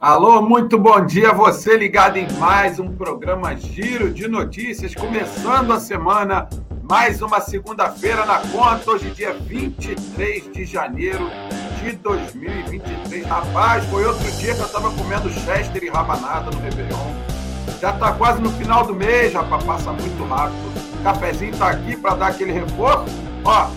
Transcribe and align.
Alô, 0.00 0.40
muito 0.40 0.78
bom 0.78 1.04
dia, 1.04 1.32
você 1.32 1.76
ligado 1.76 2.18
em 2.18 2.32
mais 2.34 2.78
um 2.78 2.94
programa 2.94 3.56
Giro 3.56 4.12
de 4.14 4.28
Notícias, 4.28 4.94
começando 4.94 5.72
a 5.72 5.80
semana, 5.80 6.48
mais 6.88 7.20
uma 7.20 7.40
segunda-feira 7.40 8.24
na 8.24 8.38
conta, 8.38 8.92
hoje 8.92 9.10
dia 9.10 9.32
23 9.32 10.52
de 10.52 10.64
janeiro 10.64 11.28
de 11.82 11.96
2023. 11.96 13.26
Rapaz, 13.26 13.84
foi 13.86 14.06
outro 14.06 14.30
dia 14.36 14.54
que 14.54 14.60
eu 14.60 14.68
tava 14.68 14.88
comendo 14.92 15.28
chester 15.30 15.82
e 15.82 15.88
rabanada 15.88 16.48
no 16.52 16.60
Réveillon. 16.60 17.14
Já 17.80 17.92
tá 17.94 18.12
quase 18.12 18.40
no 18.40 18.52
final 18.52 18.86
do 18.86 18.94
mês, 18.94 19.34
rapaz, 19.34 19.64
passa 19.64 19.92
muito 19.92 20.24
rápido. 20.26 21.00
O 21.00 21.02
cafezinho 21.02 21.56
tá 21.56 21.70
aqui 21.70 21.96
para 21.96 22.14
dar 22.14 22.26
aquele 22.28 22.52
reforço. 22.52 23.12
Ó, 23.44 23.68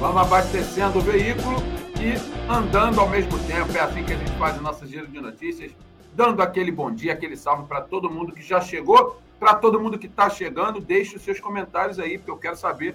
vamos 0.00 0.22
abastecendo 0.22 1.00
o 1.00 1.02
veículo 1.02 1.77
e 2.00 2.14
andando 2.48 3.00
ao 3.00 3.08
mesmo 3.08 3.36
tempo. 3.40 3.76
É 3.76 3.80
assim 3.80 4.04
que 4.04 4.12
a 4.12 4.16
gente 4.16 4.30
faz 4.38 4.56
o 4.56 4.62
nosso 4.62 4.86
giro 4.86 5.06
de 5.08 5.20
notícias, 5.20 5.72
dando 6.14 6.40
aquele 6.40 6.70
bom 6.70 6.92
dia, 6.92 7.12
aquele 7.12 7.36
salve 7.36 7.66
para 7.66 7.80
todo 7.80 8.08
mundo 8.08 8.32
que 8.32 8.40
já 8.42 8.60
chegou, 8.60 9.20
para 9.38 9.54
todo 9.54 9.80
mundo 9.80 9.98
que 9.98 10.06
está 10.06 10.30
chegando. 10.30 10.80
Deixe 10.80 11.16
os 11.16 11.22
seus 11.22 11.40
comentários 11.40 11.98
aí, 11.98 12.16
porque 12.16 12.30
eu 12.30 12.36
quero 12.36 12.56
saber 12.56 12.94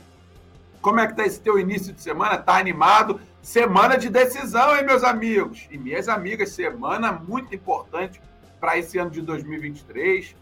como 0.82 1.02
é 1.02 1.06
que 1.06 1.12
está 1.14 1.26
esse 1.26 1.42
teu 1.42 1.60
início 1.60 1.92
de 1.92 2.02
semana. 2.02 2.36
Está 2.36 2.58
animado? 2.58 3.20
Semana 3.42 3.98
de 3.98 4.10
decisão, 4.10 4.76
hein, 4.76 4.86
meus 4.86 5.04
amigos? 5.04 5.68
E 5.70 5.78
minhas 5.78 6.08
amigas, 6.08 6.52
semana 6.52 7.12
muito 7.12 7.54
importante 7.54 8.22
para 8.58 8.78
esse 8.78 8.98
ano 8.98 9.12
de 9.12 9.22
2023. 9.22 10.34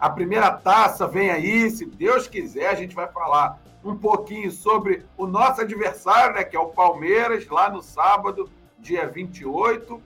A 0.00 0.10
primeira 0.10 0.50
taça 0.50 1.06
vem 1.06 1.30
aí, 1.30 1.70
se 1.70 1.86
Deus 1.86 2.26
quiser, 2.26 2.70
a 2.70 2.74
gente 2.74 2.94
vai 2.94 3.06
falar 3.06 3.60
um 3.84 3.96
pouquinho 3.96 4.50
sobre 4.50 5.04
o 5.16 5.26
nosso 5.26 5.60
adversário, 5.60 6.34
né, 6.34 6.44
que 6.44 6.56
é 6.56 6.60
o 6.60 6.68
Palmeiras, 6.68 7.46
lá 7.48 7.70
no 7.70 7.82
sábado, 7.82 8.50
dia 8.78 9.06
28. 9.06 10.00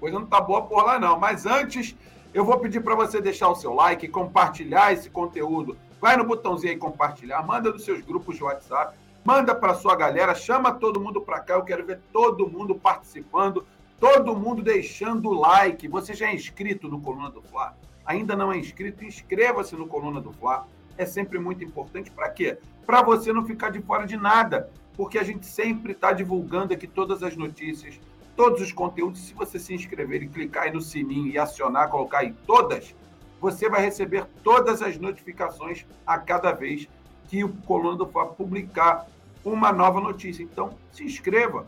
Coisa 0.00 0.18
não 0.18 0.26
tá 0.26 0.40
boa 0.40 0.62
por 0.62 0.84
lá 0.84 0.98
não, 0.98 1.18
mas 1.18 1.46
antes 1.46 1.96
eu 2.32 2.44
vou 2.44 2.58
pedir 2.58 2.80
para 2.82 2.94
você 2.94 3.20
deixar 3.20 3.48
o 3.48 3.54
seu 3.54 3.74
like, 3.74 4.06
compartilhar 4.08 4.92
esse 4.92 5.08
conteúdo. 5.08 5.76
Vai 6.00 6.16
no 6.16 6.24
botãozinho 6.24 6.72
aí 6.72 6.78
compartilhar, 6.78 7.42
manda 7.42 7.72
nos 7.72 7.84
seus 7.84 8.00
grupos 8.00 8.36
de 8.36 8.44
WhatsApp, 8.44 8.96
manda 9.24 9.54
para 9.54 9.74
sua 9.74 9.96
galera, 9.96 10.34
chama 10.34 10.72
todo 10.72 11.00
mundo 11.00 11.20
para 11.20 11.40
cá, 11.40 11.54
eu 11.54 11.64
quero 11.64 11.84
ver 11.84 12.00
todo 12.12 12.48
mundo 12.48 12.74
participando, 12.74 13.66
todo 13.98 14.36
mundo 14.36 14.62
deixando 14.62 15.30
o 15.30 15.40
like. 15.40 15.88
Você 15.88 16.14
já 16.14 16.28
é 16.28 16.34
inscrito 16.34 16.88
no 16.88 17.00
Coluna 17.00 17.30
do 17.30 17.42
Fla? 17.42 17.76
Ainda 18.06 18.36
não 18.36 18.52
é 18.52 18.58
inscrito? 18.58 19.04
Inscreva-se 19.04 19.74
no 19.74 19.86
Coluna 19.86 20.20
do 20.20 20.32
Fla. 20.32 20.66
É 20.98 21.06
sempre 21.06 21.38
muito 21.38 21.64
importante 21.64 22.10
para 22.10 22.28
quê? 22.28 22.58
para 22.88 23.02
você 23.02 23.34
não 23.34 23.44
ficar 23.44 23.68
de 23.68 23.82
fora 23.82 24.06
de 24.06 24.16
nada, 24.16 24.70
porque 24.96 25.18
a 25.18 25.22
gente 25.22 25.44
sempre 25.44 25.92
está 25.92 26.10
divulgando 26.10 26.72
aqui 26.72 26.86
todas 26.86 27.22
as 27.22 27.36
notícias, 27.36 28.00
todos 28.34 28.62
os 28.62 28.72
conteúdos. 28.72 29.20
Se 29.20 29.34
você 29.34 29.58
se 29.58 29.74
inscrever 29.74 30.22
e 30.22 30.26
clicar 30.26 30.62
aí 30.62 30.72
no 30.72 30.80
sininho 30.80 31.26
e 31.26 31.36
acionar, 31.36 31.90
colocar 31.90 32.20
aí 32.20 32.32
todas, 32.46 32.94
você 33.38 33.68
vai 33.68 33.82
receber 33.82 34.24
todas 34.42 34.80
as 34.80 34.96
notificações 34.96 35.84
a 36.06 36.16
cada 36.16 36.50
vez 36.52 36.88
que 37.28 37.44
o 37.44 37.50
Coluna 37.66 37.98
do 37.98 38.06
publicar 38.06 39.06
uma 39.44 39.70
nova 39.70 40.00
notícia. 40.00 40.42
Então, 40.42 40.70
se 40.90 41.04
inscreva. 41.04 41.66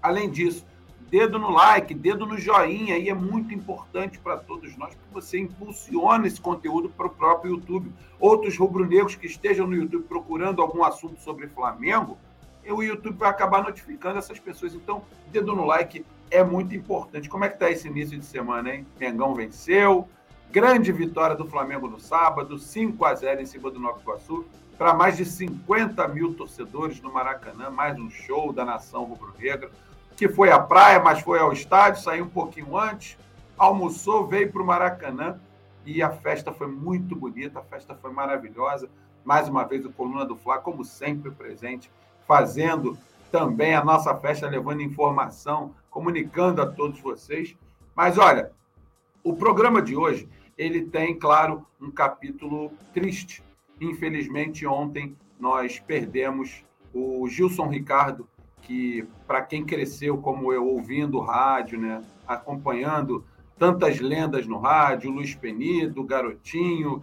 Além 0.00 0.30
disso, 0.30 0.64
dedo 1.10 1.38
no 1.38 1.50
like, 1.50 1.94
dedo 1.94 2.26
no 2.26 2.38
joinha, 2.38 2.98
e 2.98 3.08
é 3.08 3.14
muito 3.14 3.54
importante 3.54 4.18
para 4.18 4.36
todos 4.36 4.76
nós, 4.76 4.94
que 4.94 5.00
você 5.12 5.38
impulsione 5.38 6.26
esse 6.26 6.40
conteúdo 6.40 6.88
para 6.88 7.06
o 7.06 7.10
próprio 7.10 7.54
YouTube. 7.54 7.92
Outros 8.18 8.56
rubro-negros 8.56 9.14
que 9.14 9.26
estejam 9.26 9.66
no 9.66 9.74
YouTube 9.74 10.04
procurando 10.04 10.60
algum 10.60 10.82
assunto 10.82 11.20
sobre 11.20 11.46
Flamengo, 11.48 12.18
o 12.68 12.82
YouTube 12.82 13.16
vai 13.16 13.30
acabar 13.30 13.62
notificando 13.62 14.18
essas 14.18 14.40
pessoas. 14.40 14.74
Então, 14.74 15.02
dedo 15.30 15.54
no 15.54 15.64
like 15.64 16.04
é 16.30 16.42
muito 16.42 16.74
importante. 16.74 17.28
Como 17.28 17.44
é 17.44 17.48
que 17.48 17.54
está 17.54 17.70
esse 17.70 17.86
início 17.86 18.18
de 18.18 18.24
semana, 18.24 18.74
hein? 18.74 18.86
Mengão 18.98 19.34
venceu, 19.34 20.08
grande 20.50 20.90
vitória 20.90 21.36
do 21.36 21.46
Flamengo 21.46 21.86
no 21.86 22.00
sábado, 22.00 22.58
5 22.58 23.04
a 23.04 23.14
0 23.14 23.42
em 23.42 23.46
cima 23.46 23.70
do 23.70 23.78
Nova 23.78 24.00
Iguaçu, 24.00 24.44
para 24.76 24.92
mais 24.92 25.16
de 25.16 25.24
50 25.24 26.08
mil 26.08 26.34
torcedores 26.34 27.00
no 27.00 27.12
Maracanã, 27.12 27.70
mais 27.70 27.96
um 27.98 28.10
show 28.10 28.52
da 28.52 28.64
nação 28.64 29.04
rubro-negra 29.04 29.70
que 30.16 30.28
foi 30.28 30.50
à 30.50 30.58
praia, 30.58 30.98
mas 30.98 31.20
foi 31.20 31.38
ao 31.38 31.52
estádio, 31.52 32.02
saiu 32.02 32.24
um 32.24 32.28
pouquinho 32.28 32.76
antes, 32.76 33.18
almoçou, 33.56 34.26
veio 34.26 34.50
para 34.50 34.62
o 34.62 34.66
Maracanã 34.66 35.38
e 35.84 36.02
a 36.02 36.10
festa 36.10 36.52
foi 36.52 36.66
muito 36.66 37.14
bonita, 37.14 37.60
a 37.60 37.62
festa 37.62 37.94
foi 37.94 38.10
maravilhosa. 38.10 38.88
Mais 39.24 39.48
uma 39.48 39.64
vez, 39.64 39.84
o 39.84 39.92
Coluna 39.92 40.24
do 40.24 40.36
Fla, 40.36 40.58
como 40.58 40.84
sempre, 40.84 41.30
presente, 41.30 41.90
fazendo 42.26 42.96
também 43.30 43.74
a 43.74 43.84
nossa 43.84 44.14
festa, 44.16 44.48
levando 44.48 44.82
informação, 44.82 45.74
comunicando 45.90 46.62
a 46.62 46.66
todos 46.66 46.98
vocês. 47.00 47.56
Mas 47.94 48.16
olha, 48.16 48.52
o 49.22 49.34
programa 49.34 49.82
de 49.82 49.96
hoje 49.96 50.28
ele 50.56 50.82
tem, 50.82 51.18
claro, 51.18 51.66
um 51.80 51.90
capítulo 51.90 52.72
triste. 52.94 53.42
Infelizmente, 53.80 54.66
ontem 54.66 55.14
nós 55.38 55.78
perdemos 55.78 56.64
o 56.94 57.28
Gilson 57.28 57.68
Ricardo, 57.68 58.26
que 58.66 59.06
para 59.28 59.42
quem 59.42 59.64
cresceu 59.64 60.18
como 60.18 60.52
eu 60.52 60.66
ouvindo 60.66 61.20
rádio, 61.20 61.78
né, 61.78 62.02
acompanhando 62.26 63.24
tantas 63.56 64.00
lendas 64.00 64.44
no 64.44 64.58
rádio, 64.58 65.12
Luiz 65.12 65.36
Penido, 65.36 66.02
Garotinho, 66.02 67.00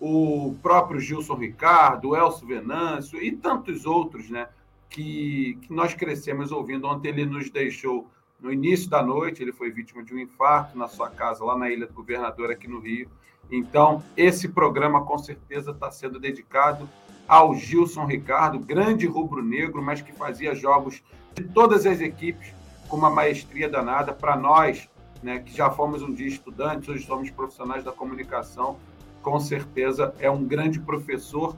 o 0.00 0.54
próprio 0.62 1.00
Gilson 1.00 1.34
Ricardo, 1.34 2.14
Elcio 2.14 2.46
Venâncio 2.46 3.20
e 3.20 3.32
tantos 3.32 3.84
outros, 3.84 4.30
né, 4.30 4.48
que, 4.88 5.58
que 5.62 5.72
nós 5.72 5.94
crescemos 5.94 6.52
ouvindo. 6.52 6.86
Ontem 6.86 7.08
ele 7.08 7.26
nos 7.26 7.50
deixou 7.50 8.08
no 8.38 8.52
início 8.52 8.88
da 8.88 9.02
noite, 9.02 9.42
ele 9.42 9.52
foi 9.52 9.68
vítima 9.72 10.04
de 10.04 10.14
um 10.14 10.18
infarto 10.18 10.78
na 10.78 10.86
sua 10.86 11.10
casa, 11.10 11.44
lá 11.44 11.58
na 11.58 11.68
Ilha 11.68 11.88
do 11.88 11.92
Governador, 11.92 12.52
aqui 12.52 12.68
no 12.68 12.78
Rio. 12.78 13.10
Então, 13.50 14.00
esse 14.16 14.48
programa 14.48 15.04
com 15.04 15.18
certeza 15.18 15.72
está 15.72 15.90
sendo 15.90 16.20
dedicado 16.20 16.88
ao 17.30 17.54
Gilson 17.54 18.06
Ricardo, 18.06 18.58
grande 18.58 19.06
rubro-negro, 19.06 19.80
mas 19.80 20.02
que 20.02 20.12
fazia 20.12 20.52
jogos 20.52 21.00
de 21.32 21.44
todas 21.44 21.86
as 21.86 22.00
equipes 22.00 22.52
com 22.88 22.96
uma 22.96 23.08
maestria 23.08 23.68
danada. 23.68 24.12
Para 24.12 24.36
nós, 24.36 24.90
né, 25.22 25.38
que 25.38 25.56
já 25.56 25.70
fomos 25.70 26.02
um 26.02 26.12
dia 26.12 26.26
estudantes, 26.26 26.88
hoje 26.88 27.06
somos 27.06 27.30
profissionais 27.30 27.84
da 27.84 27.92
comunicação, 27.92 28.78
com 29.22 29.38
certeza 29.38 30.12
é 30.18 30.28
um 30.28 30.44
grande 30.44 30.80
professor. 30.80 31.56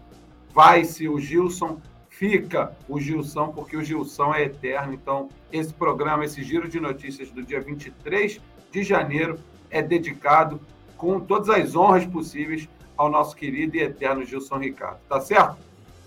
Vai-se 0.53 1.09
o 1.09 1.19
Gilson, 1.19 1.81
fica 2.10 2.77
o 2.87 3.00
Gilson, 3.00 3.49
porque 3.49 3.75
o 3.75 3.83
Gilson 3.83 4.34
é 4.34 4.43
eterno. 4.43 4.93
Então, 4.93 5.31
esse 5.50 5.72
programa, 5.72 6.27
esse 6.27 6.43
giro 6.43 6.69
de 6.69 6.78
notícias 6.78 7.31
do 7.31 7.43
dia 7.43 7.62
23 7.62 8.43
de 8.71 8.83
janeiro, 8.83 9.39
é 9.71 9.81
dedicado 9.81 10.60
com 10.99 11.19
todas 11.19 11.49
as 11.49 11.75
honras 11.75 12.04
possíveis 12.04 12.69
ao 13.02 13.10
nosso 13.10 13.34
querido 13.34 13.76
e 13.76 13.80
eterno 13.80 14.24
Gilson 14.24 14.58
Ricardo. 14.58 15.00
Tá 15.08 15.20
certo? 15.20 15.56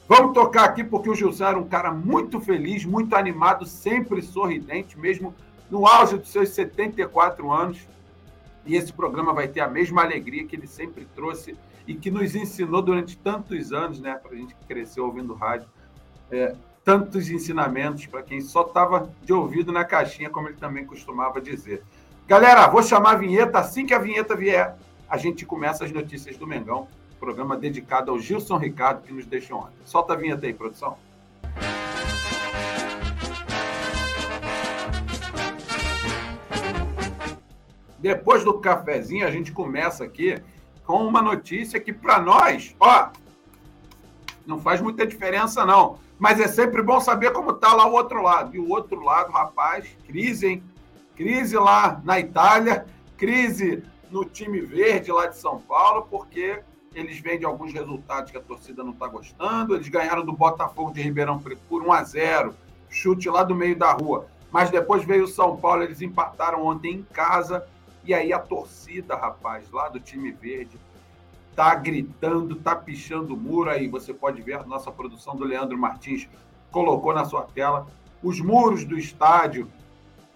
Vamos 0.08 0.34
tocar 0.34 0.66
aqui 0.66 0.84
porque 0.84 1.10
o 1.10 1.16
Gilson 1.16 1.46
era 1.46 1.58
um 1.58 1.68
cara 1.68 1.92
muito 1.92 2.40
feliz, 2.40 2.86
muito 2.86 3.16
animado, 3.16 3.66
sempre 3.66 4.22
sorridente, 4.22 4.98
mesmo 4.98 5.34
no 5.70 5.86
auge 5.88 6.18
dos 6.18 6.30
seus 6.30 6.50
74 6.50 7.52
anos. 7.52 7.80
E 8.66 8.76
esse 8.76 8.94
programa 8.94 9.34
vai 9.34 9.48
ter 9.48 9.60
a 9.60 9.68
mesma 9.68 10.04
alegria 10.04 10.46
que 10.46 10.56
ele 10.56 10.68
sempre 10.68 11.06
trouxe 11.14 11.58
e 11.88 11.94
que 11.94 12.10
nos 12.10 12.36
ensinou 12.36 12.82
durante 12.82 13.18
tantos 13.18 13.74
anos, 13.74 14.00
né? 14.00 14.16
Para 14.16 14.32
a 14.32 14.36
gente 14.36 14.56
que 14.56 14.66
cresceu 14.66 15.06
ouvindo 15.06 15.34
rádio. 15.34 15.68
É, 16.32 16.56
tantos 16.84 17.30
ensinamentos 17.30 18.06
para 18.06 18.24
quem 18.24 18.42
só 18.42 18.62
estava 18.62 19.10
de 19.24 19.34
ouvido 19.34 19.72
na 19.72 19.84
caixinha, 19.84 20.30
como 20.30 20.48
ele 20.48 20.58
também 20.58 20.86
costumava 20.86 21.42
dizer. 21.42 21.84
Galera, 22.28 22.68
vou 22.68 22.82
chamar 22.82 23.14
a 23.14 23.18
vinheta. 23.18 23.60
Assim 23.60 23.86
que 23.86 23.94
a 23.94 24.00
vinheta 24.00 24.36
vier, 24.36 24.76
a 25.10 25.18
gente 25.18 25.46
começa 25.46 25.86
as 25.86 25.92
notícias 25.92 26.38
do 26.38 26.48
Mengão, 26.48 26.88
programa 27.20 27.56
dedicado 27.58 28.12
ao 28.12 28.20
Gilson 28.20 28.58
Ricardo, 28.58 29.02
que 29.04 29.14
nos 29.14 29.26
deixou 29.26 29.60
ontem. 29.60 29.76
Solta 29.86 30.14
a 30.14 30.16
vinheta 30.16 30.46
aí, 30.46 30.54
produção. 30.54 30.98
Depois 38.00 38.44
do 38.44 38.60
cafezinho, 38.60 39.26
a 39.26 39.32
gente 39.32 39.52
começa 39.52 40.04
aqui 40.04 40.40
com 40.86 41.06
uma 41.08 41.22
notícia 41.22 41.80
que, 41.80 41.92
para 41.92 42.20
nós, 42.20 42.76
ó, 42.80 43.10
não 44.46 44.60
faz 44.60 44.80
muita 44.80 45.08
diferença, 45.08 45.66
não. 45.66 45.98
Mas 46.20 46.40
é 46.40 46.48
sempre 46.48 46.84
bom 46.84 47.00
saber 47.00 47.34
como 47.34 47.52
está 47.52 47.74
lá 47.74 47.88
o 47.88 47.94
outro 47.94 48.22
lado. 48.22 48.56
E 48.56 48.60
o 48.60 48.70
outro 48.70 49.02
lado, 49.02 49.32
rapaz, 49.32 49.88
crise, 50.06 50.48
hein? 50.48 50.64
Crise 51.16 51.58
lá 51.58 52.00
na 52.04 52.20
Itália, 52.20 52.86
crise 53.18 53.84
no 54.12 54.26
time 54.26 54.62
verde 54.62 55.12
lá 55.12 55.28
de 55.28 55.38
São 55.38 55.60
Paulo, 55.60 56.08
porque 56.10 56.62
eles 56.94 57.20
vêm 57.20 57.38
de 57.38 57.46
alguns 57.46 57.74
resultados 57.74 58.32
que 58.32 58.38
a 58.38 58.42
torcida 58.42 58.84
não 58.84 58.92
está 58.92 59.08
gostando. 59.08 59.76
Eles 59.76 59.90
ganharam 59.90 60.26
do 60.26 60.32
Botafogo 60.32 60.94
de 60.94 61.02
Ribeirão 61.02 61.40
por 61.40 61.84
1 61.84 61.92
a 61.92 62.04
0 62.04 62.56
chute 62.90 63.30
lá 63.30 63.44
do 63.44 63.54
meio 63.54 63.78
da 63.78 63.92
rua. 63.92 64.28
Mas 64.52 64.70
depois 64.70 65.04
veio 65.04 65.26
o 65.26 65.28
São 65.28 65.58
Paulo, 65.58 65.84
eles 65.84 66.02
empataram 66.02 66.66
ontem 66.66 66.94
em 66.94 67.04
casa. 67.04 67.68
E 68.06 68.14
aí 68.14 68.32
a 68.32 68.40
torcida, 68.40 69.16
rapaz, 69.16 69.70
lá 69.72 69.90
do 69.90 70.00
time 70.00 70.32
verde, 70.32 70.80
tá 71.56 71.76
gritando, 71.76 72.56
tá 72.56 72.76
pichando 72.76 73.34
o 73.34 73.38
muro. 73.38 73.70
Aí 73.70 73.88
você 73.88 74.14
pode 74.14 74.42
ver 74.42 74.54
a 74.54 74.64
nossa 74.64 74.92
produção 74.92 75.36
do 75.36 75.44
Leandro 75.44 75.78
Martins 75.78 76.30
colocou 76.72 77.14
na 77.14 77.24
sua 77.24 77.44
tela 77.44 77.88
os 78.22 78.42
muros 78.42 78.84
do 78.84 78.98
estádio 78.98 79.70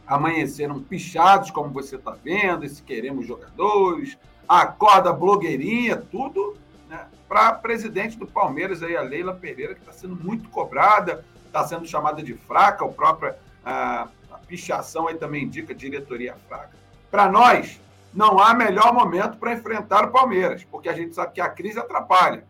amanheceram 0.09 0.81
pichados, 0.81 1.51
como 1.51 1.69
você 1.69 1.95
está 1.95 2.17
vendo, 2.23 2.65
esse 2.65 2.81
queremos 2.81 3.27
jogadores, 3.27 4.17
acorda 4.47 5.13
blogueirinha, 5.13 5.97
tudo 5.97 6.57
né, 6.89 7.05
para 7.27 7.53
presidente 7.53 8.17
do 8.17 8.25
Palmeiras, 8.25 8.81
aí, 8.81 8.97
a 8.97 9.01
Leila 9.01 9.35
Pereira, 9.35 9.75
que 9.75 9.81
está 9.81 9.93
sendo 9.93 10.15
muito 10.15 10.49
cobrada, 10.49 11.23
está 11.45 11.63
sendo 11.67 11.85
chamada 11.85 12.23
de 12.23 12.33
fraca, 12.33 12.83
o 12.83 12.91
próprio 12.91 13.35
a, 13.63 14.07
a 14.31 14.37
pichação 14.47 15.07
aí 15.07 15.15
também 15.15 15.43
indica 15.43 15.75
diretoria 15.75 16.35
fraca. 16.47 16.71
Para 17.11 17.29
nós, 17.29 17.79
não 18.11 18.39
há 18.39 18.55
melhor 18.55 18.91
momento 18.91 19.37
para 19.37 19.53
enfrentar 19.53 20.05
o 20.05 20.11
Palmeiras, 20.11 20.63
porque 20.63 20.89
a 20.89 20.93
gente 20.93 21.13
sabe 21.13 21.33
que 21.33 21.41
a 21.41 21.49
crise 21.49 21.77
atrapalha. 21.77 22.43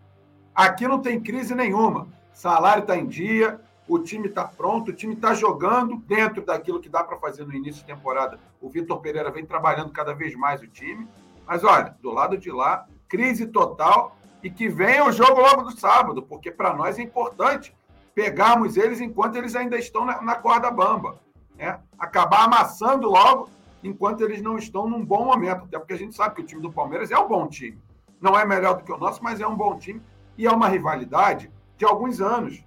Aqui 0.55 0.87
não 0.87 1.01
tem 1.01 1.19
crise 1.19 1.53
nenhuma. 1.53 2.07
Salário 2.33 2.83
está 2.83 2.95
em 2.95 3.05
dia, 3.05 3.59
o 3.89 3.97
time 3.97 4.27
está 4.27 4.45
pronto, 4.45 4.91
o 4.91 4.93
time 4.93 5.15
está 5.15 5.33
jogando 5.33 5.97
dentro 6.07 6.45
daquilo 6.45 6.79
que 6.79 6.87
dá 6.87 7.03
para 7.03 7.17
fazer 7.17 7.43
no 7.45 7.53
início 7.53 7.81
de 7.81 7.87
temporada. 7.87 8.39
O 8.61 8.69
Vitor 8.69 9.01
Pereira 9.01 9.31
vem 9.31 9.43
trabalhando 9.43 9.91
cada 9.91 10.13
vez 10.13 10.35
mais 10.35 10.61
o 10.61 10.67
time. 10.67 11.07
Mas 11.47 11.63
olha, 11.63 11.95
do 11.99 12.11
lado 12.11 12.37
de 12.37 12.51
lá, 12.51 12.85
crise 13.07 13.47
total 13.47 14.15
e 14.43 14.49
que 14.49 14.69
venha 14.69 15.03
o 15.05 15.11
jogo 15.11 15.41
logo 15.41 15.63
do 15.63 15.71
sábado, 15.71 16.21
porque 16.21 16.51
para 16.51 16.73
nós 16.75 16.99
é 16.99 17.01
importante 17.01 17.75
pegarmos 18.13 18.77
eles 18.77 19.01
enquanto 19.01 19.35
eles 19.37 19.55
ainda 19.55 19.75
estão 19.75 20.05
na, 20.05 20.21
na 20.21 20.35
corda 20.35 20.69
bamba. 20.69 21.19
Né? 21.57 21.79
Acabar 21.97 22.43
amassando 22.43 23.09
logo 23.09 23.49
enquanto 23.83 24.21
eles 24.21 24.39
não 24.39 24.55
estão 24.55 24.87
num 24.87 25.03
bom 25.03 25.25
momento. 25.25 25.63
Até 25.63 25.79
porque 25.79 25.93
a 25.93 25.97
gente 25.97 26.15
sabe 26.15 26.35
que 26.35 26.41
o 26.41 26.45
time 26.45 26.61
do 26.61 26.71
Palmeiras 26.71 27.09
é 27.09 27.17
um 27.17 27.27
bom 27.27 27.47
time. 27.47 27.81
Não 28.21 28.37
é 28.37 28.45
melhor 28.45 28.77
do 28.77 28.83
que 28.83 28.91
o 28.91 28.97
nosso, 28.97 29.23
mas 29.23 29.41
é 29.41 29.47
um 29.47 29.55
bom 29.55 29.77
time 29.79 29.99
e 30.37 30.45
é 30.45 30.51
uma 30.51 30.67
rivalidade 30.67 31.51
de 31.75 31.85
alguns 31.85 32.21
anos. 32.21 32.63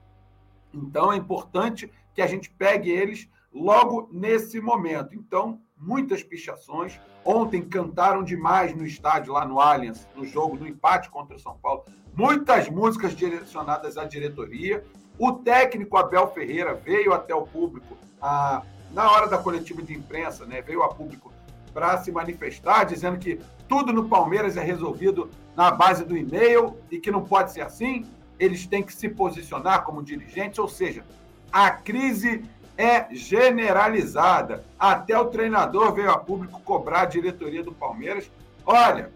Então 0.72 1.12
é 1.12 1.16
importante 1.16 1.90
que 2.14 2.22
a 2.22 2.26
gente 2.26 2.50
pegue 2.50 2.90
eles 2.90 3.28
logo 3.52 4.08
nesse 4.12 4.60
momento. 4.60 5.14
Então, 5.14 5.60
muitas 5.76 6.22
pichações. 6.22 6.98
Ontem 7.24 7.62
cantaram 7.62 8.22
demais 8.22 8.74
no 8.74 8.84
estádio, 8.84 9.32
lá 9.32 9.44
no 9.44 9.60
Allianz, 9.60 10.08
no 10.16 10.24
jogo, 10.24 10.56
no 10.56 10.66
empate 10.66 11.10
contra 11.10 11.36
o 11.36 11.38
São 11.38 11.56
Paulo. 11.58 11.84
Muitas 12.14 12.68
músicas 12.68 13.14
direcionadas 13.14 13.96
à 13.96 14.04
diretoria. 14.04 14.84
O 15.18 15.32
técnico 15.32 15.96
Abel 15.96 16.28
Ferreira 16.28 16.74
veio 16.74 17.12
até 17.12 17.34
o 17.34 17.42
público 17.42 17.96
a, 18.20 18.62
na 18.92 19.10
hora 19.10 19.28
da 19.28 19.38
coletiva 19.38 19.82
de 19.82 19.94
imprensa, 19.94 20.46
né? 20.46 20.62
Veio 20.62 20.82
a 20.82 20.88
público 20.88 21.32
para 21.72 21.98
se 21.98 22.10
manifestar, 22.10 22.84
dizendo 22.84 23.18
que 23.18 23.40
tudo 23.68 23.92
no 23.92 24.08
Palmeiras 24.08 24.56
é 24.56 24.62
resolvido 24.62 25.30
na 25.56 25.70
base 25.70 26.04
do 26.04 26.16
e-mail 26.16 26.76
e 26.90 26.98
que 26.98 27.10
não 27.10 27.24
pode 27.24 27.52
ser 27.52 27.62
assim 27.62 28.04
eles 28.42 28.66
têm 28.66 28.82
que 28.82 28.92
se 28.92 29.08
posicionar 29.08 29.84
como 29.84 30.02
dirigentes, 30.02 30.58
ou 30.58 30.66
seja, 30.66 31.04
a 31.52 31.70
crise 31.70 32.44
é 32.76 33.06
generalizada. 33.14 34.64
Até 34.76 35.16
o 35.16 35.26
treinador 35.26 35.92
veio 35.92 36.10
a 36.10 36.18
público 36.18 36.60
cobrar 36.62 37.02
a 37.02 37.06
diretoria 37.06 37.62
do 37.62 37.70
Palmeiras. 37.72 38.28
Olha, 38.66 39.12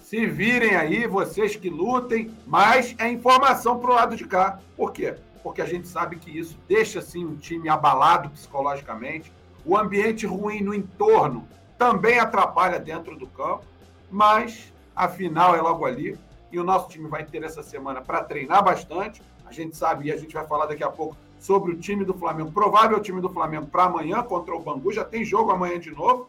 se 0.00 0.26
virem 0.26 0.74
aí, 0.74 1.06
vocês 1.06 1.54
que 1.54 1.70
lutem, 1.70 2.34
mas 2.44 2.96
é 2.98 3.08
informação 3.08 3.78
para 3.78 3.90
o 3.90 3.94
lado 3.94 4.16
de 4.16 4.26
cá. 4.26 4.58
Por 4.76 4.92
quê? 4.92 5.14
Porque 5.40 5.62
a 5.62 5.66
gente 5.66 5.86
sabe 5.86 6.16
que 6.16 6.36
isso 6.36 6.58
deixa 6.66 6.98
assim 6.98 7.24
um 7.24 7.36
time 7.36 7.68
abalado 7.68 8.28
psicologicamente. 8.30 9.32
O 9.64 9.76
ambiente 9.76 10.26
ruim 10.26 10.62
no 10.62 10.74
entorno 10.74 11.46
também 11.78 12.18
atrapalha 12.18 12.80
dentro 12.80 13.16
do 13.16 13.28
campo, 13.28 13.64
mas 14.10 14.72
a 14.96 15.08
final 15.08 15.54
é 15.54 15.60
logo 15.60 15.86
ali 15.86 16.18
e 16.52 16.58
o 16.58 16.64
nosso 16.64 16.88
time 16.88 17.08
vai 17.08 17.24
ter 17.24 17.42
essa 17.42 17.62
semana 17.62 18.00
para 18.00 18.24
treinar 18.24 18.62
bastante. 18.64 19.22
A 19.46 19.52
gente 19.52 19.76
sabe, 19.76 20.06
e 20.06 20.12
a 20.12 20.16
gente 20.16 20.34
vai 20.34 20.46
falar 20.46 20.66
daqui 20.66 20.84
a 20.84 20.90
pouco 20.90 21.16
sobre 21.38 21.72
o 21.72 21.76
time 21.76 22.04
do 22.04 22.14
Flamengo, 22.14 22.52
provável 22.52 23.00
time 23.00 23.20
do 23.20 23.28
Flamengo 23.28 23.66
para 23.66 23.84
amanhã 23.84 24.22
contra 24.22 24.54
o 24.54 24.60
Bangu, 24.60 24.92
já 24.92 25.04
tem 25.04 25.24
jogo 25.24 25.50
amanhã 25.50 25.80
de 25.80 25.90
novo, 25.90 26.28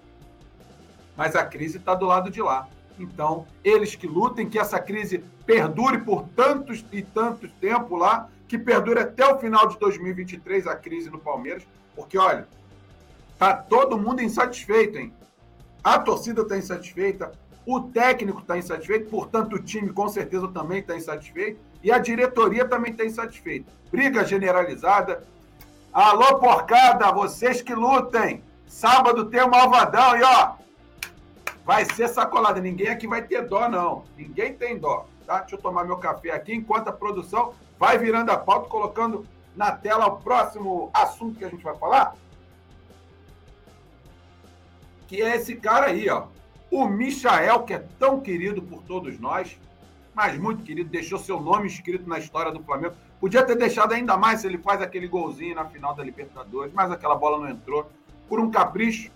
mas 1.17 1.35
a 1.35 1.45
crise 1.45 1.77
está 1.77 1.93
do 1.93 2.05
lado 2.05 2.31
de 2.31 2.41
lá. 2.41 2.67
Então, 2.97 3.45
eles 3.63 3.95
que 3.95 4.07
lutem, 4.07 4.49
que 4.49 4.57
essa 4.57 4.79
crise 4.79 5.23
perdure 5.45 5.99
por 5.99 6.23
tantos 6.29 6.85
e 6.91 7.01
tantos 7.01 7.51
tempo 7.59 7.97
lá, 7.97 8.29
que 8.47 8.57
perdure 8.57 8.99
até 8.99 9.25
o 9.25 9.37
final 9.37 9.67
de 9.67 9.77
2023 9.79 10.67
a 10.67 10.75
crise 10.75 11.09
no 11.09 11.19
Palmeiras, 11.19 11.63
porque 11.95 12.17
olha, 12.17 12.47
tá 13.37 13.53
todo 13.55 13.97
mundo 13.97 14.21
insatisfeito, 14.21 14.97
hein? 14.97 15.13
A 15.83 15.99
torcida 15.99 16.43
está 16.43 16.57
insatisfeita, 16.57 17.31
o 17.65 17.79
técnico 17.81 18.41
está 18.41 18.57
insatisfeito, 18.57 19.09
portanto, 19.09 19.53
o 19.53 19.61
time 19.61 19.91
com 19.93 20.07
certeza 20.09 20.47
também 20.47 20.79
está 20.79 20.95
insatisfeito. 20.95 21.59
E 21.83 21.91
a 21.91 21.97
diretoria 21.97 22.67
também 22.67 22.91
está 22.91 23.05
insatisfeita. 23.05 23.71
Briga 23.91 24.23
generalizada. 24.25 25.23
Alô, 25.91 26.39
porcada, 26.39 27.11
vocês 27.11 27.61
que 27.61 27.73
lutem. 27.73 28.43
Sábado 28.67 29.25
tem 29.25 29.41
o 29.41 29.49
Malvadão 29.49 30.15
e 30.15 30.23
ó, 30.23 30.53
vai 31.65 31.85
ser 31.85 32.07
sacolada. 32.07 32.61
Ninguém 32.61 32.87
aqui 32.87 33.07
vai 33.07 33.21
ter 33.21 33.47
dó, 33.47 33.67
não. 33.67 34.05
Ninguém 34.17 34.53
tem 34.53 34.77
dó. 34.77 35.05
Tá? 35.25 35.39
Deixa 35.39 35.55
eu 35.55 35.61
tomar 35.61 35.83
meu 35.83 35.97
café 35.97 36.31
aqui 36.31 36.53
enquanto 36.53 36.87
a 36.87 36.93
produção 36.93 37.53
vai 37.77 37.97
virando 37.97 38.31
a 38.31 38.37
pauta, 38.37 38.69
colocando 38.69 39.25
na 39.55 39.71
tela 39.71 40.05
o 40.07 40.17
próximo 40.17 40.89
assunto 40.93 41.37
que 41.37 41.45
a 41.45 41.49
gente 41.49 41.63
vai 41.63 41.75
falar. 41.75 42.15
Que 45.07 45.21
é 45.21 45.35
esse 45.35 45.55
cara 45.55 45.87
aí, 45.87 46.09
ó. 46.09 46.27
O 46.71 46.87
Michael, 46.87 47.63
que 47.63 47.73
é 47.73 47.85
tão 47.99 48.21
querido 48.21 48.61
por 48.61 48.81
todos 48.83 49.19
nós, 49.19 49.59
mas 50.13 50.39
muito 50.39 50.63
querido, 50.63 50.89
deixou 50.89 51.19
seu 51.19 51.37
nome 51.37 51.67
escrito 51.67 52.07
na 52.07 52.17
história 52.17 52.49
do 52.49 52.63
Flamengo. 52.63 52.95
Podia 53.19 53.43
ter 53.45 53.57
deixado 53.57 53.91
ainda 53.91 54.15
mais 54.15 54.39
se 54.39 54.47
ele 54.47 54.57
faz 54.57 54.81
aquele 54.81 55.05
golzinho 55.05 55.53
na 55.53 55.65
final 55.65 55.93
da 55.93 56.01
Libertadores, 56.01 56.73
mas 56.73 56.89
aquela 56.89 57.15
bola 57.15 57.39
não 57.39 57.49
entrou 57.49 57.91
por 58.29 58.39
um 58.39 58.49
capricho. 58.49 59.11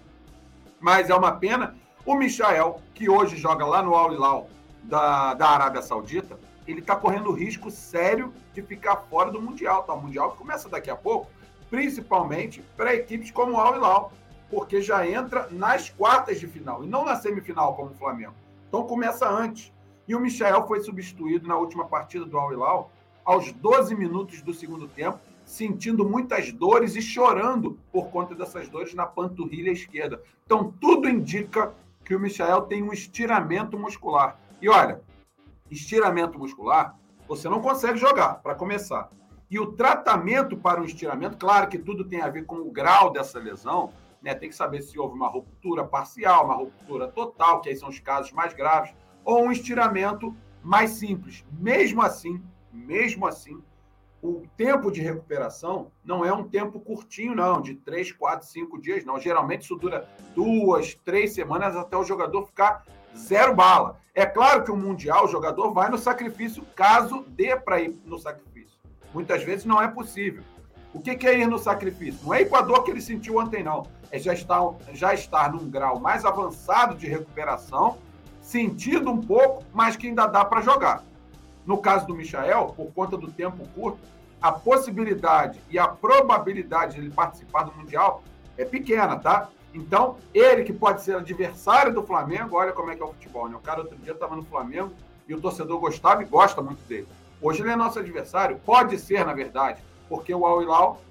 Mas 0.81 1.09
é 1.09 1.15
uma 1.15 1.31
pena. 1.31 1.75
O 2.05 2.13
Michael, 2.13 2.81
que 2.93 3.09
hoje 3.09 3.37
joga 3.37 3.65
lá 3.65 3.81
no 3.81 3.95
Al 3.95 4.13
Hilal 4.13 4.49
da, 4.83 5.33
da 5.33 5.49
Arábia 5.49 5.81
Saudita, 5.81 6.37
ele 6.67 6.81
está 6.81 6.95
correndo 6.97 7.31
risco 7.31 7.71
sério 7.71 8.33
de 8.53 8.61
ficar 8.61 8.97
fora 8.97 9.31
do 9.31 9.41
Mundial. 9.41 9.83
Tá? 9.83 9.93
O 9.93 10.01
Mundial 10.01 10.35
começa 10.37 10.67
daqui 10.67 10.89
a 10.89 10.95
pouco, 10.95 11.31
principalmente 11.69 12.61
para 12.75 12.93
equipes 12.93 13.31
como 13.31 13.53
o 13.53 13.59
Al 13.59 13.77
Hilal 13.77 14.11
porque 14.49 14.81
já 14.81 15.07
entra 15.07 15.47
nas 15.51 15.89
quartas 15.89 16.39
de 16.39 16.47
final 16.47 16.83
e 16.83 16.87
não 16.87 17.03
na 17.03 17.15
semifinal 17.15 17.75
como 17.75 17.91
o 17.91 17.95
Flamengo. 17.95 18.33
Então 18.67 18.85
começa 18.85 19.29
antes. 19.29 19.73
E 20.07 20.15
o 20.15 20.19
Michel 20.19 20.67
foi 20.67 20.81
substituído 20.81 21.47
na 21.47 21.57
última 21.57 21.85
partida 21.85 22.25
do 22.25 22.37
Al 22.37 22.53
Hilal 22.53 22.91
aos 23.23 23.51
12 23.51 23.95
minutos 23.95 24.41
do 24.43 24.53
segundo 24.53 24.87
tempo, 24.87 25.19
sentindo 25.43 26.07
muitas 26.07 26.51
dores 26.51 26.95
e 26.95 27.01
chorando 27.01 27.79
por 27.91 28.09
conta 28.09 28.35
dessas 28.35 28.69
dores 28.69 28.93
na 28.93 29.05
panturrilha 29.05 29.71
esquerda. 29.71 30.21
Então 30.45 30.71
tudo 30.79 31.09
indica 31.09 31.73
que 32.03 32.15
o 32.15 32.19
Michel 32.19 32.61
tem 32.61 32.83
um 32.83 32.93
estiramento 32.93 33.79
muscular. 33.79 34.39
E 34.61 34.69
olha, 34.69 35.01
estiramento 35.71 36.37
muscular, 36.37 36.95
você 37.27 37.49
não 37.49 37.59
consegue 37.59 37.97
jogar, 37.97 38.35
para 38.35 38.53
começar. 38.53 39.09
E 39.49 39.59
o 39.59 39.71
tratamento 39.73 40.55
para 40.55 40.81
o 40.81 40.85
estiramento, 40.85 41.37
claro 41.37 41.67
que 41.67 41.77
tudo 41.77 42.03
tem 42.03 42.21
a 42.21 42.29
ver 42.29 42.45
com 42.45 42.57
o 42.57 42.71
grau 42.71 43.11
dessa 43.11 43.39
lesão, 43.39 43.91
né? 44.25 44.33
Tem 44.33 44.49
que 44.49 44.55
saber 44.55 44.81
se 44.81 44.97
houve 44.97 45.13
uma 45.13 45.29
ruptura 45.29 45.85
parcial, 45.85 46.45
uma 46.45 46.55
ruptura 46.55 47.07
total, 47.07 47.61
que 47.61 47.69
aí 47.69 47.75
são 47.75 47.89
os 47.89 47.99
casos 47.99 48.31
mais 48.31 48.53
graves, 48.53 48.91
ou 49.23 49.43
um 49.43 49.51
estiramento 49.51 50.35
mais 50.63 50.89
simples. 50.91 51.45
Mesmo 51.51 52.01
assim, 52.01 52.41
mesmo 52.73 53.27
assim, 53.27 53.61
o 54.23 54.41
tempo 54.57 54.91
de 54.91 54.99
recuperação 54.99 55.91
não 56.03 56.25
é 56.25 56.33
um 56.33 56.43
tempo 56.43 56.79
curtinho, 56.79 57.35
não, 57.35 57.61
de 57.61 57.75
três, 57.75 58.11
quatro, 58.11 58.47
cinco 58.47 58.81
dias, 58.81 59.05
não. 59.05 59.19
Geralmente 59.19 59.61
isso 59.61 59.75
dura 59.75 60.09
duas, 60.33 60.95
três 60.95 61.35
semanas 61.35 61.75
até 61.75 61.95
o 61.95 62.03
jogador 62.03 62.47
ficar 62.47 62.83
zero 63.15 63.53
bala. 63.53 63.99
É 64.15 64.25
claro 64.25 64.63
que 64.63 64.71
o 64.71 64.75
Mundial, 64.75 65.25
o 65.25 65.27
jogador 65.27 65.71
vai 65.71 65.87
no 65.87 65.99
sacrifício 65.99 66.65
caso 66.75 67.23
dê 67.27 67.55
para 67.55 67.79
ir 67.79 67.95
no 68.03 68.17
sacrifício. 68.17 68.79
Muitas 69.13 69.43
vezes 69.43 69.65
não 69.65 69.79
é 69.79 69.87
possível. 69.87 70.43
O 70.95 71.01
que, 71.01 71.27
é 71.27 71.39
ir 71.39 71.47
no 71.47 71.59
sacrifício? 71.59 72.21
Não 72.23 72.33
é 72.33 72.41
ir 72.41 72.49
com 72.49 72.55
a 72.55 72.61
dor 72.61 72.83
que 72.83 72.89
ele 72.89 73.01
sentiu 73.01 73.37
ontem, 73.37 73.61
não. 73.61 73.85
Já 74.19 74.33
estar, 74.33 74.73
já 74.93 75.13
estar 75.13 75.51
num 75.51 75.69
grau 75.69 75.99
mais 75.99 76.25
avançado 76.25 76.95
de 76.95 77.07
recuperação, 77.07 77.97
sentindo 78.41 79.11
um 79.11 79.21
pouco, 79.21 79.63
mas 79.73 79.95
que 79.95 80.07
ainda 80.07 80.27
dá 80.27 80.45
para 80.45 80.61
jogar. 80.61 81.03
No 81.65 81.77
caso 81.79 82.05
do 82.05 82.15
Michael, 82.15 82.73
por 82.75 82.93
conta 82.93 83.17
do 83.17 83.31
tempo 83.31 83.67
curto, 83.73 83.99
a 84.41 84.51
possibilidade 84.51 85.59
e 85.69 85.79
a 85.79 85.87
probabilidade 85.87 86.95
de 86.95 87.01
ele 87.01 87.09
participar 87.09 87.63
do 87.63 87.73
Mundial 87.73 88.21
é 88.57 88.63
pequena, 88.63 89.17
tá? 89.17 89.49
Então, 89.73 90.17
ele 90.33 90.63
que 90.63 90.71
pode 90.71 91.01
ser 91.01 91.15
adversário 91.15 91.93
do 91.93 92.03
Flamengo, 92.03 92.55
olha 92.55 92.71
como 92.71 92.91
é 92.91 92.95
que 92.95 93.01
é 93.01 93.05
o 93.05 93.09
futebol, 93.09 93.49
né? 93.49 93.55
O 93.55 93.59
cara 93.59 93.81
outro 93.81 93.97
dia 93.97 94.13
estava 94.13 94.35
no 94.35 94.43
Flamengo 94.43 94.91
e 95.27 95.33
o 95.33 95.41
torcedor 95.41 95.79
gostava 95.79 96.21
e 96.21 96.25
gosta 96.25 96.61
muito 96.61 96.81
dele. 96.87 97.07
Hoje 97.41 97.61
ele 97.61 97.71
é 97.71 97.75
nosso 97.75 97.99
adversário, 97.99 98.59
pode 98.65 98.97
ser, 98.97 99.25
na 99.25 99.33
verdade, 99.33 99.81
porque 100.07 100.33
o 100.33 100.45
Al 100.45 100.61
Hilal 100.61 101.01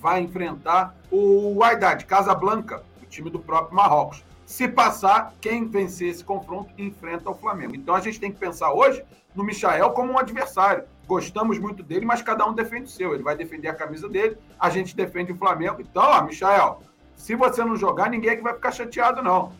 vai 0.00 0.20
enfrentar 0.20 0.94
o 1.10 1.62
Wydad, 1.62 2.04
Casablanca, 2.06 2.82
o 3.02 3.06
time 3.06 3.30
do 3.30 3.38
próprio 3.38 3.74
Marrocos. 3.74 4.24
Se 4.44 4.68
passar, 4.68 5.32
quem 5.40 5.66
vencer 5.66 6.08
esse 6.08 6.24
confronto 6.24 6.72
enfrenta 6.76 7.30
o 7.30 7.34
Flamengo. 7.34 7.74
Então 7.74 7.94
a 7.94 8.00
gente 8.00 8.20
tem 8.20 8.30
que 8.30 8.38
pensar 8.38 8.72
hoje 8.72 9.02
no 9.34 9.44
Michael 9.44 9.90
como 9.90 10.12
um 10.12 10.18
adversário. 10.18 10.84
gostamos 11.06 11.58
muito 11.58 11.82
dele, 11.82 12.06
mas 12.06 12.22
cada 12.22 12.46
um 12.46 12.54
defende 12.54 12.84
o 12.84 12.88
seu. 12.88 13.14
Ele 13.14 13.22
vai 13.22 13.36
defender 13.36 13.68
a 13.68 13.74
camisa 13.74 14.08
dele, 14.08 14.36
a 14.58 14.70
gente 14.70 14.96
defende 14.96 15.32
o 15.32 15.36
Flamengo. 15.36 15.80
Então, 15.80 16.02
ó, 16.02 16.22
Michael, 16.22 16.82
se 17.16 17.34
você 17.34 17.64
não 17.64 17.76
jogar, 17.76 18.10
ninguém 18.10 18.30
é 18.30 18.36
que 18.36 18.42
vai 18.42 18.54
ficar 18.54 18.72
chateado, 18.72 19.22
não. 19.22 19.52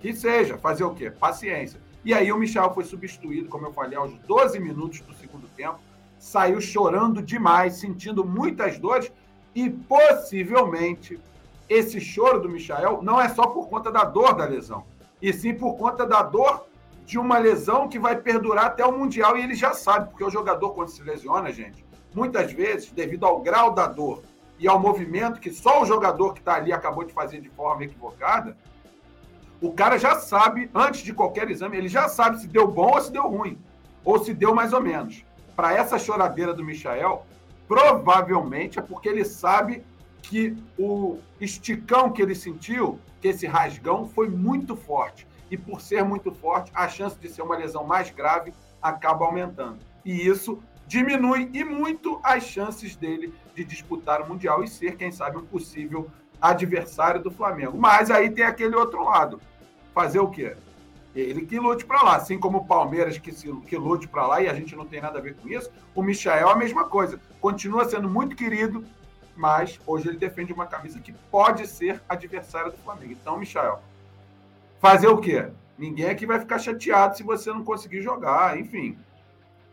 Que 0.00 0.12
seja, 0.14 0.58
fazer 0.58 0.84
o 0.84 0.94
quê? 0.94 1.10
Paciência. 1.10 1.80
E 2.04 2.14
aí 2.14 2.30
o 2.32 2.38
Michel 2.38 2.72
foi 2.72 2.84
substituído, 2.84 3.48
como 3.48 3.66
eu 3.66 3.72
falei, 3.72 3.98
aos 3.98 4.12
12 4.26 4.60
minutos 4.60 5.00
do 5.00 5.12
segundo 5.14 5.48
tempo. 5.48 5.80
Saiu 6.18 6.60
chorando 6.60 7.20
demais, 7.20 7.74
sentindo 7.74 8.24
muitas 8.24 8.78
dores 8.78 9.10
e 9.56 9.70
possivelmente 9.70 11.18
esse 11.66 11.98
choro 11.98 12.38
do 12.38 12.48
Michel 12.48 13.00
não 13.02 13.18
é 13.18 13.30
só 13.30 13.46
por 13.46 13.68
conta 13.70 13.90
da 13.90 14.04
dor 14.04 14.34
da 14.34 14.44
lesão, 14.44 14.84
e 15.20 15.32
sim 15.32 15.54
por 15.54 15.76
conta 15.78 16.06
da 16.06 16.22
dor 16.22 16.66
de 17.06 17.18
uma 17.18 17.38
lesão 17.38 17.88
que 17.88 17.98
vai 17.98 18.16
perdurar 18.16 18.66
até 18.66 18.84
o 18.84 18.92
Mundial. 18.92 19.38
E 19.38 19.42
ele 19.42 19.54
já 19.54 19.72
sabe, 19.72 20.10
porque 20.10 20.22
o 20.22 20.30
jogador, 20.30 20.74
quando 20.74 20.90
se 20.90 21.02
lesiona, 21.02 21.50
gente, 21.50 21.82
muitas 22.14 22.52
vezes, 22.52 22.92
devido 22.92 23.24
ao 23.24 23.40
grau 23.40 23.72
da 23.72 23.86
dor 23.86 24.22
e 24.58 24.68
ao 24.68 24.78
movimento 24.78 25.40
que 25.40 25.50
só 25.50 25.82
o 25.82 25.86
jogador 25.86 26.34
que 26.34 26.40
está 26.40 26.56
ali 26.56 26.70
acabou 26.70 27.04
de 27.04 27.14
fazer 27.14 27.40
de 27.40 27.48
forma 27.48 27.84
equivocada, 27.84 28.54
o 29.58 29.72
cara 29.72 29.96
já 29.98 30.16
sabe, 30.16 30.70
antes 30.74 31.00
de 31.00 31.14
qualquer 31.14 31.50
exame, 31.50 31.78
ele 31.78 31.88
já 31.88 32.08
sabe 32.08 32.40
se 32.40 32.46
deu 32.46 32.68
bom 32.68 32.92
ou 32.92 33.00
se 33.00 33.10
deu 33.10 33.26
ruim, 33.26 33.58
ou 34.04 34.22
se 34.22 34.34
deu 34.34 34.54
mais 34.54 34.74
ou 34.74 34.82
menos. 34.82 35.24
Para 35.54 35.72
essa 35.72 35.98
choradeira 35.98 36.52
do 36.52 36.62
Michael, 36.62 37.24
provavelmente 37.66 38.78
é 38.78 38.82
porque 38.82 39.08
ele 39.08 39.24
sabe 39.24 39.82
que 40.22 40.56
o 40.78 41.18
esticão 41.40 42.10
que 42.10 42.20
ele 42.20 42.34
sentiu, 42.34 42.98
que 43.20 43.28
esse 43.28 43.46
rasgão, 43.46 44.08
foi 44.08 44.28
muito 44.28 44.74
forte. 44.74 45.26
E 45.50 45.56
por 45.56 45.80
ser 45.80 46.04
muito 46.04 46.32
forte, 46.32 46.72
a 46.74 46.88
chance 46.88 47.16
de 47.18 47.28
ser 47.28 47.42
uma 47.42 47.56
lesão 47.56 47.84
mais 47.84 48.10
grave 48.10 48.52
acaba 48.82 49.24
aumentando. 49.24 49.78
E 50.04 50.26
isso 50.26 50.60
diminui 50.86 51.50
e 51.52 51.64
muito 51.64 52.20
as 52.22 52.44
chances 52.44 52.96
dele 52.96 53.32
de 53.54 53.64
disputar 53.64 54.22
o 54.22 54.28
Mundial 54.28 54.62
e 54.62 54.68
ser, 54.68 54.96
quem 54.96 55.10
sabe, 55.10 55.36
um 55.36 55.44
possível 55.44 56.08
adversário 56.40 57.22
do 57.22 57.30
Flamengo. 57.30 57.76
Mas 57.78 58.10
aí 58.10 58.30
tem 58.30 58.44
aquele 58.44 58.76
outro 58.76 59.04
lado. 59.04 59.40
Fazer 59.94 60.18
o 60.18 60.28
quê? 60.28 60.56
Ele 61.20 61.46
que 61.46 61.58
lute 61.58 61.86
para 61.86 62.02
lá, 62.02 62.16
assim 62.16 62.38
como 62.38 62.58
o 62.58 62.64
Palmeiras 62.66 63.16
que, 63.16 63.32
se, 63.32 63.50
que 63.62 63.76
lute 63.76 64.06
para 64.06 64.26
lá 64.26 64.42
e 64.42 64.48
a 64.48 64.54
gente 64.54 64.76
não 64.76 64.84
tem 64.84 65.00
nada 65.00 65.18
a 65.18 65.22
ver 65.22 65.34
com 65.36 65.48
isso. 65.48 65.70
O 65.94 66.02
Michael 66.02 66.48
é 66.48 66.52
a 66.52 66.56
mesma 66.56 66.84
coisa. 66.84 67.18
Continua 67.40 67.86
sendo 67.86 68.06
muito 68.06 68.36
querido, 68.36 68.84
mas 69.34 69.80
hoje 69.86 70.08
ele 70.08 70.18
defende 70.18 70.52
uma 70.52 70.66
camisa 70.66 71.00
que 71.00 71.12
pode 71.30 71.66
ser 71.66 72.02
adversária 72.06 72.70
do 72.70 72.76
Flamengo. 72.76 73.12
Então, 73.12 73.38
Michael, 73.38 73.80
fazer 74.78 75.08
o 75.08 75.16
quê? 75.16 75.48
Ninguém 75.78 76.10
aqui 76.10 76.26
vai 76.26 76.38
ficar 76.38 76.58
chateado 76.58 77.16
se 77.16 77.22
você 77.22 77.50
não 77.50 77.64
conseguir 77.64 78.02
jogar, 78.02 78.58
enfim. 78.58 78.98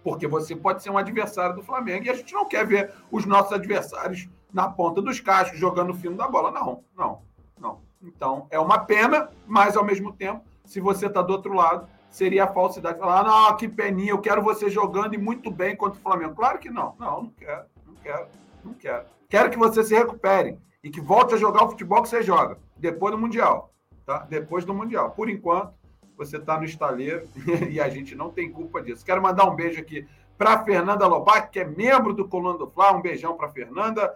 Porque 0.01 0.27
você 0.27 0.55
pode 0.55 0.81
ser 0.81 0.91
um 0.91 0.97
adversário 0.97 1.55
do 1.55 1.63
Flamengo 1.63 2.05
e 2.05 2.09
a 2.09 2.13
gente 2.13 2.33
não 2.33 2.45
quer 2.45 2.65
ver 2.65 2.93
os 3.11 3.25
nossos 3.25 3.51
adversários 3.51 4.29
na 4.51 4.69
ponta 4.69 5.01
dos 5.01 5.19
cascos, 5.19 5.59
jogando 5.59 5.89
o 5.89 5.95
fino 5.95 6.15
da 6.15 6.27
bola. 6.27 6.51
Não, 6.51 6.83
não, 6.95 7.21
não. 7.59 7.81
Então, 8.01 8.47
é 8.49 8.59
uma 8.59 8.79
pena, 8.79 9.29
mas 9.45 9.75
ao 9.75 9.83
mesmo 9.83 10.13
tempo, 10.13 10.52
se 10.65 10.79
você 10.79 11.07
está 11.07 11.21
do 11.21 11.33
outro 11.33 11.53
lado, 11.53 11.87
seria 12.09 12.45
a 12.45 12.53
falsidade 12.53 12.99
falar: 12.99 13.21
ah, 13.21 13.23
não, 13.23 13.57
que 13.57 13.67
peninha, 13.67 14.11
eu 14.11 14.21
quero 14.21 14.41
você 14.41 14.69
jogando 14.69 15.15
e 15.15 15.17
muito 15.17 15.51
bem 15.51 15.75
contra 15.75 15.99
o 15.99 16.01
Flamengo. 16.01 16.35
Claro 16.35 16.59
que 16.59 16.69
não. 16.69 16.95
Não, 16.99 17.23
não 17.23 17.29
quero, 17.31 17.65
não 17.85 17.95
quero, 17.95 18.27
não 18.63 18.73
quero. 18.73 19.05
Quero 19.29 19.49
que 19.49 19.57
você 19.57 19.83
se 19.83 19.95
recupere 19.95 20.57
e 20.83 20.89
que 20.89 21.01
volte 21.01 21.33
a 21.33 21.37
jogar 21.37 21.63
o 21.63 21.69
futebol 21.69 22.01
que 22.01 22.09
você 22.09 22.21
joga, 22.21 22.57
depois 22.77 23.13
do 23.13 23.19
Mundial. 23.19 23.73
Tá? 24.05 24.19
Depois 24.29 24.65
do 24.65 24.73
Mundial. 24.73 25.11
Por 25.11 25.29
enquanto, 25.29 25.73
você 26.15 26.37
está 26.37 26.57
no 26.57 26.65
estaleiro 26.65 27.27
e 27.69 27.79
a 27.79 27.89
gente 27.89 28.15
não 28.15 28.29
tem 28.29 28.51
culpa 28.51 28.81
disso. 28.81 29.05
Quero 29.05 29.21
mandar 29.21 29.45
um 29.45 29.55
beijo 29.55 29.79
aqui 29.79 30.05
para 30.37 30.63
Fernanda 30.63 31.07
Lobac, 31.07 31.49
que 31.51 31.59
é 31.59 31.65
membro 31.65 32.13
do 32.13 32.27
Coluna 32.27 32.57
do 32.57 32.69
Fla. 32.69 32.91
Um 32.91 33.01
beijão 33.01 33.35
para 33.35 33.49
Fernanda. 33.49 34.13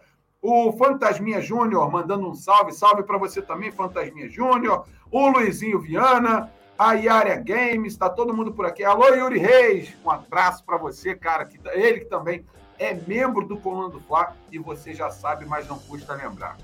O 0.49 0.71
Fantasminha 0.71 1.41
Júnior 1.41 1.91
mandando 1.91 2.25
um 2.25 2.33
salve, 2.33 2.71
salve 2.71 3.03
para 3.03 3.17
você 3.17 3.41
também, 3.41 3.69
Fantasminha 3.69 4.29
Júnior. 4.29 4.85
O 5.11 5.27
Luizinho 5.27 5.77
Viana, 5.77 6.49
a 6.79 6.93
Yária 6.93 7.35
Games, 7.35 7.91
está 7.91 8.09
todo 8.09 8.33
mundo 8.33 8.53
por 8.53 8.65
aqui. 8.65 8.81
Alô, 8.81 9.09
Yuri 9.09 9.39
Reis, 9.39 9.93
um 10.05 10.09
abraço 10.09 10.63
para 10.63 10.77
você, 10.77 11.13
cara. 11.13 11.43
Que, 11.43 11.57
tá, 11.57 11.75
ele 11.75 11.99
que 11.99 12.05
também 12.05 12.45
é 12.79 12.93
membro 12.93 13.45
do 13.45 13.57
Coluna 13.57 13.89
do 13.89 13.99
Fla 13.99 14.37
e 14.49 14.57
você 14.57 14.93
já 14.93 15.09
sabe, 15.11 15.45
mas 15.45 15.67
não 15.67 15.79
custa 15.79 16.13
lembrar. 16.13 16.55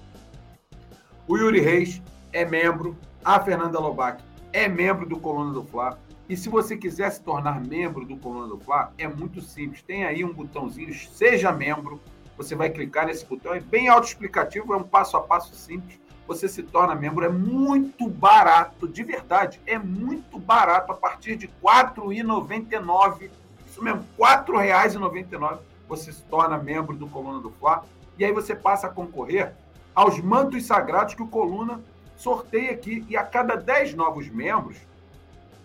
O 1.28 1.36
Yuri 1.36 1.60
Reis 1.60 2.02
é 2.32 2.46
membro, 2.46 2.96
a 3.22 3.38
Fernanda 3.42 3.80
Lobac 3.80 4.24
é 4.54 4.66
membro 4.66 5.06
do 5.06 5.20
Coluna 5.20 5.52
do 5.52 5.62
Fla. 5.66 6.00
E 6.30 6.38
se 6.38 6.48
você 6.48 6.78
quiser 6.78 7.12
se 7.12 7.22
tornar 7.22 7.60
membro 7.60 8.06
do 8.06 8.16
Coluna 8.16 8.48
do 8.48 8.58
Fla, 8.58 8.94
é 8.98 9.10
muito 9.10 9.42
simples. 9.42 9.82
Tem 9.82 10.06
aí 10.06 10.24
um 10.24 10.32
botãozinho, 10.32 10.94
seja 10.94 11.52
membro 11.52 12.00
você 12.38 12.56
vai 12.56 12.70
clicar 12.70 13.06
nesse 13.06 13.25
botão, 13.25 13.54
é 13.54 13.60
bem 13.60 13.88
autoexplicativo, 13.88 14.74
é 14.74 14.78
um 14.78 14.84
passo 14.84 15.18
a 15.18 15.22
passo 15.22 15.56
simples. 15.56 16.00
Você 16.28 16.48
se 16.48 16.63
torna 16.63 16.96
membro, 16.96 17.25
é 17.25 17.30
muito 17.30 18.08
barato, 18.08 18.88
de 18.88 19.04
verdade, 19.04 19.60
é 19.66 19.78
muito 19.78 20.40
barato, 20.40 20.92
a 20.92 20.96
partir 20.96 21.36
de 21.36 21.48
R$ 21.48 21.54
4,99. 21.62 23.30
Isso 23.68 23.84
mesmo, 23.84 24.02
R$ 24.18 24.25
4,99 24.46 25.60
você 25.88 26.12
se 26.12 26.24
torna 26.24 26.58
membro 26.58 26.96
do 26.96 27.08
Coluna 27.08 27.40
do 27.40 27.52
Fla. 27.52 27.86
E 28.18 28.25
aí 28.25 28.32
você 28.32 28.56
passa 28.56 28.88
a 28.88 28.90
concorrer 28.90 29.54
aos 29.94 30.20
mantos 30.20 30.66
sagrados 30.66 31.13
que 31.13 31.22
o 31.22 31.28
Coluna 31.28 31.82
sorteia 32.16 32.72
aqui. 32.72 33.06
E 33.10 33.18
a 33.18 33.24
cada 33.24 33.56
10 33.56 33.94
novos 33.94 34.30
membros, 34.30 34.78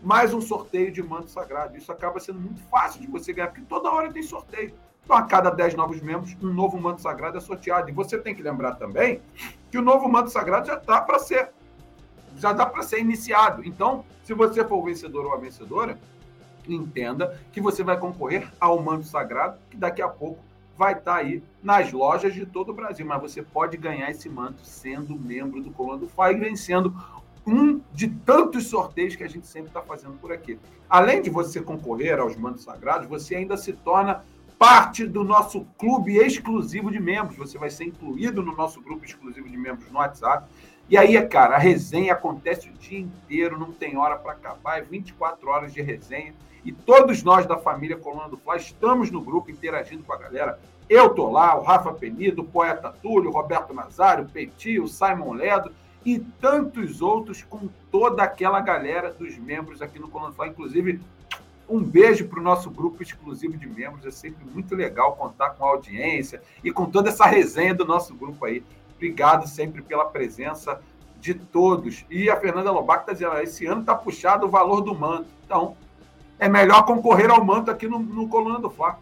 mais 0.03 0.35
um 0.35 0.41
sorteio 0.41 0.93
de 0.93 1.03
manto 1.03 1.31
sagrado. 1.31 1.77
Isso 1.77 1.91
acaba 1.91 2.21
sendo 2.21 2.41
muito 2.41 2.61
fácil 2.65 3.01
de 3.01 3.07
você 3.07 3.33
ganhar, 3.33 3.49
porque 3.49 3.63
toda 3.63 3.91
hora 3.91 4.13
tem 4.13 4.23
sorteio. 4.23 4.75
Então, 5.09 5.17
a 5.17 5.23
cada 5.23 5.49
10 5.49 5.75
novos 5.75 6.03
membros, 6.03 6.37
um 6.43 6.53
novo 6.53 6.79
manto 6.79 7.01
sagrado 7.01 7.39
é 7.39 7.41
sorteado. 7.41 7.89
E 7.89 7.95
você 7.95 8.19
tem 8.19 8.35
que 8.35 8.43
lembrar 8.43 8.75
também 8.75 9.23
que 9.71 9.79
o 9.79 9.83
novo 9.83 10.07
manto 10.07 10.29
sagrado 10.29 10.67
já 10.67 10.75
está 10.75 11.01
para 11.01 11.19
ser, 11.19 11.49
já 12.37 12.53
dá 12.53 12.67
para 12.67 12.83
ser 12.83 13.01
iniciado. 13.01 13.65
Então, 13.65 14.05
se 14.23 14.35
você 14.35 14.63
for 14.63 14.77
o 14.77 14.85
vencedor 14.85 15.25
ou 15.25 15.33
a 15.33 15.39
vencedora, 15.39 15.99
entenda 16.69 17.41
que 17.53 17.59
você 17.59 17.83
vai 17.83 17.97
concorrer 17.97 18.53
ao 18.61 18.83
manto 18.83 19.07
sagrado, 19.07 19.59
que 19.71 19.79
daqui 19.79 20.03
a 20.03 20.09
pouco 20.11 20.45
vai 20.77 20.93
estar 20.93 21.13
tá 21.13 21.17
aí 21.17 21.43
nas 21.63 21.91
lojas 21.91 22.35
de 22.35 22.45
todo 22.45 22.69
o 22.69 22.75
Brasil. 22.75 23.07
Mas 23.07 23.23
você 23.23 23.43
pode 23.43 23.79
ganhar 23.79 24.11
esse 24.11 24.29
manto 24.29 24.63
sendo 24.63 25.19
membro 25.19 25.63
do 25.63 25.71
Coluna 25.71 25.97
do 25.97 26.07
Fire, 26.07 26.39
vencendo 26.39 26.95
um 27.47 27.81
de 27.95 28.09
tantos 28.09 28.67
sorteios 28.67 29.17
que 29.17 29.25
a 29.25 29.29
gente 29.29 29.47
sempre 29.47 29.69
está 29.69 29.81
fazendo 29.81 30.19
por 30.21 30.31
aqui. 30.31 30.59
Além 30.87 31.23
de 31.23 31.31
você 31.31 31.63
concorrer 31.63 32.21
aos 32.21 32.37
mantos 32.37 32.63
sagrados, 32.63 33.09
você 33.09 33.37
ainda 33.37 33.57
se 33.57 33.73
torna 33.73 34.23
parte 34.59 35.07
do 35.07 35.23
nosso 35.23 35.65
clube 35.79 36.17
exclusivo 36.17 36.91
de 36.91 36.99
membros. 36.99 37.37
Você 37.37 37.57
vai 37.57 37.71
ser 37.71 37.85
incluído 37.85 38.43
no 38.43 38.57
nosso 38.57 38.81
grupo 38.81 39.05
exclusivo 39.05 39.49
de 39.49 39.57
membros 39.57 39.91
no 39.91 39.99
WhatsApp. 39.99 40.49
E 40.89 40.97
aí, 40.97 41.21
cara, 41.29 41.55
a 41.55 41.59
resenha 41.59 42.15
acontece 42.15 42.69
o 42.69 42.73
dia 42.73 42.99
inteiro, 42.99 43.59
não 43.59 43.71
tem 43.71 43.97
hora 43.97 44.17
para 44.17 44.33
acabar, 44.33 44.79
é 44.79 44.83
24 44.83 45.49
horas 45.49 45.73
de 45.73 45.81
resenha. 45.81 46.35
E 46.65 46.73
todos 46.73 47.23
nós 47.23 47.47
da 47.47 47.57
família 47.57 47.97
Coluna 47.97 48.29
do 48.29 48.37
Fla 48.37 48.57
estamos 48.57 49.11
no 49.11 49.21
grupo 49.21 49.51
interagindo 49.51 50.03
com 50.03 50.13
a 50.13 50.19
galera. 50.19 50.59
Eu 50.89 51.11
tô 51.11 51.31
lá, 51.31 51.57
o 51.57 51.63
Rafa 51.63 51.93
Penido, 51.93 52.43
o 52.43 52.45
Poeta 52.45 52.93
Túlio, 53.03 53.31
o 53.31 53.33
Roberto 53.33 53.73
Nazário, 53.73 54.25
o 54.25 54.29
Petit, 54.29 54.81
o 54.81 54.89
Simon 54.89 55.35
Ledo 55.35 55.71
e 56.05 56.19
tantos 56.19 57.03
outros 57.03 57.43
com 57.43 57.69
toda 57.91 58.23
aquela 58.23 58.61
galera 58.61 59.13
dos 59.13 59.37
membros 59.37 59.83
aqui 59.83 59.99
no 59.99 60.09
Coluna 60.09 60.31
do 60.31 60.37
Fla, 60.37 60.49
inclusive 60.49 61.01
um 61.69 61.83
beijo 61.83 62.27
para 62.27 62.41
o 62.41 62.43
nosso 62.43 62.71
grupo 62.71 63.03
exclusivo 63.03 63.57
de 63.57 63.69
membros. 63.69 64.07
É 64.07 64.11
sempre 64.11 64.45
muito 64.45 64.75
legal 64.75 65.17
contar 65.17 65.51
com 65.51 65.65
a 65.65 65.69
audiência 65.69 66.43
e 66.65 66.73
com 66.73 66.87
toda 66.87 67.11
essa 67.11 67.27
resenha 67.27 67.75
do 67.75 67.85
nosso 67.85 68.15
grupo 68.15 68.45
aí. 68.45 68.65
Obrigado 68.97 69.47
sempre 69.47 69.83
pela 69.83 70.07
presença 70.07 70.81
de 71.21 71.35
todos. 71.35 72.05
E 72.11 72.31
a 72.31 72.37
Fernanda 72.37 72.71
Lobac 72.71 73.03
está 73.03 73.13
dizendo: 73.13 73.39
esse 73.39 73.67
ano 73.67 73.83
está 73.83 73.95
puxado 73.95 74.47
o 74.47 74.51
valor 74.51 74.81
do 74.81 74.95
manto. 74.95 75.29
Então, 75.45 75.77
é 76.39 76.49
melhor 76.49 76.85
concorrer 76.85 77.31
ao 77.31 77.45
manto 77.45 77.71
aqui 77.71 77.87
no, 77.87 77.99
no 77.99 78.29
Coluna 78.29 78.59
do 78.59 78.71
Fla. 78.71 78.99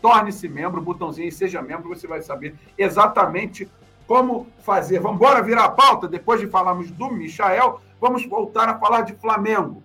Torne-se 0.00 0.48
membro, 0.48 0.80
botãozinho 0.80 1.28
e 1.28 1.32
seja 1.32 1.60
membro, 1.60 1.88
você 1.88 2.06
vai 2.06 2.22
saber 2.22 2.54
exatamente 2.76 3.68
como 4.06 4.46
fazer. 4.60 5.00
Vamos 5.00 5.16
embora 5.16 5.42
virar 5.42 5.64
a 5.64 5.70
pauta? 5.70 6.08
Depois 6.08 6.40
de 6.40 6.46
falarmos 6.46 6.90
do 6.90 7.10
Michael, 7.10 7.80
vamos 8.00 8.24
voltar 8.24 8.68
a 8.68 8.78
falar 8.78 9.02
de 9.02 9.12
Flamengo. 9.14 9.82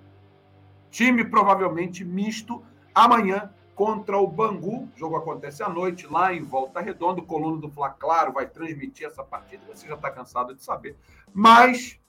Time 0.93 1.25
provavelmente 1.25 2.05
misto 2.05 2.63
amanhã 2.93 3.49
contra 3.73 4.15
o 4.19 4.27
Bangu. 4.27 4.83
O 4.83 4.91
jogo 4.95 5.15
acontece 5.15 5.63
à 5.63 5.67
noite 5.67 6.05
lá 6.05 6.31
em 6.31 6.43
Volta 6.43 6.79
Redonda. 6.79 7.19
O 7.19 7.25
Coluna 7.25 7.59
do 7.59 7.67
Fla 7.67 7.89
Claro 7.89 8.31
vai 8.31 8.45
transmitir 8.45 9.07
essa 9.07 9.23
partida. 9.23 9.63
Você 9.73 9.87
já 9.87 9.95
está 9.95 10.11
cansado 10.11 10.53
de 10.53 10.63
saber. 10.63 10.95
Mas 11.33 11.99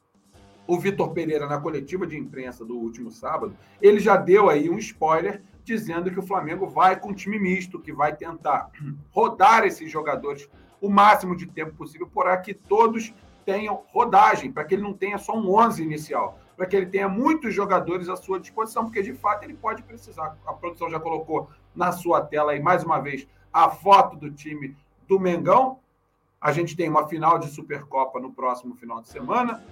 o 0.67 0.79
Vitor 0.79 1.13
Pereira, 1.13 1.47
na 1.47 1.59
coletiva 1.59 2.07
de 2.07 2.19
imprensa 2.19 2.63
do 2.63 2.77
último 2.77 3.11
sábado, 3.11 3.57
ele 3.81 4.01
já 4.01 4.19
deu 4.19 4.51
aí 4.51 4.69
um 4.69 4.77
spoiler 4.77 5.43
dizendo 5.65 6.11
que 6.11 6.19
o 6.19 6.27
Flamengo 6.27 6.67
vai 6.67 7.01
com 7.01 7.09
um 7.09 7.15
time 7.15 7.39
misto, 7.39 7.81
que 7.81 7.91
vai 7.91 8.15
tentar 8.15 8.71
rodar 9.11 9.65
esses 9.65 9.91
jogadores 9.91 10.47
o 10.79 10.91
máximo 10.91 11.35
de 11.35 11.47
tempo 11.47 11.75
possível, 11.75 12.07
para 12.07 12.37
que 12.37 12.53
todos 12.53 13.15
tenham 13.47 13.83
rodagem, 13.89 14.53
para 14.53 14.63
que 14.63 14.75
ele 14.75 14.83
não 14.83 14.93
tenha 14.93 15.17
só 15.17 15.35
um 15.35 15.51
11 15.55 15.83
inicial 15.83 16.39
para 16.57 16.67
que 16.67 16.77
ele 16.77 16.87
tenha 16.87 17.09
muitos 17.09 17.55
jogadores 17.55 18.09
à 18.09 18.17
sua 18.17 18.39
disposição, 18.39 18.85
porque 18.85 19.03
de 19.03 19.13
fato 19.13 19.45
ele 19.45 19.55
pode 19.55 19.83
precisar. 19.83 20.37
A 20.47 20.53
produção 20.53 20.89
já 20.89 21.01
colocou 21.01 21.49
na 21.75 21.93
sua 21.93 22.21
tela 22.21 22.53
aí 22.53 22.61
mais 22.61 22.85
uma 22.85 23.01
vez 23.01 23.27
a 23.53 23.71
foto 23.71 24.17
do 24.17 24.31
time 24.31 24.77
do 25.07 25.19
Mengão. 25.19 25.79
A 26.41 26.53
gente 26.53 26.77
tem 26.77 26.89
uma 26.89 27.09
final 27.09 27.39
de 27.39 27.49
Supercopa 27.49 28.21
no 28.21 28.33
próximo 28.33 28.75
final 28.75 29.01
de 29.01 29.09
semana. 29.09 29.65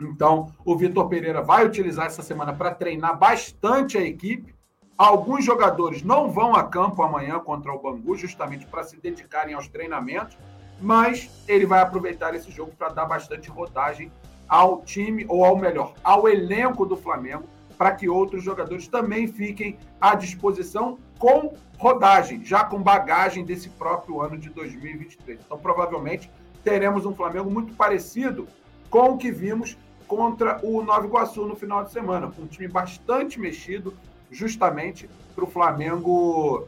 Então, 0.00 0.52
o 0.64 0.76
Vitor 0.76 1.08
Pereira 1.08 1.42
vai 1.42 1.64
utilizar 1.64 2.06
essa 2.06 2.22
semana 2.22 2.52
para 2.52 2.74
treinar 2.74 3.18
bastante 3.18 3.98
a 3.98 4.02
equipe. 4.02 4.54
Alguns 4.96 5.44
jogadores 5.44 6.02
não 6.02 6.30
vão 6.30 6.54
a 6.54 6.64
campo 6.64 7.02
amanhã 7.02 7.38
contra 7.38 7.72
o 7.72 7.78
Bangu, 7.78 8.16
justamente 8.16 8.66
para 8.66 8.84
se 8.84 8.98
dedicarem 8.98 9.54
aos 9.54 9.68
treinamentos, 9.68 10.36
mas 10.80 11.44
ele 11.48 11.66
vai 11.66 11.80
aproveitar 11.80 12.34
esse 12.34 12.50
jogo 12.50 12.72
para 12.76 12.90
dar 12.90 13.06
bastante 13.06 13.48
rodagem 13.48 14.12
ao 14.50 14.82
time, 14.82 15.24
ou 15.28 15.44
ao 15.44 15.56
melhor, 15.56 15.94
ao 16.02 16.28
elenco 16.28 16.84
do 16.84 16.96
Flamengo, 16.96 17.44
para 17.78 17.92
que 17.92 18.08
outros 18.08 18.42
jogadores 18.42 18.88
também 18.88 19.28
fiquem 19.28 19.78
à 20.00 20.16
disposição 20.16 20.98
com 21.20 21.54
rodagem, 21.78 22.44
já 22.44 22.64
com 22.64 22.82
bagagem 22.82 23.44
desse 23.44 23.70
próprio 23.70 24.20
ano 24.20 24.36
de 24.36 24.50
2023. 24.50 25.38
Então, 25.46 25.56
provavelmente, 25.56 26.28
teremos 26.64 27.06
um 27.06 27.14
Flamengo 27.14 27.48
muito 27.48 27.72
parecido 27.74 28.48
com 28.90 29.12
o 29.12 29.16
que 29.16 29.30
vimos 29.30 29.78
contra 30.08 30.58
o 30.64 30.82
Nova 30.82 31.06
Iguaçu 31.06 31.46
no 31.46 31.54
final 31.54 31.84
de 31.84 31.92
semana, 31.92 32.28
com 32.28 32.42
um 32.42 32.46
time 32.46 32.66
bastante 32.66 33.38
mexido, 33.38 33.94
justamente 34.30 35.08
para 35.34 35.44
o 35.44 35.46
Flamengo 35.46 36.66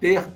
ter 0.00 0.26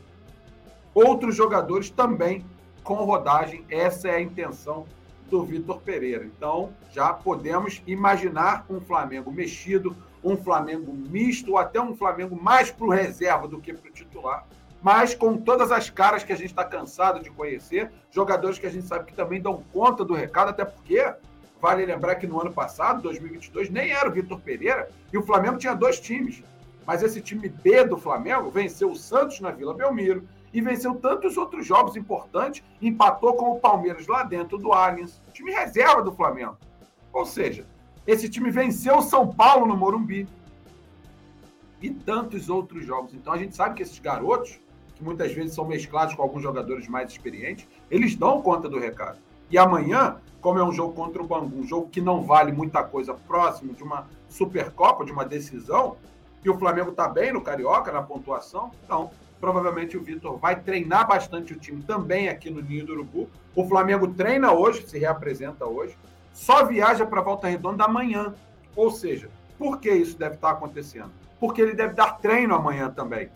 outros 0.94 1.34
jogadores 1.34 1.90
também 1.90 2.44
com 2.84 2.94
rodagem. 2.94 3.64
Essa 3.68 4.08
é 4.08 4.14
a 4.14 4.20
intenção 4.20 4.86
do 5.30 5.44
Vitor 5.44 5.80
Pereira. 5.80 6.24
Então, 6.24 6.70
já 6.90 7.12
podemos 7.12 7.82
imaginar 7.86 8.66
um 8.68 8.80
Flamengo 8.80 9.30
mexido, 9.30 9.96
um 10.22 10.36
Flamengo 10.36 10.92
misto, 10.92 11.52
ou 11.52 11.58
até 11.58 11.80
um 11.80 11.96
Flamengo 11.96 12.36
mais 12.40 12.70
para 12.70 12.86
o 12.86 12.90
reserva 12.90 13.48
do 13.48 13.60
que 13.60 13.72
para 13.72 13.88
o 13.88 13.92
titular, 13.92 14.46
mas 14.82 15.14
com 15.14 15.36
todas 15.36 15.70
as 15.70 15.88
caras 15.88 16.24
que 16.24 16.32
a 16.32 16.36
gente 16.36 16.50
está 16.50 16.64
cansado 16.64 17.22
de 17.22 17.30
conhecer, 17.30 17.90
jogadores 18.10 18.58
que 18.58 18.66
a 18.66 18.70
gente 18.70 18.86
sabe 18.86 19.06
que 19.06 19.14
também 19.14 19.40
dão 19.40 19.62
conta 19.72 20.04
do 20.04 20.14
recado, 20.14 20.50
até 20.50 20.64
porque 20.64 21.14
Vale 21.60 21.84
lembrar 21.84 22.14
que 22.14 22.26
no 22.26 22.40
ano 22.40 22.52
passado, 22.52 23.02
2022, 23.02 23.68
nem 23.68 23.90
era 23.90 24.08
o 24.08 24.12
Vitor 24.12 24.40
Pereira 24.40 24.88
e 25.12 25.18
o 25.18 25.22
Flamengo 25.22 25.58
tinha 25.58 25.74
dois 25.74 26.00
times. 26.00 26.42
Mas 26.86 27.02
esse 27.02 27.20
time 27.20 27.48
B 27.48 27.84
do 27.84 27.98
Flamengo 27.98 28.50
venceu 28.50 28.90
o 28.90 28.96
Santos 28.96 29.40
na 29.40 29.50
Vila 29.50 29.74
Belmiro 29.74 30.26
e 30.52 30.60
venceu 30.60 30.94
tantos 30.94 31.36
outros 31.36 31.66
jogos 31.66 31.96
importantes, 31.96 32.62
empatou 32.80 33.34
com 33.34 33.52
o 33.52 33.60
Palmeiras 33.60 34.06
lá 34.06 34.22
dentro 34.22 34.58
do 34.58 34.72
Allianz, 34.72 35.20
time 35.32 35.52
reserva 35.52 36.02
do 36.02 36.12
Flamengo. 36.12 36.56
Ou 37.12 37.24
seja, 37.24 37.66
esse 38.06 38.28
time 38.28 38.50
venceu 38.50 38.98
o 38.98 39.02
São 39.02 39.26
Paulo 39.28 39.66
no 39.66 39.76
Morumbi 39.76 40.28
e 41.80 41.90
tantos 41.90 42.48
outros 42.48 42.84
jogos. 42.84 43.14
Então 43.14 43.32
a 43.32 43.38
gente 43.38 43.54
sabe 43.54 43.76
que 43.76 43.82
esses 43.82 43.98
garotos, 43.98 44.60
que 44.94 45.04
muitas 45.04 45.32
vezes 45.32 45.54
são 45.54 45.64
mesclados 45.64 46.14
com 46.14 46.22
alguns 46.22 46.42
jogadores 46.42 46.88
mais 46.88 47.10
experientes, 47.10 47.68
eles 47.90 48.14
dão 48.14 48.42
conta 48.42 48.68
do 48.68 48.78
recado. 48.78 49.18
E 49.50 49.58
amanhã, 49.58 50.16
como 50.40 50.58
é 50.58 50.64
um 50.64 50.72
jogo 50.72 50.94
contra 50.94 51.22
o 51.22 51.26
Bangu, 51.26 51.58
um 51.58 51.66
jogo 51.66 51.88
que 51.88 52.00
não 52.00 52.22
vale 52.22 52.52
muita 52.52 52.82
coisa 52.82 53.14
próximo 53.14 53.72
de 53.72 53.82
uma 53.82 54.06
Supercopa, 54.28 55.04
de 55.04 55.12
uma 55.12 55.24
decisão, 55.24 55.96
e 56.44 56.48
o 56.48 56.58
Flamengo 56.58 56.90
está 56.90 57.08
bem 57.08 57.32
no 57.32 57.42
Carioca, 57.42 57.92
na 57.92 58.02
pontuação, 58.02 58.70
então 58.84 59.10
provavelmente 59.40 59.96
o 59.96 60.02
Vitor 60.02 60.36
vai 60.36 60.60
treinar 60.60 61.08
bastante 61.08 61.54
o 61.54 61.58
time 61.58 61.82
também 61.82 62.28
aqui 62.28 62.50
no 62.50 62.60
Ninho 62.60 62.84
do 62.84 62.92
Urubu. 62.92 63.28
O 63.56 63.66
Flamengo 63.66 64.08
treina 64.08 64.52
hoje, 64.52 64.86
se 64.86 64.98
reapresenta 64.98 65.64
hoje, 65.64 65.96
só 66.32 66.64
viaja 66.64 67.06
para 67.06 67.22
Volta 67.22 67.48
Redonda 67.48 67.84
amanhã. 67.84 68.34
Ou 68.76 68.90
seja, 68.90 69.30
por 69.58 69.80
que 69.80 69.90
isso 69.90 70.18
deve 70.18 70.34
estar 70.34 70.50
acontecendo? 70.50 71.10
Porque 71.40 71.60
ele 71.60 71.74
deve 71.74 71.94
dar 71.94 72.18
treino 72.18 72.54
amanhã 72.54 72.90
também, 72.90 73.30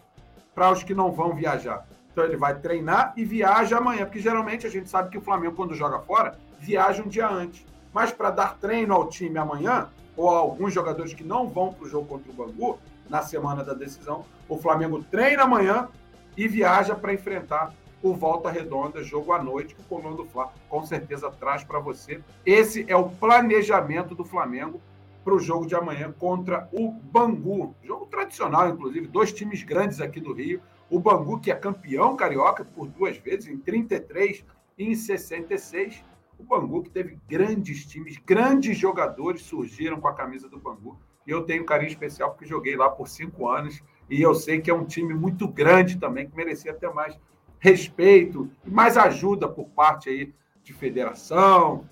para 0.55 0.71
os 0.71 0.83
que 0.83 0.95
não 0.95 1.11
vão 1.11 1.35
viajar. 1.35 1.87
Então 2.13 2.23
ele 2.23 2.37
vai 2.37 2.55
treinar 2.55 3.13
e 3.17 3.25
viaja 3.25 3.79
amanhã, 3.79 4.05
porque 4.05 4.21
geralmente 4.21 4.67
a 4.67 4.71
gente 4.71 4.89
sabe 4.89 5.11
que 5.11 5.19
o 5.19 5.23
Flamengo, 5.23 5.57
quando 5.57 5.75
joga 5.75 5.99
fora, 6.01 6.39
viaja 6.61 7.03
um 7.03 7.09
dia 7.09 7.29
antes. 7.29 7.67
Mas 7.93 8.13
para 8.13 8.31
dar 8.31 8.57
treino 8.59 8.95
ao 8.95 9.09
time 9.09 9.39
amanhã, 9.39 9.89
ou 10.17 10.31
a 10.31 10.39
alguns 10.39 10.73
jogadores 10.73 11.13
que 11.13 11.25
não 11.25 11.49
vão 11.49 11.73
para 11.73 11.87
o 11.87 11.89
jogo 11.89 12.07
contra 12.07 12.31
o 12.31 12.35
Bangu, 12.35 12.79
na 13.09 13.23
semana 13.23 13.63
da 13.63 13.75
decisão, 13.75 14.25
o 14.49 14.57
Flamengo 14.57 15.03
treina 15.03 15.45
amanhã 15.45 15.89
e 16.37 16.49
viaja 16.49 16.95
para 16.95 17.13
enfrentar 17.13 17.75
o 18.03 18.13
Volta 18.13 18.51
Redonda, 18.51 19.03
jogo 19.03 19.33
à 19.33 19.43
noite, 19.43 19.75
que 19.75 19.81
o 19.81 19.85
Comando 19.85 20.27
Fla 20.27 20.53
com 20.69 20.85
certeza 20.85 21.31
traz 21.31 21.65
para 21.65 21.79
você. 21.79 22.21
Esse 22.45 22.85
é 22.87 22.95
o 22.95 23.09
planejamento 23.09 24.15
do 24.15 24.25
Flamengo 24.25 24.81
para 25.25 25.35
o 25.35 25.39
jogo 25.39 25.67
de 25.67 25.75
amanhã 25.75 26.13
contra 26.13 26.69
o 26.71 26.93
Bangu. 26.93 27.75
Jogo 27.83 28.05
tradicional, 28.07 28.69
inclusive, 28.69 29.07
dois 29.07 29.33
times 29.33 29.63
grandes 29.63 30.03
aqui 30.03 30.21
do 30.21 30.35
Rio. 30.35 30.61
O 30.91 31.01
Bangu, 31.01 31.41
que 31.41 31.51
é 31.51 31.55
campeão 31.55 32.15
carioca 32.15 32.63
por 32.63 32.87
duas 32.89 33.17
vezes, 33.17 33.49
em 33.49 33.57
33 33.57 34.45
e 34.77 34.85
em 34.85 34.95
66. 34.95 36.05
O 36.39 36.43
Bangu, 36.43 36.83
que 36.83 36.91
teve 36.91 37.19
grandes 37.27 37.87
times, 37.87 38.19
grandes 38.19 38.77
jogadores 38.77 39.41
surgiram 39.43 39.99
com 39.99 40.09
a 40.09 40.15
camisa 40.15 40.47
do 40.47 40.59
Bangu. 40.59 40.99
E 41.27 41.31
eu 41.31 41.43
tenho 41.43 41.63
um 41.63 41.67
carinho 41.67 41.89
especial 41.89 42.31
porque 42.31 42.47
joguei 42.47 42.77
lá 42.77 42.89
por 42.89 43.09
cinco 43.09 43.49
anos. 43.49 43.83
E 44.09 44.21
eu 44.21 44.35
sei 44.35 44.61
que 44.61 44.71
é 44.71 44.75
um 44.75 44.85
time 44.85 45.15
muito 45.15 45.49
grande 45.49 45.99
também, 45.99 46.29
que 46.29 46.37
merecia 46.37 46.73
até 46.73 46.93
mais 46.93 47.19
respeito 47.59 48.51
e 48.65 48.71
mais 48.71 48.97
ajuda 48.97 49.49
por 49.49 49.69
parte 49.71 50.09
aí 50.09 50.35
de 50.63 50.73
federação. 50.73 51.89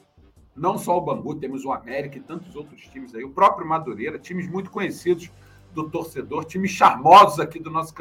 Não 0.55 0.77
só 0.77 0.99
o 0.99 1.01
Bangu, 1.01 1.35
temos 1.35 1.65
o 1.65 1.73
América 1.73 2.19
e 2.19 2.21
tantos 2.21 2.55
outros 2.55 2.83
times 2.89 3.15
aí. 3.15 3.25
O 3.25 3.31
próprio 3.31 3.67
Madureira, 3.67 4.19
times 4.19 4.47
muito 4.47 4.71
conhecidos 4.71 5.31
do 5.73 5.89
torcedor, 5.89 6.45
times 6.45 6.71
charmosos 6.71 7.41
aqui 7.41 7.59
do 7.59 7.71
nosso 7.71 7.95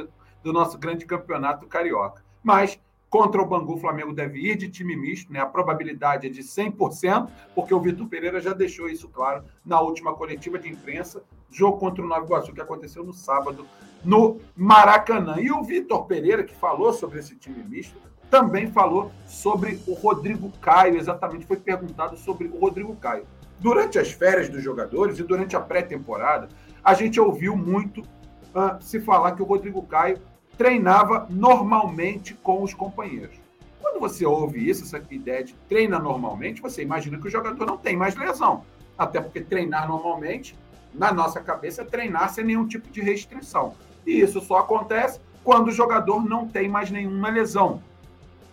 do 0.43 0.51
nosso 0.51 0.77
grande 0.77 1.05
campeonato 1.05 1.67
carioca. 1.67 2.23
Mas 2.43 2.79
contra 3.12 3.41
o 3.41 3.45
Bangu, 3.45 3.74
o 3.74 3.78
Flamengo 3.78 4.13
deve 4.13 4.39
ir 4.39 4.56
de 4.56 4.69
time 4.69 4.95
misto, 4.95 5.34
né? 5.34 5.41
A 5.41 5.45
probabilidade 5.45 6.28
é 6.28 6.30
de 6.30 6.41
100%, 6.41 7.30
porque 7.54 7.74
o 7.74 7.80
Vitor 7.80 8.08
Pereira 8.08 8.39
já 8.39 8.54
deixou 8.54 8.88
isso 8.88 9.10
claro 9.10 9.43
na 9.65 9.82
última 9.82 10.15
coletiva 10.15 10.58
de 10.58 10.69
imprensa, 10.69 11.21
jogo 11.52 11.78
contra 11.78 12.02
o 12.02 12.08
Nova 12.08 12.26
Iguaçu 12.26 12.54
que 12.54 12.62
aconteceu 12.62 13.04
no 13.04 13.12
sábado 13.12 13.67
no 14.02 14.39
Maracanã. 14.56 15.36
E 15.41 15.52
o 15.52 15.62
Vitor 15.62 16.06
Pereira, 16.06 16.41
que 16.41 16.56
falou 16.56 16.93
sobre 16.93 17.19
esse 17.19 17.36
time 17.36 17.62
misto, 17.62 18.00
também 18.30 18.71
falou 18.71 19.12
sobre 19.28 19.78
o 19.86 19.93
Rodrigo 19.93 20.50
Caio, 20.62 20.95
exatamente 20.95 21.45
foi 21.45 21.58
perguntado 21.58 22.15
sobre 22.15 22.47
o 22.47 22.58
Rodrigo 22.58 22.95
Caio. 22.95 23.26
Durante 23.60 24.00
as 24.00 24.10
férias 24.10 24.47
dos 24.47 24.63
jogadores 24.63 25.19
e 25.19 25.24
durante 25.24 25.54
a 25.54 25.60
pré-temporada, 25.60 26.47
a 26.82 26.93
gente 26.93 27.19
ouviu 27.19 27.58
muito 27.58 28.00
uh, 28.00 28.80
se 28.80 29.02
falar 29.02 29.34
que 29.34 29.41
o 29.41 29.45
Rodrigo 29.45 29.84
Caio 29.84 30.17
treinava 30.62 31.26
normalmente 31.28 32.36
com 32.36 32.62
os 32.62 32.71
companheiros. 32.71 33.36
Quando 33.82 34.00
você 34.00 34.24
ouve 34.28 34.69
isso, 34.69 34.84
essa 34.84 35.04
ideia 35.10 35.43
de 35.43 35.56
treina 35.67 35.97
normalmente, 35.97 36.62
você 36.62 36.84
imagina 36.84 37.17
que 37.17 37.28
o 37.28 37.32
jogador 37.32 37.65
não 37.65 37.78
tem 37.78 37.97
mais 37.97 38.15
lesão. 38.15 38.63
Até 38.95 39.19
porque 39.19 39.41
treinar 39.41 39.88
normalmente, 39.88 40.56
na 40.93 41.12
nossa 41.12 41.41
cabeça, 41.41 41.82
é 41.82 41.86
treinar 41.86 42.32
sem 42.32 42.45
nenhum 42.45 42.67
tipo 42.67 42.91
de 42.91 43.02
restrição. 43.02 43.74
E 44.06 44.19
isso 44.19 44.39
só 44.39 44.60
acontece 44.60 45.19
quando 45.43 45.69
o 45.69 45.71
jogador 45.71 46.24
não 46.24 46.47
tem 46.47 46.69
mais 46.69 46.91
nenhuma 46.91 47.30
lesão. 47.32 47.82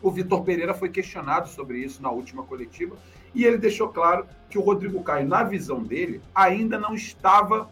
O 0.01 0.11
Vitor 0.11 0.43
Pereira 0.45 0.73
foi 0.73 0.89
questionado 0.89 1.47
sobre 1.51 1.77
isso 1.81 2.03
na 2.03 2.11
última 2.11 2.43
coletiva 2.43 2.97
e 3.35 3.45
ele 3.45 3.59
deixou 3.59 3.91
claro 3.91 4.27
que 4.49 4.57
o 4.57 4.63
Rodrigo 4.63 5.03
Caio, 5.03 5.29
na 5.29 5.43
visão 5.43 5.83
dele, 5.83 6.23
ainda 6.35 6.79
não 6.79 6.95
estava 6.95 7.69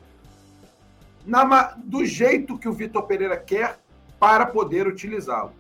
na, 1.25 1.75
do 1.79 2.05
jeito 2.05 2.59
que 2.59 2.69
o 2.69 2.73
Vitor 2.75 3.05
Pereira 3.05 3.39
quer 3.39 3.79
para 4.19 4.47
poder 4.47 4.87
utilizá-lo. 4.87 5.53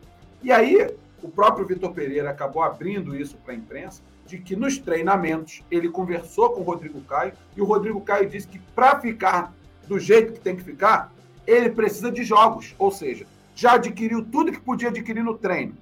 E 0.42 0.52
aí, 0.52 0.94
o 1.22 1.28
próprio 1.28 1.66
Vitor 1.66 1.92
Pereira 1.92 2.30
acabou 2.30 2.62
abrindo 2.62 3.16
isso 3.16 3.36
para 3.38 3.52
a 3.52 3.56
imprensa, 3.56 4.02
de 4.26 4.38
que 4.38 4.56
nos 4.56 4.78
treinamentos 4.78 5.62
ele 5.70 5.88
conversou 5.88 6.50
com 6.50 6.60
o 6.60 6.64
Rodrigo 6.64 7.00
Caio 7.02 7.32
e 7.56 7.60
o 7.60 7.64
Rodrigo 7.64 8.00
Caio 8.00 8.28
disse 8.28 8.48
que 8.48 8.58
para 8.58 8.98
ficar 9.00 9.52
do 9.86 9.98
jeito 9.98 10.32
que 10.32 10.40
tem 10.40 10.56
que 10.56 10.64
ficar, 10.64 11.12
ele 11.46 11.70
precisa 11.70 12.10
de 12.10 12.24
jogos, 12.24 12.74
ou 12.76 12.90
seja, 12.90 13.24
já 13.54 13.74
adquiriu 13.74 14.24
tudo 14.24 14.50
que 14.50 14.60
podia 14.60 14.88
adquirir 14.88 15.22
no 15.22 15.38
treino. 15.38 15.76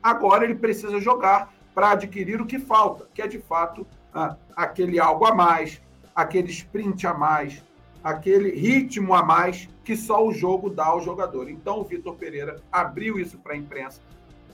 Agora 0.00 0.44
ele 0.44 0.54
precisa 0.54 1.00
jogar 1.00 1.52
para 1.74 1.90
adquirir 1.90 2.40
o 2.40 2.46
que 2.46 2.58
falta, 2.58 3.08
que 3.12 3.20
é 3.20 3.26
de 3.26 3.40
fato 3.40 3.86
ah, 4.14 4.36
aquele 4.56 5.00
algo 5.00 5.26
a 5.26 5.34
mais, 5.34 5.82
aquele 6.14 6.50
sprint 6.50 7.06
a 7.06 7.14
mais, 7.14 7.62
aquele 8.02 8.50
ritmo 8.50 9.14
a 9.14 9.22
mais 9.22 9.68
que 9.84 9.96
só 9.96 10.26
o 10.26 10.32
jogo 10.32 10.70
dá 10.70 10.86
ao 10.86 11.00
jogador. 11.00 11.48
Então 11.50 11.80
o 11.80 11.84
Vitor 11.84 12.14
Pereira 12.14 12.56
abriu 12.70 13.18
isso 13.18 13.38
para 13.38 13.54
a 13.54 13.56
imprensa. 13.56 14.00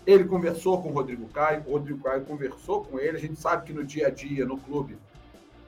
Ele 0.06 0.24
conversou 0.24 0.80
com 0.82 0.90
o 0.90 0.92
Rodrigo 0.92 1.26
Caio, 1.28 1.62
o 1.66 1.72
Rodrigo 1.72 2.02
Caio 2.02 2.24
conversou 2.24 2.84
com 2.84 2.98
ele. 2.98 3.16
A 3.16 3.20
gente 3.20 3.40
sabe 3.40 3.66
que 3.66 3.72
no 3.72 3.84
dia 3.84 4.08
a 4.08 4.10
dia, 4.10 4.44
no 4.44 4.58
clube, 4.58 4.96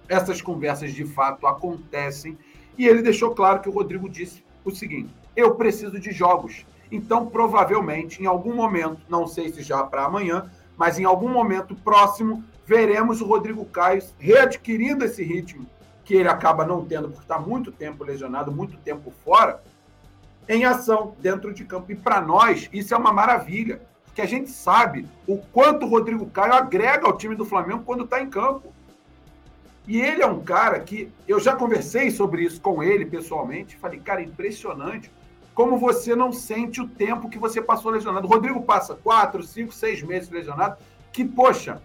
essas 0.09 0.43
conversas 0.43 0.93
de 0.93 1.05
fato 1.05 1.47
acontecem. 1.47 2.37
E 2.77 2.87
ele 2.87 3.03
deixou 3.03 3.35
claro 3.35 3.61
que 3.61 3.69
o 3.69 3.73
Rodrigo 3.73 4.09
disse 4.09 4.45
o 4.65 4.71
seguinte: 4.71 5.11
eu 5.35 5.55
preciso 5.55 5.99
de 5.99 6.13
jogos. 6.13 6.67
Então, 6.91 7.27
provavelmente, 7.27 8.23
em 8.23 8.27
algum 8.27 8.55
momento, 8.55 9.01
não 9.09 9.27
sei 9.27 9.53
se 9.53 9.63
já 9.63 9.83
para 9.83 10.05
amanhã, 10.05 10.51
mas 10.77 10.99
em 10.99 11.05
algum 11.05 11.29
momento 11.29 11.75
próximo, 11.75 12.45
veremos 12.65 13.21
o 13.21 13.27
Rodrigo 13.27 13.65
Caio 13.65 14.03
readquirindo 14.19 15.05
esse 15.05 15.23
ritmo 15.23 15.67
que 16.07 16.15
ele 16.15 16.29
acaba 16.29 16.65
não 16.65 16.85
tendo 16.85 17.09
porque 17.09 17.25
está 17.25 17.37
muito 17.37 17.73
tempo 17.73 18.05
lesionado, 18.05 18.53
muito 18.53 18.77
tempo 18.79 19.13
fora, 19.25 19.61
em 20.49 20.65
ação 20.65 21.17
dentro 21.19 21.53
de 21.53 21.65
campo. 21.65 21.91
E 21.91 21.97
para 21.97 22.21
nós, 22.21 22.71
isso 22.73 22.95
é 22.95 22.97
uma 22.97 23.13
maravilha, 23.13 23.83
porque 24.05 24.23
a 24.23 24.27
gente 24.27 24.49
sabe 24.49 25.09
o 25.27 25.37
quanto 25.37 25.85
o 25.85 25.89
Rodrigo 25.89 26.25
Caio 26.27 26.55
agrega 26.55 27.07
ao 27.07 27.17
time 27.19 27.35
do 27.35 27.45
Flamengo 27.45 27.83
quando 27.85 28.05
está 28.05 28.23
em 28.23 28.31
campo. 28.31 28.73
E 29.85 30.01
ele 30.01 30.23
é 30.23 30.27
um 30.27 30.41
cara 30.41 30.79
que 30.79 31.13
eu 31.27 31.41
já 31.41 31.57
conversei 31.57 32.13
sobre 32.13 32.45
isso 32.45 32.61
com 32.61 32.85
ele 32.85 33.05
pessoalmente. 33.05 33.77
Falei, 33.77 33.99
cara, 33.99 34.23
impressionante 34.23 35.11
como 35.57 35.77
você 35.77 36.15
não 36.15 36.33
sente 36.33 36.81
o 36.81 36.87
tempo 36.87 37.29
que 37.29 37.39
você 37.39 37.61
passou 37.61 37.91
lesionado. 37.91 38.29
O 38.29 38.31
Rodrigo 38.31 38.63
passa 38.63 38.95
quatro, 38.95 39.43
cinco, 39.43 39.73
seis 39.73 40.03
meses 40.03 40.31
lesionado, 40.31 40.77
que, 41.13 41.25
poxa, 41.25 41.81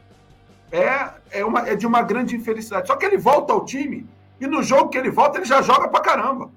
é, 0.72 1.12
é, 1.32 1.46
uma, 1.46 1.68
é 1.68 1.76
de 1.76 1.86
uma 1.86 2.02
grande 2.02 2.36
infelicidade. 2.36 2.88
Só 2.88 2.96
que 2.96 3.06
ele 3.06 3.18
volta 3.18 3.52
ao 3.54 3.66
time 3.66 4.08
e 4.40 4.48
no 4.48 4.64
jogo 4.64 4.90
que 4.90 4.98
ele 4.98 5.12
volta, 5.12 5.38
ele 5.38 5.46
já 5.46 5.62
joga 5.62 5.88
pra 5.88 6.00
caramba. 6.00 6.52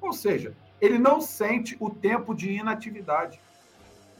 Ou 0.00 0.12
seja, 0.12 0.54
ele 0.80 0.98
não 0.98 1.20
sente 1.20 1.76
o 1.80 1.90
tempo 1.90 2.34
de 2.34 2.52
inatividade. 2.52 3.40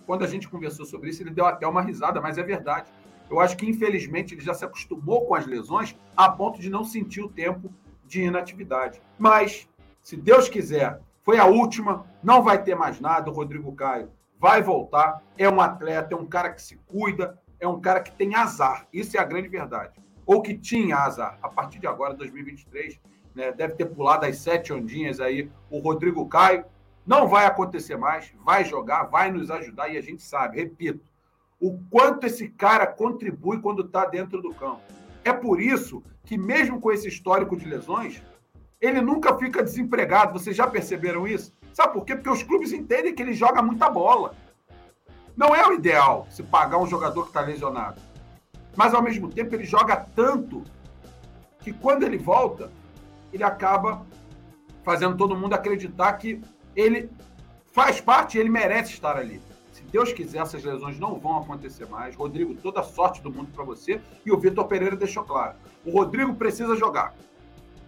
Quando 0.06 0.24
a 0.24 0.26
gente 0.26 0.48
conversou 0.48 0.84
sobre 0.84 1.10
isso, 1.10 1.22
ele 1.22 1.30
deu 1.30 1.46
até 1.46 1.66
uma 1.66 1.82
risada, 1.82 2.20
mas 2.20 2.36
é 2.36 2.42
verdade. 2.42 2.90
Eu 3.30 3.40
acho 3.40 3.56
que, 3.56 3.68
infelizmente, 3.68 4.34
ele 4.34 4.40
já 4.40 4.52
se 4.54 4.64
acostumou 4.64 5.26
com 5.26 5.34
as 5.34 5.46
lesões 5.46 5.96
a 6.16 6.28
ponto 6.28 6.60
de 6.60 6.68
não 6.68 6.84
sentir 6.84 7.22
o 7.22 7.28
tempo 7.28 7.72
de 8.06 8.22
inatividade. 8.22 9.00
Mas, 9.18 9.68
se 10.02 10.16
Deus 10.16 10.48
quiser, 10.48 11.00
foi 11.22 11.38
a 11.38 11.46
última, 11.46 12.04
não 12.22 12.42
vai 12.42 12.62
ter 12.62 12.74
mais 12.74 13.00
nada. 13.00 13.30
O 13.30 13.34
Rodrigo 13.34 13.72
Caio 13.72 14.10
vai 14.38 14.62
voltar. 14.62 15.22
É 15.38 15.48
um 15.48 15.60
atleta, 15.60 16.14
é 16.14 16.16
um 16.16 16.26
cara 16.26 16.50
que 16.50 16.60
se 16.60 16.76
cuida, 16.86 17.38
é 17.64 17.68
um 17.68 17.80
cara 17.80 18.00
que 18.00 18.12
tem 18.12 18.34
azar. 18.34 18.86
Isso 18.92 19.16
é 19.16 19.20
a 19.20 19.24
grande 19.24 19.48
verdade. 19.48 19.92
Ou 20.26 20.42
que 20.42 20.56
tinha 20.56 20.96
azar. 20.96 21.38
A 21.42 21.48
partir 21.48 21.78
de 21.78 21.86
agora, 21.86 22.14
2023, 22.14 23.00
né, 23.34 23.52
deve 23.52 23.74
ter 23.74 23.86
pulado 23.86 24.26
as 24.26 24.38
sete 24.38 24.72
ondinhas 24.72 25.20
aí 25.20 25.50
o 25.70 25.78
Rodrigo 25.78 26.26
Caio. 26.28 26.64
Não 27.06 27.28
vai 27.28 27.44
acontecer 27.44 27.96
mais, 27.96 28.32
vai 28.44 28.64
jogar, 28.64 29.04
vai 29.04 29.30
nos 29.30 29.50
ajudar 29.50 29.88
e 29.88 29.98
a 29.98 30.00
gente 30.00 30.22
sabe, 30.22 30.56
repito, 30.58 31.04
o 31.60 31.78
quanto 31.90 32.26
esse 32.26 32.48
cara 32.48 32.86
contribui 32.86 33.60
quando 33.60 33.82
está 33.82 34.06
dentro 34.06 34.40
do 34.40 34.54
campo. 34.54 34.80
É 35.22 35.32
por 35.32 35.60
isso 35.60 36.02
que, 36.24 36.38
mesmo 36.38 36.80
com 36.80 36.92
esse 36.92 37.08
histórico 37.08 37.56
de 37.56 37.66
lesões, 37.66 38.22
ele 38.80 39.00
nunca 39.00 39.36
fica 39.36 39.62
desempregado. 39.62 40.38
Vocês 40.38 40.56
já 40.56 40.66
perceberam 40.66 41.26
isso? 41.26 41.52
Sabe 41.72 41.92
por 41.92 42.04
quê? 42.04 42.14
Porque 42.14 42.30
os 42.30 42.42
clubes 42.42 42.72
entendem 42.72 43.14
que 43.14 43.22
ele 43.22 43.32
joga 43.34 43.62
muita 43.62 43.90
bola. 43.90 44.34
Não 45.36 45.54
é 45.54 45.66
o 45.66 45.72
ideal 45.72 46.26
se 46.30 46.42
pagar 46.42 46.78
um 46.78 46.86
jogador 46.86 47.22
que 47.22 47.28
está 47.28 47.40
lesionado. 47.40 48.00
Mas, 48.76 48.94
ao 48.94 49.02
mesmo 49.02 49.28
tempo, 49.28 49.54
ele 49.54 49.64
joga 49.64 49.96
tanto 49.96 50.62
que, 51.60 51.72
quando 51.72 52.02
ele 52.02 52.18
volta, 52.18 52.70
ele 53.32 53.44
acaba 53.44 54.06
fazendo 54.82 55.16
todo 55.16 55.36
mundo 55.36 55.54
acreditar 55.54 56.12
que 56.14 56.40
ele 56.76 57.10
faz 57.72 58.00
parte, 58.00 58.38
ele 58.38 58.50
merece 58.50 58.92
estar 58.92 59.16
ali. 59.16 59.40
Deus 59.94 60.12
quiser, 60.12 60.38
essas 60.38 60.64
lesões 60.64 60.98
não 60.98 61.20
vão 61.20 61.38
acontecer 61.38 61.86
mais. 61.86 62.16
Rodrigo, 62.16 62.52
toda 62.56 62.82
sorte 62.82 63.22
do 63.22 63.30
mundo 63.30 63.52
para 63.54 63.62
você. 63.62 64.00
E 64.26 64.32
o 64.32 64.36
Vitor 64.36 64.66
Pereira 64.66 64.96
deixou 64.96 65.22
claro. 65.22 65.54
O 65.86 65.92
Rodrigo 65.92 66.34
precisa 66.34 66.74
jogar. 66.74 67.14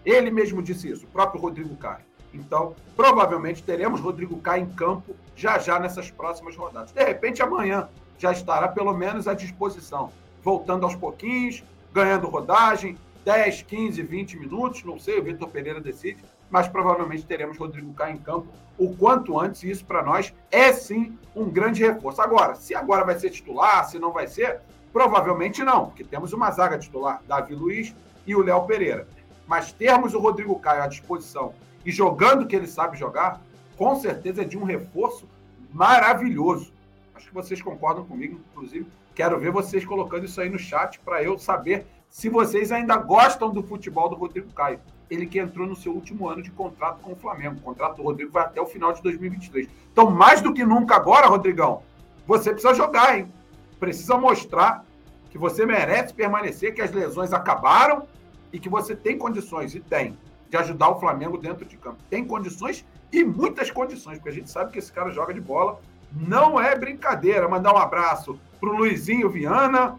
Ele 0.04 0.30
mesmo 0.30 0.62
disse 0.62 0.88
isso, 0.88 1.04
o 1.04 1.08
próprio 1.08 1.40
Rodrigo 1.40 1.74
Caio. 1.74 2.05
Então, 2.32 2.74
provavelmente 2.94 3.62
teremos 3.62 4.00
Rodrigo 4.00 4.38
Caio 4.40 4.64
em 4.64 4.70
campo 4.70 5.14
já 5.34 5.58
já 5.58 5.78
nessas 5.78 6.10
próximas 6.10 6.56
rodadas. 6.56 6.92
De 6.92 7.04
repente, 7.04 7.42
amanhã 7.42 7.88
já 8.18 8.32
estará 8.32 8.68
pelo 8.68 8.92
menos 8.94 9.28
à 9.28 9.34
disposição, 9.34 10.10
voltando 10.42 10.84
aos 10.84 10.94
pouquinhos, 10.94 11.62
ganhando 11.92 12.26
rodagem, 12.26 12.96
10, 13.24 13.62
15, 13.62 14.02
20 14.02 14.38
minutos, 14.38 14.84
não 14.84 14.98
sei, 14.98 15.18
o 15.18 15.22
Vitor 15.22 15.48
Pereira 15.48 15.80
decide, 15.80 16.24
mas 16.48 16.68
provavelmente 16.68 17.26
teremos 17.26 17.58
Rodrigo 17.58 17.92
Caio 17.92 18.14
em 18.14 18.18
campo 18.18 18.46
o 18.78 18.94
quanto 18.94 19.38
antes, 19.38 19.62
e 19.62 19.70
isso 19.70 19.84
para 19.84 20.02
nós 20.02 20.32
é 20.50 20.72
sim 20.72 21.18
um 21.34 21.50
grande 21.50 21.82
reforço. 21.84 22.22
Agora, 22.22 22.54
se 22.54 22.74
agora 22.74 23.04
vai 23.04 23.18
ser 23.18 23.30
titular, 23.30 23.84
se 23.88 23.98
não 23.98 24.12
vai 24.12 24.28
ser, 24.28 24.60
provavelmente 24.92 25.64
não, 25.64 25.86
porque 25.86 26.04
temos 26.04 26.32
uma 26.32 26.50
zaga 26.50 26.78
titular, 26.78 27.20
Davi 27.26 27.54
Luiz 27.54 27.94
e 28.26 28.34
o 28.34 28.42
Léo 28.42 28.64
Pereira. 28.64 29.08
Mas 29.46 29.72
termos 29.72 30.14
o 30.14 30.18
Rodrigo 30.18 30.58
Caio 30.58 30.82
à 30.82 30.86
disposição 30.86 31.54
e 31.86 31.92
jogando 31.92 32.42
o 32.42 32.46
que 32.46 32.54
ele 32.54 32.66
sabe 32.66 32.98
jogar, 32.98 33.40
com 33.76 33.94
certeza 33.96 34.42
é 34.42 34.44
de 34.44 34.58
um 34.58 34.64
reforço 34.64 35.26
maravilhoso. 35.72 36.72
Acho 37.14 37.28
que 37.28 37.34
vocês 37.34 37.62
concordam 37.62 38.04
comigo, 38.04 38.38
inclusive. 38.52 38.86
Quero 39.14 39.38
ver 39.38 39.50
vocês 39.50 39.84
colocando 39.84 40.26
isso 40.26 40.40
aí 40.40 40.50
no 40.50 40.58
chat 40.58 40.98
para 41.00 41.22
eu 41.22 41.38
saber 41.38 41.86
se 42.10 42.28
vocês 42.28 42.72
ainda 42.72 42.96
gostam 42.96 43.50
do 43.50 43.62
futebol 43.62 44.08
do 44.08 44.16
Rodrigo 44.16 44.52
Caio 44.52 44.80
ele 45.10 45.26
que 45.26 45.38
entrou 45.38 45.66
no 45.66 45.76
seu 45.76 45.92
último 45.92 46.28
ano 46.28 46.42
de 46.42 46.50
contrato 46.50 47.00
com 47.00 47.12
o 47.12 47.16
Flamengo. 47.16 47.56
O 47.56 47.60
contrato 47.60 47.96
do 47.96 48.02
Rodrigo 48.02 48.32
vai 48.32 48.44
até 48.44 48.60
o 48.60 48.66
final 48.66 48.92
de 48.92 49.02
2023. 49.02 49.68
Então, 49.92 50.10
mais 50.10 50.40
do 50.40 50.52
que 50.52 50.64
nunca 50.64 50.96
agora, 50.96 51.26
Rodrigão, 51.26 51.82
você 52.26 52.50
precisa 52.50 52.74
jogar, 52.74 53.16
hein? 53.16 53.32
Precisa 53.78 54.16
mostrar 54.16 54.84
que 55.30 55.38
você 55.38 55.64
merece 55.64 56.12
permanecer, 56.12 56.74
que 56.74 56.82
as 56.82 56.90
lesões 56.90 57.32
acabaram 57.32 58.06
e 58.52 58.58
que 58.58 58.68
você 58.68 58.96
tem 58.96 59.16
condições, 59.16 59.74
e 59.74 59.80
tem, 59.80 60.16
ajudar 60.56 60.90
o 60.90 61.00
Flamengo 61.00 61.38
dentro 61.38 61.64
de 61.64 61.76
campo. 61.76 61.98
Tem 62.10 62.24
condições 62.24 62.84
e 63.12 63.24
muitas 63.24 63.70
condições, 63.70 64.18
porque 64.18 64.30
a 64.30 64.32
gente 64.32 64.50
sabe 64.50 64.72
que 64.72 64.78
esse 64.78 64.92
cara 64.92 65.10
joga 65.10 65.32
de 65.32 65.40
bola. 65.40 65.80
Não 66.12 66.60
é 66.60 66.76
brincadeira. 66.76 67.48
Mandar 67.48 67.74
um 67.74 67.78
abraço 67.78 68.38
para 68.60 68.68
o 68.68 68.76
Luizinho 68.76 69.28
Viana, 69.28 69.98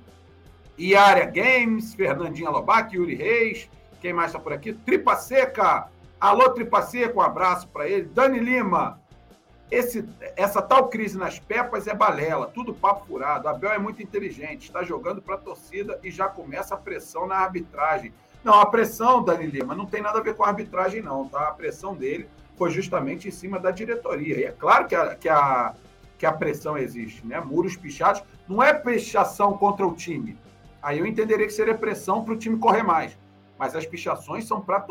Iária 0.77 1.25
Games, 1.25 1.93
Fernandinha 1.93 2.49
Lobac, 2.49 2.95
Yuri 2.95 3.15
Reis, 3.15 3.69
quem 3.99 4.13
mais 4.13 4.29
está 4.29 4.39
por 4.39 4.53
aqui? 4.53 4.73
Tripa 4.73 5.15
Seca. 5.15 5.87
Alô, 6.19 6.49
Tripa 6.49 6.81
Seca, 6.81 7.17
um 7.17 7.21
abraço 7.21 7.67
para 7.67 7.87
ele. 7.87 8.03
Dani 8.03 8.39
Lima. 8.39 8.99
Esse, 9.69 10.07
essa 10.37 10.61
tal 10.61 10.87
crise 10.87 11.17
nas 11.17 11.39
pepas 11.39 11.87
é 11.87 11.93
balela, 11.93 12.47
tudo 12.47 12.73
papo 12.73 13.05
furado. 13.05 13.49
Abel 13.49 13.71
é 13.71 13.77
muito 13.77 14.01
inteligente, 14.01 14.67
está 14.67 14.81
jogando 14.81 15.21
para 15.21 15.35
a 15.35 15.39
torcida 15.39 15.99
e 16.01 16.09
já 16.09 16.29
começa 16.29 16.73
a 16.73 16.77
pressão 16.77 17.27
na 17.27 17.35
arbitragem. 17.35 18.13
Não, 18.47 18.61
a 18.61 18.65
pressão, 18.65 19.21
Dani 19.21 19.45
Lima, 19.45 19.75
não 19.75 19.85
tem 19.85 20.01
nada 20.01 20.19
a 20.19 20.23
ver 20.23 20.33
com 20.33 20.41
a 20.41 20.47
arbitragem, 20.47 21.01
não, 21.01 21.27
tá? 21.27 21.49
A 21.49 21.51
pressão 21.51 21.93
dele 21.93 22.29
foi 22.55 22.71
justamente 22.71 23.27
em 23.27 23.31
cima 23.31 23.59
da 23.59 23.71
diretoria. 23.71 24.39
E 24.39 24.45
é 24.45 24.51
claro 24.53 24.87
que 24.87 24.95
a, 24.95 25.15
que 25.15 25.27
a, 25.27 25.73
que 26.17 26.25
a 26.25 26.31
pressão 26.31 26.77
existe, 26.77 27.27
né? 27.27 27.41
Muros 27.41 27.75
pichados. 27.75 28.23
Não 28.47 28.63
é 28.63 28.73
pichação 28.73 29.57
contra 29.57 29.85
o 29.85 29.93
time. 29.93 30.37
Aí 30.81 30.97
eu 30.97 31.05
entenderia 31.05 31.45
que 31.45 31.51
seria 31.51 31.75
pressão 31.75 32.23
para 32.23 32.35
o 32.35 32.37
time 32.37 32.57
correr 32.57 32.83
mais 32.83 33.17
mas 33.59 33.75
as 33.75 33.85
pichações 33.85 34.45
são 34.45 34.61
para 34.61 34.85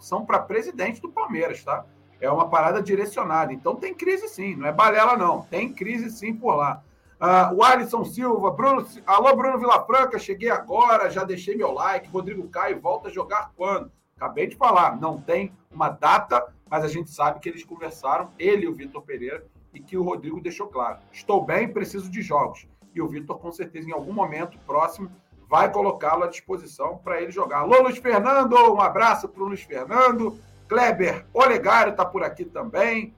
são 0.00 0.26
presidente 0.26 1.00
do 1.00 1.08
Palmeiras, 1.08 1.62
tá? 1.62 1.84
É 2.20 2.30
uma 2.30 2.48
parada 2.48 2.82
direcionada. 2.82 3.52
Então 3.52 3.76
tem 3.76 3.94
crise 3.94 4.28
sim, 4.28 4.56
não 4.56 4.66
é 4.66 4.72
balela 4.72 5.16
não. 5.16 5.42
Tem 5.42 5.72
crise 5.72 6.10
sim 6.10 6.34
por 6.34 6.56
lá. 6.56 6.82
Uh, 7.20 7.54
o 7.54 7.64
Alisson 7.64 8.04
Silva, 8.04 8.50
Bruno, 8.50 8.86
alô 9.06 9.34
Bruno 9.34 9.58
Vilafranca, 9.58 10.18
cheguei 10.18 10.50
agora, 10.50 11.10
já 11.10 11.24
deixei 11.24 11.56
meu 11.56 11.72
like. 11.72 12.08
Rodrigo 12.10 12.46
Caio 12.48 12.80
volta 12.80 13.08
a 13.08 13.10
jogar 13.10 13.52
quando? 13.56 13.90
Acabei 14.16 14.46
de 14.46 14.56
falar, 14.56 15.00
não 15.00 15.20
tem 15.20 15.52
uma 15.70 15.88
data, 15.88 16.54
mas 16.68 16.84
a 16.84 16.88
gente 16.88 17.10
sabe 17.10 17.40
que 17.40 17.48
eles 17.48 17.64
conversaram, 17.64 18.30
ele 18.38 18.64
e 18.64 18.68
o 18.68 18.74
Vitor 18.74 19.02
Pereira, 19.02 19.46
e 19.72 19.80
que 19.80 19.96
o 19.96 20.02
Rodrigo 20.02 20.40
deixou 20.40 20.68
claro. 20.68 20.98
Estou 21.12 21.44
bem, 21.44 21.72
preciso 21.72 22.10
de 22.10 22.22
jogos. 22.22 22.66
E 22.94 23.00
o 23.00 23.08
Vitor, 23.08 23.38
com 23.38 23.52
certeza, 23.52 23.88
em 23.88 23.92
algum 23.92 24.12
momento 24.12 24.58
próximo, 24.66 25.10
vai 25.48 25.70
colocá-lo 25.70 26.24
à 26.24 26.26
disposição 26.26 26.98
para 26.98 27.20
ele 27.20 27.30
jogar. 27.30 27.60
Alô, 27.60 27.82
Luiz 27.82 27.98
Fernando, 27.98 28.56
um 28.74 28.80
abraço 28.80 29.28
para 29.28 29.42
o 29.42 29.46
Luiz 29.46 29.62
Fernando. 29.62 30.38
Kleber 30.68 31.26
Olegário 31.32 31.92
está 31.92 32.04
por 32.04 32.22
aqui 32.22 32.44
também. 32.44 33.14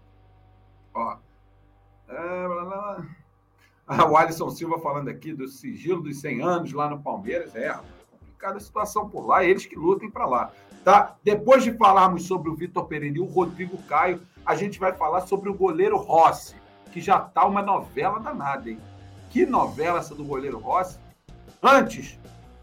Ó. 0.94 1.16
O 4.10 4.16
Alisson 4.16 4.50
Silva 4.50 4.78
falando 4.78 5.08
aqui 5.08 5.32
do 5.32 5.48
sigilo 5.48 6.02
dos 6.02 6.20
100 6.20 6.42
anos 6.42 6.72
lá 6.72 6.90
no 6.90 7.00
Palmeiras. 7.00 7.54
É, 7.56 7.74
complicada 8.10 8.58
a 8.58 8.60
situação 8.60 9.08
por 9.08 9.26
lá, 9.26 9.42
eles 9.44 9.66
que 9.66 9.76
lutem 9.76 10.10
para 10.10 10.26
lá. 10.26 10.52
Tá? 10.84 11.16
Depois 11.24 11.64
de 11.64 11.72
falarmos 11.72 12.24
sobre 12.24 12.50
o 12.50 12.54
Vitor 12.54 12.84
Pereira 12.84 13.16
e 13.16 13.20
o 13.20 13.24
Rodrigo 13.24 13.76
Caio, 13.84 14.22
a 14.44 14.54
gente 14.54 14.78
vai 14.78 14.92
falar 14.92 15.22
sobre 15.22 15.48
o 15.50 15.54
goleiro 15.54 15.96
Rossi, 15.96 16.54
que 16.92 17.00
já 17.00 17.18
tá 17.18 17.44
uma 17.46 17.60
novela 17.60 18.18
danada, 18.18 18.70
hein? 18.70 18.78
Que 19.30 19.44
novela 19.44 19.98
essa 19.98 20.14
do 20.14 20.24
goleiro 20.24 20.58
Rossi? 20.58 20.98
Antes, 21.62 22.18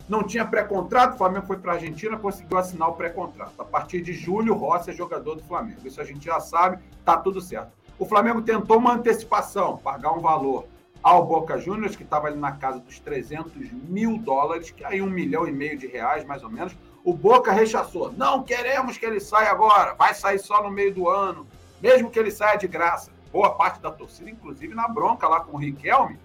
não 0.08 0.24
tinha 0.24 0.46
pré-contrato, 0.46 1.16
o 1.16 1.18
Flamengo 1.18 1.46
foi 1.46 1.58
para 1.58 1.74
a 1.74 1.76
Argentina, 1.76 2.18
conseguiu 2.18 2.58
assinar 2.58 2.90
o 2.90 2.94
pré-contrato. 2.94 3.54
A 3.60 3.66
partir 3.66 4.02
de 4.02 4.14
julho, 4.14 4.56
Rossi 4.56 4.90
é 4.90 4.94
jogador 4.94 5.36
do 5.36 5.44
Flamengo. 5.44 5.86
Isso 5.86 6.02
a 6.02 6.04
gente 6.04 6.26
já 6.26 6.40
sabe, 6.40 6.80
tá 7.04 7.18
tudo 7.18 7.42
certo. 7.42 7.72
O 8.00 8.06
Flamengo 8.06 8.42
tentou 8.42 8.78
uma 8.78 8.94
antecipação, 8.94 9.78
pagar 9.78 10.12
um 10.12 10.20
valor 10.20 10.66
ao 11.06 11.24
Boca 11.24 11.60
Juniors, 11.60 11.96
que 11.96 12.02
estava 12.02 12.26
ali 12.26 12.40
na 12.40 12.54
casa 12.54 12.80
dos 12.80 12.98
300 12.98 13.72
mil 13.72 14.18
dólares, 14.18 14.72
que 14.72 14.84
aí 14.84 15.04
um 15.04 15.10
milhão 15.10 15.48
e 15.48 15.52
meio 15.52 15.78
de 15.78 15.86
reais, 15.86 16.26
mais 16.26 16.44
ou 16.44 16.50
menos. 16.50 16.76
O 17.04 17.14
Boca 17.14 17.52
rechaçou. 17.52 18.12
Não 18.12 18.42
queremos 18.42 18.98
que 18.98 19.06
ele 19.06 19.20
saia 19.20 19.52
agora, 19.52 19.94
vai 19.94 20.16
sair 20.16 20.40
só 20.40 20.64
no 20.64 20.72
meio 20.72 20.92
do 20.92 21.08
ano, 21.08 21.46
mesmo 21.80 22.10
que 22.10 22.18
ele 22.18 22.32
saia 22.32 22.58
de 22.58 22.68
graça. 22.68 23.12
Boa 23.32 23.52
parte 23.52 23.80
da 23.80 23.92
torcida, 23.92 24.32
inclusive 24.32 24.74
na 24.74 24.88
bronca 24.88 25.28
lá 25.28 25.42
com 25.42 25.56
o 25.56 25.60
Riquelme, 25.60 26.18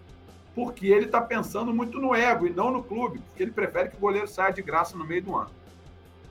porque 0.55 0.87
ele 0.87 1.05
está 1.05 1.21
pensando 1.21 1.75
muito 1.75 2.01
no 2.01 2.15
ego 2.15 2.47
e 2.47 2.51
não 2.51 2.71
no 2.71 2.83
clube, 2.83 3.19
porque 3.19 3.43
ele 3.43 3.53
prefere 3.53 3.91
que 3.91 3.97
o 3.97 4.01
goleiro 4.01 4.29
saia 4.29 4.51
de 4.51 4.63
graça 4.63 4.97
no 4.97 5.05
meio 5.05 5.23
do 5.23 5.37
ano. 5.37 5.51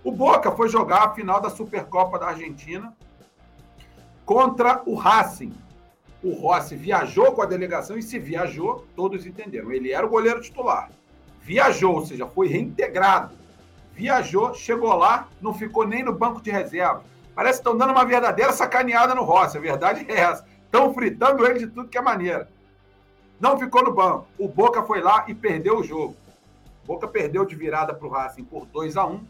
O 0.04 0.12
Boca 0.12 0.52
foi 0.54 0.70
jogar 0.70 1.04
a 1.04 1.14
final 1.14 1.40
da 1.40 1.52
Supercopa 1.52 2.18
da 2.18 2.30
Argentina 2.30 2.98
contra 4.26 4.82
o 4.88 4.96
Racing. 4.96 5.54
O 6.22 6.34
Rossi 6.34 6.76
viajou 6.76 7.32
com 7.32 7.42
a 7.42 7.46
delegação 7.46 7.98
e 7.98 8.04
se 8.04 8.20
viajou, 8.20 8.86
todos 8.96 9.26
entenderam. 9.26 9.72
Ele 9.72 9.92
era 9.92 10.06
o 10.06 10.10
goleiro 10.10 10.42
titular. 10.42 10.90
Viajou, 11.42 11.96
ou 11.96 12.06
seja, 12.06 12.28
foi 12.28 12.48
reintegrado. 12.48 13.36
Viajou, 13.94 14.54
chegou 14.54 14.94
lá, 14.94 15.28
não 15.42 15.54
ficou 15.54 15.88
nem 15.88 16.04
no 16.04 16.14
banco 16.14 16.42
de 16.42 16.52
reserva. 16.52 17.04
Parece 17.34 17.60
que 17.60 17.68
estão 17.68 17.78
dando 17.78 17.92
uma 17.92 18.06
verdadeira 18.06 18.52
sacaneada 18.52 19.16
no 19.16 19.24
Rossi. 19.24 19.58
A 19.58 19.62
verdade 19.62 20.06
é 20.10 20.20
essa. 20.20 20.46
Estão 20.66 20.94
fritando 20.94 21.46
ele 21.46 21.60
de 21.60 21.68
tudo 21.68 21.90
que 21.90 21.98
é 21.98 22.02
maneira. 22.02 22.50
Não 23.40 23.58
ficou 23.58 23.84
no 23.84 23.94
banco. 23.94 24.28
O 24.38 24.48
Boca 24.48 24.84
foi 24.84 25.02
lá 25.02 25.26
e 25.28 25.34
perdeu 25.34 25.80
o 25.80 25.84
jogo. 25.84 26.16
O 26.84 26.88
Boca 26.88 27.08
perdeu 27.08 27.46
de 27.46 27.56
virada 27.56 27.94
para 27.94 28.08
o 28.08 28.10
Racing 28.10 28.44
por 28.44 28.66
2 28.66 28.98
a 28.98 29.06
1 29.06 29.24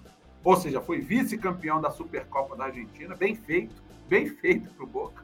ou 0.44 0.56
seja, 0.56 0.82
foi 0.82 1.02
vice-campeão 1.02 1.82
da 1.82 1.92
Supercopa 1.92 2.56
da 2.56 2.66
Argentina. 2.66 3.16
Bem 3.16 3.36
feito, 3.36 3.76
bem 4.08 4.28
feito 4.28 4.70
para 4.72 4.84
o 4.84 4.88
Boca. 4.88 5.24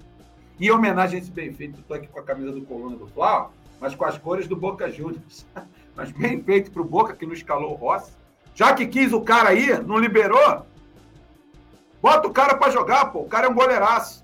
E 0.59 0.67
em 0.67 0.71
homenagem 0.71 1.19
a 1.19 1.21
esse 1.21 1.31
bem 1.31 1.53
feito, 1.53 1.79
estou 1.79 1.97
aqui 1.97 2.07
com 2.07 2.19
a 2.19 2.23
camisa 2.23 2.51
do 2.51 2.61
Coluna 2.61 2.95
do 2.95 3.07
Flau, 3.07 3.53
mas 3.79 3.93
com 3.95 4.05
as 4.05 4.17
cores 4.17 4.47
do 4.47 4.55
Boca 4.55 4.89
Juniors. 4.89 5.45
mas 5.95 6.11
bem 6.11 6.41
feito 6.41 6.71
para 6.71 6.81
o 6.81 6.85
Boca, 6.85 7.15
que 7.15 7.25
não 7.25 7.33
escalou 7.33 7.71
o 7.71 7.75
Rossi. 7.75 8.11
Já 8.53 8.73
que 8.73 8.87
quis 8.87 9.11
o 9.11 9.21
cara 9.21 9.49
aí, 9.49 9.77
não 9.83 9.97
liberou, 9.97 10.65
bota 12.01 12.27
o 12.27 12.31
cara 12.31 12.55
para 12.55 12.71
jogar, 12.71 13.07
pô. 13.07 13.19
O 13.19 13.27
cara 13.27 13.47
é 13.47 13.49
um 13.49 13.53
goleiraço. 13.53 14.23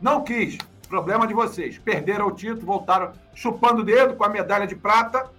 Não 0.00 0.22
quis. 0.22 0.58
Problema 0.88 1.26
de 1.26 1.34
vocês. 1.34 1.78
Perderam 1.78 2.26
o 2.26 2.32
título, 2.32 2.66
voltaram 2.66 3.12
chupando 3.34 3.82
o 3.82 3.84
dedo 3.84 4.14
com 4.14 4.24
a 4.24 4.28
medalha 4.28 4.66
de 4.66 4.76
prata 4.76 5.30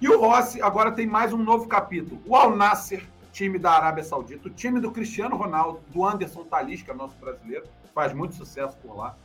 e 0.00 0.08
o 0.08 0.18
Rossi 0.18 0.62
agora 0.62 0.92
tem 0.92 1.06
mais 1.06 1.30
um 1.30 1.36
novo 1.36 1.68
capítulo. 1.68 2.22
O 2.24 2.34
Al 2.34 2.56
Nasser, 2.56 3.06
time 3.32 3.58
da 3.58 3.72
Arábia 3.72 4.04
Saudita, 4.04 4.48
o 4.48 4.50
time 4.50 4.80
do 4.80 4.90
Cristiano 4.90 5.36
Ronaldo, 5.36 5.80
do 5.88 6.04
Anderson 6.04 6.44
Talisca, 6.44 6.94
nosso 6.94 7.16
brasileiro, 7.16 7.64
faz 7.94 8.12
muito 8.12 8.34
sucesso 8.34 8.76
por 8.78 8.96
lá, 8.96 9.16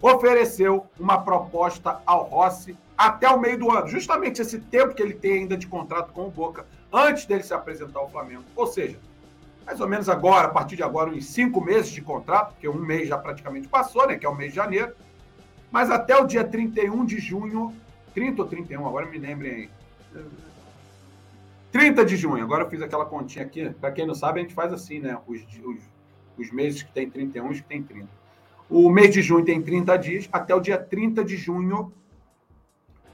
ofereceu 0.00 0.86
uma 0.98 1.18
proposta 1.22 2.00
ao 2.04 2.24
Rossi 2.24 2.76
até 2.96 3.28
o 3.28 3.40
meio 3.40 3.58
do 3.58 3.70
ano. 3.70 3.88
Justamente 3.88 4.42
esse 4.42 4.60
tempo 4.60 4.94
que 4.94 5.02
ele 5.02 5.14
tem 5.14 5.40
ainda 5.40 5.56
de 5.56 5.66
contrato 5.66 6.12
com 6.12 6.26
o 6.26 6.30
Boca, 6.30 6.66
antes 6.92 7.26
dele 7.26 7.42
se 7.42 7.54
apresentar 7.54 8.00
ao 8.00 8.10
Flamengo. 8.10 8.44
Ou 8.54 8.66
seja, 8.66 8.98
mais 9.64 9.80
ou 9.80 9.88
menos 9.88 10.08
agora, 10.08 10.48
a 10.48 10.50
partir 10.50 10.76
de 10.76 10.82
agora, 10.82 11.10
uns 11.10 11.26
cinco 11.26 11.60
meses 11.60 11.90
de 11.90 12.02
contrato, 12.02 12.52
porque 12.52 12.68
um 12.68 12.74
mês 12.74 13.08
já 13.08 13.16
praticamente 13.16 13.66
passou, 13.66 14.06
né? 14.06 14.16
Que 14.16 14.26
é 14.26 14.28
o 14.28 14.34
mês 14.34 14.50
de 14.50 14.56
janeiro. 14.56 14.94
Mas 15.70 15.90
até 15.90 16.16
o 16.16 16.26
dia 16.26 16.44
31 16.44 17.04
de 17.04 17.18
junho, 17.18 17.74
30 18.14 18.42
ou 18.42 18.48
31, 18.48 18.86
agora 18.86 19.06
me 19.06 19.18
lembrem 19.18 19.52
aí 19.52 19.70
30 21.74 22.04
de 22.04 22.16
junho, 22.16 22.44
agora 22.44 22.62
eu 22.62 22.70
fiz 22.70 22.80
aquela 22.80 23.04
continha 23.04 23.44
aqui. 23.44 23.68
Para 23.68 23.90
quem 23.90 24.06
não 24.06 24.14
sabe, 24.14 24.38
a 24.38 24.42
gente 24.44 24.54
faz 24.54 24.72
assim, 24.72 25.00
né? 25.00 25.18
Os, 25.26 25.40
os, 25.64 25.82
os 26.38 26.52
meses 26.52 26.84
que 26.84 26.92
tem 26.92 27.10
31 27.10 27.50
e 27.50 27.54
que 27.56 27.62
tem 27.64 27.82
30. 27.82 28.08
O 28.70 28.88
mês 28.88 29.12
de 29.12 29.20
junho 29.20 29.44
tem 29.44 29.60
30 29.60 29.96
dias, 29.96 30.28
até 30.32 30.54
o 30.54 30.60
dia 30.60 30.78
30 30.78 31.24
de 31.24 31.36
junho, 31.36 31.92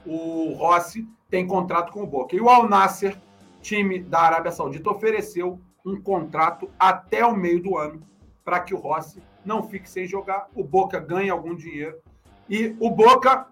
o 0.05 0.53
Rossi 0.53 1.09
tem 1.27 1.47
contrato 1.47 1.91
com 1.91 2.03
o 2.03 2.05
Boca. 2.05 2.35
E 2.35 2.39
o 2.39 2.49
Al 2.49 2.69
Nasser, 2.69 3.19
time 3.63 3.97
da 3.97 4.19
Arábia 4.19 4.51
Saudita, 4.51 4.91
ofereceu 4.91 5.59
um 5.83 5.99
contrato 5.99 6.69
até 6.77 7.25
o 7.25 7.35
meio 7.35 7.63
do 7.63 7.75
ano 7.79 7.99
para 8.45 8.59
que 8.59 8.75
o 8.75 8.77
Rossi 8.77 9.23
não 9.43 9.63
fique 9.63 9.89
sem 9.89 10.05
jogar, 10.05 10.47
o 10.53 10.63
Boca 10.63 10.99
ganhe 10.99 11.31
algum 11.31 11.55
dinheiro. 11.55 11.97
E 12.47 12.75
o 12.79 12.91
Boca 12.91 13.47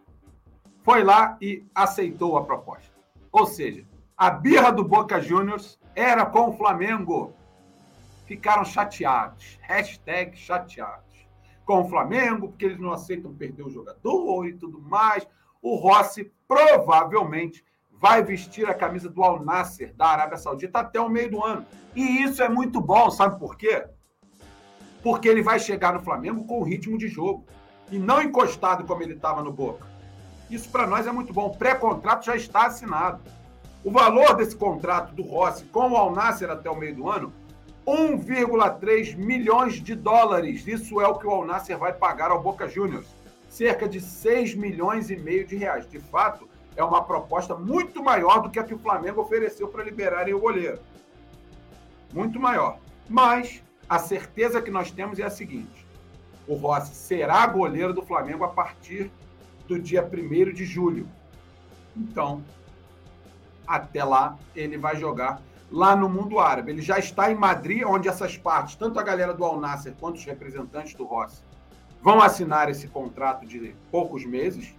foi 0.84 1.04
lá 1.04 1.36
e 1.42 1.66
aceitou 1.74 2.38
a 2.38 2.46
proposta. 2.46 2.94
Ou 3.32 3.48
seja, 3.48 3.89
a 4.20 4.30
birra 4.30 4.70
do 4.70 4.84
Boca 4.84 5.22
Juniors 5.22 5.80
era 5.96 6.26
com 6.26 6.50
o 6.50 6.58
Flamengo. 6.58 7.34
Ficaram 8.26 8.66
chateados. 8.66 9.58
Hashtag 9.62 10.36
chateados. 10.38 11.26
Com 11.66 11.84
o 11.84 11.88
Flamengo, 11.88 12.50
porque 12.50 12.66
eles 12.66 12.80
não 12.80 12.92
aceitam 12.92 13.34
perder 13.34 13.64
o 13.64 13.70
jogador 13.70 14.46
e 14.46 14.54
tudo 14.54 14.82
mais. 14.82 15.26
O 15.62 15.78
Rossi 15.78 16.30
provavelmente 16.46 17.64
vai 17.94 18.22
vestir 18.22 18.70
a 18.70 18.74
camisa 18.74 19.10
do 19.10 19.24
Al 19.24 19.42
Nasser 19.42 19.94
da 19.96 20.08
Arábia 20.08 20.38
Saudita 20.38 20.80
até 20.80 21.00
o 21.00 21.08
meio 21.08 21.32
do 21.32 21.42
ano. 21.42 21.66
E 21.96 22.22
isso 22.22 22.44
é 22.44 22.50
muito 22.50 22.82
bom, 22.82 23.10
sabe 23.10 23.40
por 23.40 23.56
quê? 23.56 23.88
Porque 25.02 25.30
ele 25.30 25.42
vai 25.42 25.62
chegar 25.62 25.94
no 25.94 26.02
Flamengo 26.02 26.46
com 26.46 26.60
o 26.60 26.64
ritmo 26.64 26.98
de 26.98 27.08
jogo 27.08 27.46
e 27.90 27.98
não 27.98 28.22
encostado 28.22 28.84
como 28.84 29.02
ele 29.02 29.14
estava 29.14 29.42
no 29.42 29.54
Boca. 29.54 29.88
Isso 30.50 30.70
para 30.70 30.86
nós 30.86 31.08
é 31.08 31.12
muito 31.12 31.32
bom. 31.32 31.48
O 31.48 31.58
pré-contrato 31.58 32.26
já 32.26 32.36
está 32.36 32.66
assinado. 32.66 33.39
O 33.84 33.92
valor 33.92 34.36
desse 34.36 34.56
contrato 34.56 35.14
do 35.14 35.24
Rossi 35.24 35.64
com 35.66 35.92
o 35.92 35.96
Al 35.98 36.12
Nasser 36.12 36.50
até 36.50 36.70
o 36.70 36.76
meio 36.76 36.96
do 36.96 37.10
ano, 37.10 37.34
1,3 37.88 39.16
milhões 39.16 39.82
de 39.82 39.96
dólares. 39.96 40.68
Isso 40.68 41.00
é 41.00 41.08
o 41.08 41.16
que 41.16 41.26
o 41.26 41.32
Al 41.32 41.46
Nasser 41.46 41.78
vai 41.78 41.94
pagar 41.94 42.30
ao 42.30 42.42
Boca 42.42 42.68
Juniors. 42.68 43.08
Cerca 43.50 43.88
de 43.88 44.02
6 44.02 44.54
milhões 44.56 45.10
e 45.10 45.16
meio 45.16 45.48
de 45.48 45.56
reais. 45.56 45.90
De 45.90 45.98
fato, 45.98 46.48
é 46.76 46.84
uma 46.84 47.04
proposta 47.04 47.56
muito 47.56 48.04
maior 48.04 48.42
do 48.42 48.50
que 48.50 48.60
a 48.60 48.64
que 48.64 48.74
o 48.74 48.80
Flamengo 48.80 49.22
ofereceu 49.22 49.68
para 49.68 49.84
liberarem 49.84 50.34
o 50.34 50.40
goleiro. 50.40 50.80
Muito 52.14 52.40
maior. 52.40 52.80
Mas 53.08 53.64
a 53.88 53.98
certeza 53.98 54.62
que 54.62 54.70
nós 54.70 54.92
temos 54.92 55.20
é 55.20 55.24
a 55.24 55.30
seguinte: 55.30 55.88
o 56.48 56.56
Rossi 56.56 56.94
será 56.94 57.48
goleiro 57.48 57.94
do 57.94 58.04
Flamengo 58.04 58.44
a 58.44 58.50
partir 58.50 59.10
do 59.68 59.80
dia 59.80 60.04
1 60.04 60.54
de 60.54 60.66
julho. 60.66 61.08
Então, 61.96 62.44
até 63.70 64.04
lá, 64.04 64.36
ele 64.56 64.80
vai 64.80 64.96
jogar 64.96 65.40
lá 65.72 65.96
no 65.96 66.10
mundo 66.10 66.40
árabe. 66.40 66.72
Ele 66.72 66.82
já 66.82 66.98
está 66.98 67.32
em 67.32 67.36
Madrid, 67.36 67.84
onde 67.86 68.10
essas 68.10 68.36
partes, 68.36 68.76
tanto 68.76 69.00
a 69.00 69.04
galera 69.04 69.32
do 69.32 69.46
Al 69.46 69.60
Nasser 69.60 69.94
quanto 70.00 70.18
os 70.18 70.26
representantes 70.26 70.96
do 70.96 71.06
Rossi, 71.06 71.44
vão 72.02 72.20
assinar 72.20 72.68
esse 72.68 72.88
contrato 72.88 73.46
de 73.46 73.76
poucos 73.92 74.26
meses. 74.26 74.74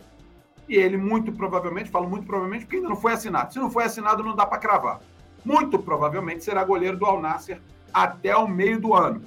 E 0.68 0.74
ele, 0.74 0.96
muito 0.96 1.31
provavelmente, 1.33 1.88
falo 1.88 2.09
muito 2.09 2.26
provavelmente, 2.26 2.64
porque 2.64 2.76
ainda 2.76 2.88
não 2.88 2.96
foi 2.96 3.12
assinado. 3.12 3.53
Se 3.53 3.61
não 3.61 3.70
foi 3.70 3.85
assinado, 3.85 4.24
não 4.24 4.35
dá 4.35 4.44
para 4.44 4.59
cravar. 4.59 5.00
Muito 5.44 5.79
provavelmente 5.79 6.44
será 6.44 6.64
goleiro 6.64 6.96
do 6.96 7.07
Al 7.07 7.20
Nasser 7.20 7.61
até 7.94 8.37
o 8.37 8.48
meio 8.48 8.81
do 8.81 8.92
ano. 8.92 9.22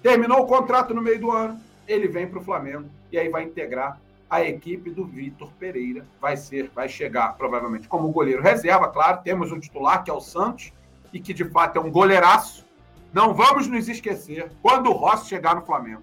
Terminou 0.00 0.42
o 0.42 0.46
contrato 0.46 0.94
no 0.94 1.02
meio 1.02 1.20
do 1.20 1.32
ano, 1.32 1.60
ele 1.86 2.06
vem 2.06 2.28
para 2.28 2.38
o 2.38 2.42
Flamengo 2.42 2.88
e 3.10 3.18
aí 3.18 3.28
vai 3.28 3.42
integrar 3.42 4.00
a 4.30 4.42
equipe 4.42 4.90
do 4.90 5.04
Vitor 5.04 5.50
Pereira 5.58 6.06
vai 6.20 6.36
ser, 6.36 6.70
vai 6.74 6.88
chegar 6.88 7.36
provavelmente 7.36 7.88
como 7.88 8.10
goleiro 8.12 8.42
reserva, 8.42 8.88
claro, 8.88 9.22
temos 9.22 9.50
um 9.50 9.58
titular 9.58 10.04
que 10.04 10.10
é 10.10 10.14
o 10.14 10.20
Santos 10.20 10.72
e 11.12 11.18
que 11.18 11.32
de 11.32 11.44
fato 11.44 11.78
é 11.78 11.80
um 11.80 11.90
goleiraço. 11.90 12.66
Não 13.12 13.32
vamos 13.32 13.66
nos 13.66 13.88
esquecer 13.88 14.52
quando 14.60 14.90
o 14.90 14.92
Rossi 14.92 15.28
chegar 15.28 15.54
no 15.54 15.64
Flamengo. 15.64 16.02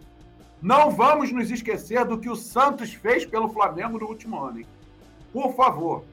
Não 0.62 0.90
vamos 0.90 1.32
nos 1.32 1.52
esquecer 1.52 2.04
do 2.06 2.18
que 2.18 2.30
o 2.30 2.36
Santos 2.36 2.94
fez 2.94 3.26
pelo 3.26 3.50
Flamengo 3.50 4.00
no 4.00 4.08
último 4.08 4.44
ano, 4.44 4.60
hein? 4.60 4.66
Por 5.32 5.54
favor. 5.54 6.04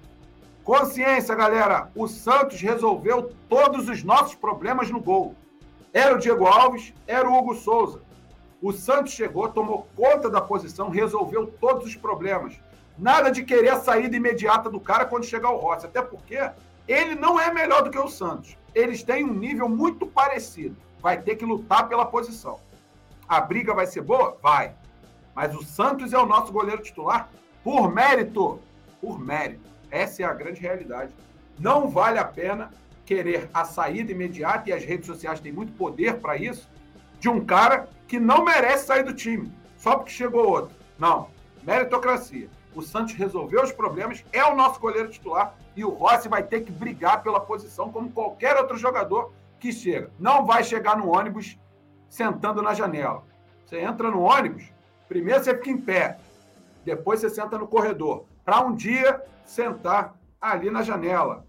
Consciência, 0.63 1.35
galera. 1.35 1.91
O 1.95 2.07
Santos 2.07 2.61
resolveu 2.61 3.33
todos 3.49 3.89
os 3.89 4.05
nossos 4.05 4.35
problemas 4.35 4.91
no 4.91 5.01
gol. 5.01 5.35
Era 5.93 6.15
o 6.15 6.19
Diego 6.19 6.47
Alves, 6.47 6.93
era 7.07 7.29
o 7.29 7.35
Hugo 7.35 7.55
Souza. 7.55 8.03
O 8.63 8.73
Santos 8.73 9.13
chegou, 9.13 9.49
tomou 9.49 9.89
conta 9.97 10.31
da 10.31 10.41
posição, 10.41 10.89
resolveu 10.89 11.49
todos 11.61 11.85
os 11.85 11.97
problemas. 11.97 12.55
Nada 12.97 13.29
de 13.29 13.43
querer 13.43 13.71
a 13.71 13.81
saída 13.81 14.17
imediata 14.17 14.71
do 14.71 14.79
cara 14.79 15.05
quando 15.05 15.25
chegar 15.25 15.51
o 15.51 15.57
Rossi, 15.57 15.87
até 15.87 16.01
porque 16.01 16.39
ele 16.87 17.17
não 17.17 17.41
é 17.41 17.53
melhor 17.53 17.83
do 17.83 17.91
que 17.91 17.99
o 17.99 18.09
Santos. 18.09 18.57
Eles 18.73 19.03
têm 19.03 19.25
um 19.25 19.35
nível 19.35 19.69
muito 19.69 20.07
parecido. 20.07 20.77
Vai 21.01 21.21
ter 21.21 21.35
que 21.35 21.45
lutar 21.45 21.89
pela 21.89 22.07
posição. 22.07 22.61
A 23.29 23.41
briga 23.41 23.75
vai 23.75 23.87
ser 23.87 24.03
boa? 24.03 24.39
Vai. 24.41 24.75
Mas 25.35 25.57
o 25.57 25.65
Santos 25.65 26.13
é 26.13 26.19
o 26.19 26.27
nosso 26.27 26.53
goleiro 26.53 26.83
titular 26.83 27.29
por 27.65 27.93
mérito. 27.93 28.61
Por 29.01 29.19
mérito. 29.19 29.69
Essa 29.91 30.23
é 30.23 30.25
a 30.25 30.33
grande 30.33 30.61
realidade. 30.61 31.13
Não 31.59 31.89
vale 31.89 32.21
a 32.21 32.25
pena 32.25 32.71
querer 33.05 33.51
a 33.53 33.65
saída 33.65 34.13
imediata, 34.13 34.71
e 34.71 34.73
as 34.73 34.85
redes 34.85 35.07
sociais 35.07 35.41
têm 35.41 35.51
muito 35.51 35.73
poder 35.73 36.21
para 36.21 36.37
isso, 36.37 36.71
de 37.19 37.29
um 37.29 37.45
cara 37.45 37.89
que 38.13 38.21
não 38.21 38.45
merece 38.45 38.85
sair 38.85 39.05
do 39.05 39.15
time, 39.15 39.51
só 39.79 39.97
porque 39.97 40.11
chegou 40.11 40.47
outro. 40.47 40.77
Não. 40.99 41.31
Meritocracia. 41.63 42.51
O 42.75 42.83
Santos 42.83 43.15
resolveu 43.15 43.63
os 43.63 43.73
problemas, 43.73 44.23
é 44.31 44.45
o 44.45 44.55
nosso 44.55 44.79
goleiro 44.79 45.09
titular 45.09 45.55
e 45.75 45.83
o 45.83 45.89
Rossi 45.89 46.29
vai 46.29 46.43
ter 46.43 46.61
que 46.61 46.71
brigar 46.71 47.23
pela 47.23 47.41
posição 47.41 47.91
como 47.91 48.13
qualquer 48.13 48.55
outro 48.59 48.77
jogador 48.77 49.33
que 49.59 49.73
chega. 49.73 50.11
Não 50.19 50.45
vai 50.45 50.63
chegar 50.63 50.95
no 50.95 51.09
ônibus 51.09 51.59
sentando 52.07 52.61
na 52.61 52.75
janela. 52.75 53.25
Você 53.65 53.81
entra 53.81 54.11
no 54.11 54.21
ônibus, 54.21 54.65
primeiro 55.09 55.43
você 55.43 55.57
fica 55.57 55.71
em 55.71 55.81
pé, 55.81 56.19
depois 56.85 57.19
você 57.19 57.31
senta 57.31 57.57
no 57.57 57.67
corredor, 57.67 58.27
para 58.45 58.61
um 58.61 58.75
dia 58.75 59.23
sentar 59.47 60.15
ali 60.39 60.71
na 60.71 60.83
janela. 60.83 61.47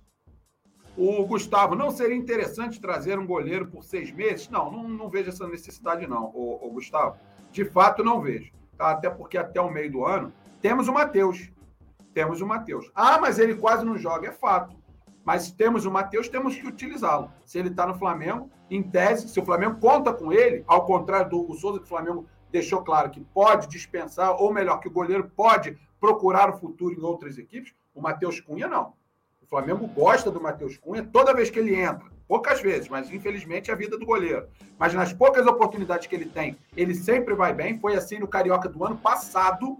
O 0.95 1.25
Gustavo, 1.25 1.75
não 1.75 1.89
seria 1.89 2.15
interessante 2.15 2.79
trazer 2.79 3.17
um 3.17 3.25
goleiro 3.25 3.67
por 3.67 3.83
seis 3.83 4.11
meses? 4.11 4.47
Não, 4.49 4.71
não, 4.71 4.87
não 4.87 5.09
vejo 5.09 5.29
essa 5.29 5.47
necessidade, 5.47 6.05
não, 6.05 6.25
o, 6.25 6.69
Gustavo. 6.71 7.17
De 7.51 7.65
fato, 7.65 8.03
não 8.03 8.21
vejo. 8.21 8.51
Tá? 8.77 8.91
Até 8.91 9.09
porque 9.09 9.37
até 9.37 9.59
o 9.59 9.71
meio 9.71 9.91
do 9.91 10.05
ano 10.05 10.31
temos 10.61 10.87
o 10.87 10.93
Matheus. 10.93 11.51
Temos 12.13 12.41
o 12.41 12.45
Matheus. 12.47 12.91
Ah, 12.93 13.19
mas 13.19 13.39
ele 13.39 13.55
quase 13.55 13.83
não 13.83 13.97
joga, 13.97 14.27
é 14.27 14.31
fato. 14.31 14.75
Mas 15.25 15.51
temos 15.51 15.85
o 15.85 15.91
Matheus, 15.91 16.29
temos 16.29 16.55
que 16.55 16.67
utilizá-lo. 16.67 17.31
Se 17.43 17.57
ele 17.57 17.69
está 17.69 17.87
no 17.87 17.95
Flamengo, 17.95 18.51
em 18.69 18.83
tese, 18.83 19.29
se 19.29 19.39
o 19.39 19.45
Flamengo 19.45 19.79
conta 19.79 20.13
com 20.13 20.31
ele, 20.31 20.63
ao 20.67 20.85
contrário 20.85 21.29
do 21.29 21.39
Hugo 21.39 21.55
Souza, 21.55 21.79
que 21.79 21.85
o 21.85 21.89
Flamengo 21.89 22.27
deixou 22.51 22.83
claro 22.83 23.09
que 23.09 23.19
pode 23.19 23.67
dispensar, 23.67 24.39
ou 24.39 24.53
melhor, 24.53 24.79
que 24.79 24.87
o 24.87 24.91
goleiro 24.91 25.31
pode 25.35 25.75
procurar 25.99 26.49
o 26.49 26.57
futuro 26.59 26.93
em 26.93 27.01
outras 27.01 27.37
equipes. 27.37 27.73
O 27.95 28.01
Matheus 28.01 28.39
Cunha, 28.39 28.67
não. 28.67 28.93
Flamengo 29.53 29.85
gosta 29.85 30.31
do 30.31 30.41
Matheus 30.41 30.77
Cunha 30.77 31.07
toda 31.13 31.31
vez 31.31 31.51
que 31.51 31.59
ele 31.59 31.75
entra. 31.75 32.07
Poucas 32.27 32.59
vezes, 32.59 32.89
mas 32.89 33.11
infelizmente 33.11 33.69
é 33.69 33.73
a 33.75 33.77
vida 33.77 33.99
do 33.99 34.03
goleiro. 34.03 34.47
Mas 34.79 34.95
nas 34.95 35.13
poucas 35.13 35.45
oportunidades 35.45 36.07
que 36.07 36.15
ele 36.15 36.25
tem, 36.25 36.57
ele 36.75 36.95
sempre 36.95 37.35
vai 37.35 37.53
bem. 37.53 37.77
Foi 37.79 37.95
assim 37.95 38.17
no 38.17 38.27
Carioca 38.27 38.67
do 38.67 38.83
ano 38.83 38.97
passado, 38.97 39.77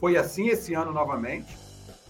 foi 0.00 0.16
assim 0.16 0.48
esse 0.48 0.72
ano 0.72 0.92
novamente. 0.92 1.58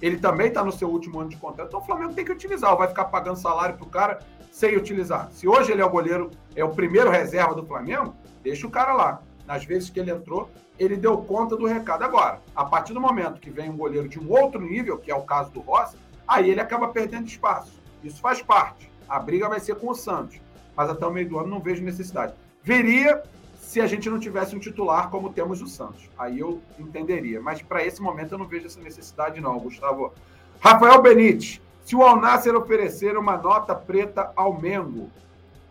Ele 0.01 0.17
também 0.17 0.47
está 0.47 0.63
no 0.63 0.71
seu 0.71 0.89
último 0.89 1.19
ano 1.19 1.29
de 1.29 1.37
contrato. 1.37 1.71
Então 1.71 1.81
o 1.81 1.85
Flamengo 1.85 2.15
tem 2.15 2.25
que 2.25 2.31
utilizar. 2.31 2.77
Vai 2.77 2.87
ficar 2.87 3.07
pagando 3.07 3.37
salário 3.37 3.77
para 3.77 3.85
o 3.85 3.91
cara 3.91 4.21
sem 4.53 4.77
utilizar. 4.77 5.29
Se 5.33 5.49
hoje 5.49 5.73
ele 5.73 5.83
é 5.83 5.85
o 5.85 5.91
goleiro, 5.91 6.31
é 6.55 6.63
o 6.63 6.71
primeiro 6.71 7.11
reserva 7.11 7.53
do 7.53 7.67
Flamengo, 7.67 8.15
deixa 8.45 8.65
o 8.65 8.71
cara 8.71 8.93
lá. 8.93 9.23
Nas 9.45 9.65
vezes 9.65 9.91
que 9.91 9.99
ele 9.99 10.13
entrou, 10.13 10.49
ele 10.79 10.97
deu 10.97 11.19
conta 11.19 11.57
do 11.57 11.67
recado. 11.67 12.05
Agora, 12.05 12.41
a 12.55 12.65
partir 12.65 12.93
do 12.93 13.01
momento 13.01 13.41
que 13.41 13.51
vem 13.51 13.69
um 13.69 13.77
goleiro 13.77 14.09
de 14.09 14.21
um 14.21 14.31
outro 14.31 14.61
nível, 14.61 14.99
que 14.99 15.11
é 15.11 15.17
o 15.17 15.23
caso 15.23 15.51
do 15.51 15.59
Rossi, 15.59 15.97
aí 16.27 16.51
ele 16.51 16.61
acaba 16.61 16.89
perdendo 16.89 17.27
espaço. 17.27 17.73
Isso 18.03 18.21
faz 18.21 18.43
parte. 18.43 18.91
A 19.09 19.19
briga 19.19 19.49
vai 19.49 19.61
ser 19.61 19.77
com 19.77 19.91
o 19.91 19.95
Santos. 19.95 20.41
Mas 20.77 20.89
até 20.89 21.07
o 21.07 21.11
meio 21.11 21.29
do 21.29 21.39
ano 21.39 21.49
não 21.49 21.61
vejo 21.61 21.83
necessidade. 21.83 22.35
Veria 22.63 23.23
se 23.61 23.81
a 23.81 23.87
gente 23.87 24.09
não 24.09 24.19
tivesse 24.19 24.55
um 24.57 24.59
titular 24.59 25.11
como 25.11 25.33
temos 25.33 25.63
o 25.63 25.67
Santos. 25.67 26.09
Aí 26.19 26.39
eu 26.39 26.61
entenderia. 26.79 27.41
Mas 27.41 27.63
para 27.63 27.85
esse 27.85 28.01
momento 28.03 28.33
eu 28.33 28.39
não 28.39 28.47
vejo 28.47 28.67
essa 28.67 28.81
necessidade, 28.81 29.41
não, 29.41 29.59
Gustavo. 29.59 30.13
Rafael 30.61 31.01
Benítez. 31.01 31.61
Se 31.85 31.97
o 31.97 32.03
Alnasser 32.03 32.55
oferecer 32.55 33.17
uma 33.17 33.37
nota 33.37 33.75
preta 33.75 34.31
ao 34.37 34.59
Mengo, 34.59 35.11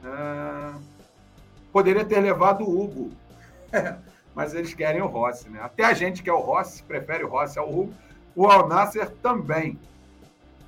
ah, 0.03 0.73
poderia 1.71 2.03
ter 2.03 2.19
levado 2.19 2.63
o 2.63 2.81
Hugo. 2.81 3.11
Mas 4.35 4.53
eles 4.53 4.73
querem 4.73 5.01
o 5.01 5.07
Rossi, 5.07 5.49
né? 5.49 5.59
Até 5.61 5.85
a 5.85 5.93
gente 5.93 6.23
que 6.23 6.29
é 6.29 6.33
o 6.33 6.39
Rossi, 6.39 6.83
prefere 6.83 7.23
o 7.23 7.29
Rossi 7.29 7.59
ao 7.59 7.69
Hugo. 7.69 7.93
O 8.35 8.47
Alnasser 8.47 9.09
também 9.21 9.77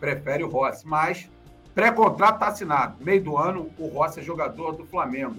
prefere 0.03 0.43
o 0.43 0.49
Rossi. 0.49 0.85
Mas 0.85 1.29
pré-contrato 1.73 2.33
está 2.33 2.47
assinado. 2.47 2.97
Meio 2.99 3.23
do 3.23 3.37
ano, 3.37 3.69
o 3.79 3.87
Rossi 3.87 4.19
é 4.19 4.23
jogador 4.23 4.73
do 4.73 4.85
Flamengo. 4.85 5.37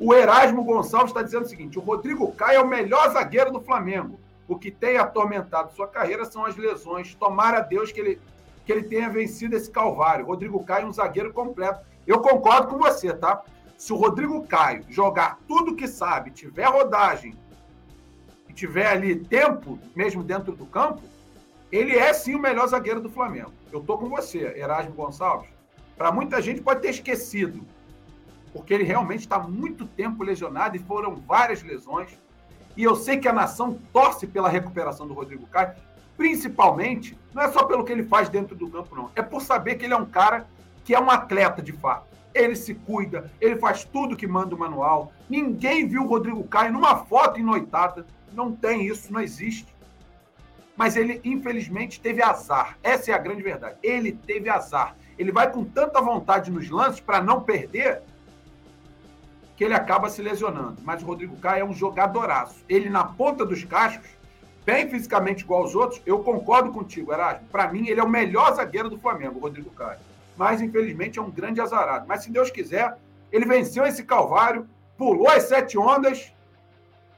O 0.00 0.14
Erasmo 0.14 0.64
Gonçalves 0.64 1.10
está 1.10 1.20
dizendo 1.20 1.44
o 1.44 1.48
seguinte: 1.48 1.78
o 1.78 1.82
Rodrigo 1.82 2.32
Caio 2.32 2.60
é 2.60 2.62
o 2.62 2.66
melhor 2.66 3.10
zagueiro 3.10 3.52
do 3.52 3.60
Flamengo. 3.60 4.18
O 4.48 4.56
que 4.56 4.70
tem 4.70 4.96
atormentado 4.96 5.74
sua 5.74 5.86
carreira 5.86 6.24
são 6.24 6.46
as 6.46 6.56
lesões. 6.56 7.14
Tomara 7.14 7.58
a 7.58 7.60
Deus 7.60 7.92
que 7.92 8.00
ele 8.00 8.20
que 8.64 8.72
ele 8.72 8.82
tenha 8.82 9.08
vencido 9.08 9.54
esse 9.54 9.70
calvário. 9.70 10.26
Rodrigo 10.26 10.64
Caio, 10.64 10.88
um 10.88 10.92
zagueiro 10.92 11.32
completo. 11.32 11.86
Eu 12.04 12.20
concordo 12.20 12.66
com 12.66 12.78
você, 12.78 13.12
tá? 13.12 13.42
Se 13.78 13.92
o 13.92 13.96
Rodrigo 13.96 14.44
Caio 14.44 14.84
jogar 14.88 15.38
tudo 15.46 15.76
que 15.76 15.86
sabe, 15.86 16.32
tiver 16.32 16.64
rodagem 16.64 17.34
e 18.48 18.52
tiver 18.52 18.88
ali 18.88 19.14
tempo, 19.14 19.78
mesmo 19.94 20.24
dentro 20.24 20.52
do 20.52 20.66
campo, 20.66 21.02
ele 21.70 21.96
é 21.96 22.12
sim 22.12 22.34
o 22.34 22.40
melhor 22.40 22.66
zagueiro 22.66 23.00
do 23.00 23.10
Flamengo. 23.10 23.52
Eu 23.76 23.82
tô 23.82 23.98
com 23.98 24.08
você, 24.08 24.54
Erasmo 24.56 24.94
Gonçalves. 24.94 25.50
Para 25.98 26.10
muita 26.10 26.40
gente 26.40 26.62
pode 26.62 26.80
ter 26.80 26.88
esquecido, 26.88 27.62
porque 28.50 28.72
ele 28.72 28.84
realmente 28.84 29.20
está 29.20 29.38
muito 29.38 29.86
tempo 29.86 30.24
lesionado 30.24 30.76
e 30.76 30.78
foram 30.78 31.16
várias 31.16 31.62
lesões. 31.62 32.18
E 32.74 32.82
eu 32.82 32.96
sei 32.96 33.18
que 33.18 33.28
a 33.28 33.34
nação 33.34 33.78
torce 33.92 34.26
pela 34.26 34.48
recuperação 34.48 35.06
do 35.06 35.12
Rodrigo 35.12 35.46
Caio, 35.48 35.74
principalmente, 36.16 37.18
não 37.34 37.42
é 37.42 37.52
só 37.52 37.64
pelo 37.64 37.84
que 37.84 37.92
ele 37.92 38.02
faz 38.02 38.30
dentro 38.30 38.56
do 38.56 38.70
campo, 38.70 38.96
não. 38.96 39.10
É 39.14 39.20
por 39.20 39.42
saber 39.42 39.74
que 39.74 39.84
ele 39.84 39.92
é 39.92 39.98
um 39.98 40.06
cara 40.06 40.48
que 40.82 40.94
é 40.94 41.00
um 41.00 41.10
atleta 41.10 41.60
de 41.60 41.72
fato. 41.72 42.06
Ele 42.32 42.56
se 42.56 42.72
cuida, 42.72 43.30
ele 43.38 43.56
faz 43.56 43.84
tudo 43.84 44.16
que 44.16 44.26
manda 44.26 44.54
o 44.54 44.58
manual. 44.58 45.12
Ninguém 45.28 45.86
viu 45.86 46.04
o 46.04 46.08
Rodrigo 46.08 46.44
Caio 46.44 46.72
numa 46.72 46.96
foto 46.96 47.38
noitada. 47.40 48.06
Não 48.32 48.52
tem 48.52 48.86
isso, 48.86 49.12
não 49.12 49.20
existe. 49.20 49.75
Mas 50.76 50.96
ele, 50.96 51.20
infelizmente, 51.24 52.00
teve 52.00 52.22
azar. 52.22 52.76
Essa 52.82 53.10
é 53.10 53.14
a 53.14 53.18
grande 53.18 53.42
verdade. 53.42 53.76
Ele 53.82 54.12
teve 54.12 54.48
azar. 54.48 54.94
Ele 55.18 55.32
vai 55.32 55.50
com 55.50 55.64
tanta 55.64 56.00
vontade 56.00 56.50
nos 56.50 56.68
lances 56.68 57.00
para 57.00 57.22
não 57.22 57.40
perder 57.40 58.02
que 59.56 59.64
ele 59.64 59.72
acaba 59.72 60.10
se 60.10 60.20
lesionando. 60.20 60.76
Mas 60.84 61.02
o 61.02 61.06
Rodrigo 61.06 61.36
Caio 61.38 61.62
é 61.62 61.64
um 61.64 61.72
jogadoraço. 61.72 62.62
Ele, 62.68 62.90
na 62.90 63.04
ponta 63.04 63.44
dos 63.44 63.64
cascos, 63.64 64.10
bem 64.66 64.86
fisicamente 64.88 65.44
igual 65.44 65.62
aos 65.62 65.74
outros, 65.74 66.02
eu 66.04 66.18
concordo 66.18 66.70
contigo, 66.70 67.12
Erasmo. 67.12 67.48
Para 67.50 67.72
mim, 67.72 67.88
ele 67.88 68.00
é 68.00 68.04
o 68.04 68.08
melhor 68.08 68.54
zagueiro 68.54 68.90
do 68.90 68.98
Flamengo, 68.98 69.38
o 69.38 69.42
Rodrigo 69.42 69.70
Caio. 69.70 69.98
Mas, 70.36 70.60
infelizmente, 70.60 71.18
é 71.18 71.22
um 71.22 71.30
grande 71.30 71.60
azarado. 71.62 72.06
Mas, 72.06 72.22
se 72.22 72.30
Deus 72.30 72.50
quiser, 72.50 72.98
ele 73.32 73.46
venceu 73.46 73.86
esse 73.86 74.04
calvário, 74.04 74.68
pulou 74.98 75.28
as 75.28 75.44
sete 75.44 75.78
ondas. 75.78 76.30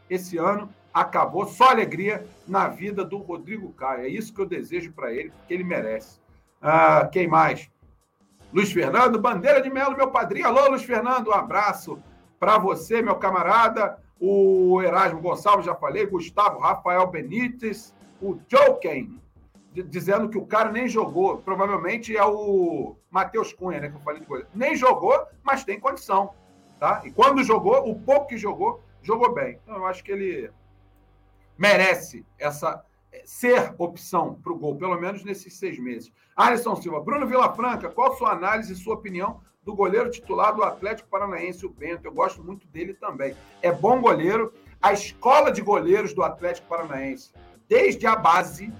Esse 0.09 0.38
ano 0.38 0.71
acabou 1.01 1.47
só 1.47 1.71
alegria 1.71 2.27
na 2.47 2.69
vida 2.69 3.05
do 3.05 3.19
Rodrigo 3.19 3.73
Caio. 3.73 4.05
É 4.05 4.09
isso 4.09 4.33
que 4.33 4.41
eu 4.41 4.47
desejo 4.47 4.93
para 4.93 5.13
ele, 5.13 5.31
porque 5.31 5.55
ele 5.55 5.65
merece. 5.65 6.21
Ah, 6.61 7.09
quem 7.13 7.27
mais? 7.27 7.71
Luiz 8.53 8.73
Fernando, 8.73 9.21
Bandeira 9.21 9.61
de 9.61 9.71
Melo, 9.71 9.97
meu 9.97 10.11
padrinho. 10.11 10.47
Alô, 10.47 10.69
Luiz 10.69 10.83
Fernando, 10.83 11.29
um 11.29 11.35
abraço 11.35 11.99
para 12.39 12.59
você, 12.59 13.03
meu 13.03 13.17
camarada 13.17 13.99
o 14.21 14.83
Erasmo 14.83 15.21
Gonçalves, 15.21 15.67
já 15.67 15.75
falei, 15.75 16.07
Gustavo 16.07 16.59
Rafael 16.59 17.07
Benítez, 17.07 17.95
o 18.21 18.39
Joken, 18.49 19.21
dizendo 19.73 20.29
que 20.29 20.39
o 20.39 20.47
cara 20.47 20.73
nem 20.73 20.89
jogou. 20.89 21.39
Provavelmente 21.39 22.17
é 22.17 22.25
o 22.25 22.97
Matheus 23.11 23.53
Cunha, 23.53 23.81
né? 23.81 23.89
Que 23.89 23.97
eu 23.97 24.01
falei 24.01 24.21
de 24.21 24.27
goleiro. 24.27 24.49
Nem 24.55 24.75
jogou, 24.75 25.25
mas 25.43 25.65
tem 25.65 25.79
condição. 25.79 26.31
Tá? 26.81 27.03
E 27.05 27.11
quando 27.11 27.45
jogou, 27.45 27.89
o 27.89 27.95
pouco 28.01 28.29
que 28.29 28.37
jogou, 28.37 28.83
jogou 29.03 29.33
bem. 29.33 29.59
Então, 29.63 29.77
eu 29.77 29.87
acho 29.87 30.03
que 30.03 30.11
ele 30.11 30.51
merece 31.59 32.25
essa 32.38 32.83
ser 33.25 33.75
opção 33.79 34.35
para 34.42 34.53
o 34.53 34.59
gol, 34.59 34.77
pelo 34.77 34.99
menos 34.99 35.25
nesses 35.25 35.55
seis 35.55 35.79
meses. 35.79 36.12
Alisson 36.37 36.77
Silva, 36.77 37.01
Bruno 37.01 37.27
Vilafranca, 37.27 37.88
qual 37.88 38.16
sua 38.16 38.33
análise 38.33 38.73
e 38.73 38.77
sua 38.77 38.94
opinião 38.94 39.40
do 39.64 39.75
goleiro 39.75 40.11
titular 40.11 40.55
do 40.55 40.62
Atlético 40.62 41.11
Paranaense, 41.11 41.66
o 41.66 41.68
Bento. 41.68 42.07
Eu 42.07 42.12
gosto 42.12 42.42
muito 42.42 42.66
dele 42.68 42.94
também. 42.94 43.37
É 43.61 43.71
bom 43.71 44.01
goleiro. 44.01 44.53
A 44.81 44.92
escola 44.92 45.51
de 45.51 45.61
goleiros 45.61 46.14
do 46.14 46.23
Atlético 46.23 46.68
Paranaense, 46.68 47.33
desde 47.68 48.07
a 48.07 48.16
base, 48.16 48.73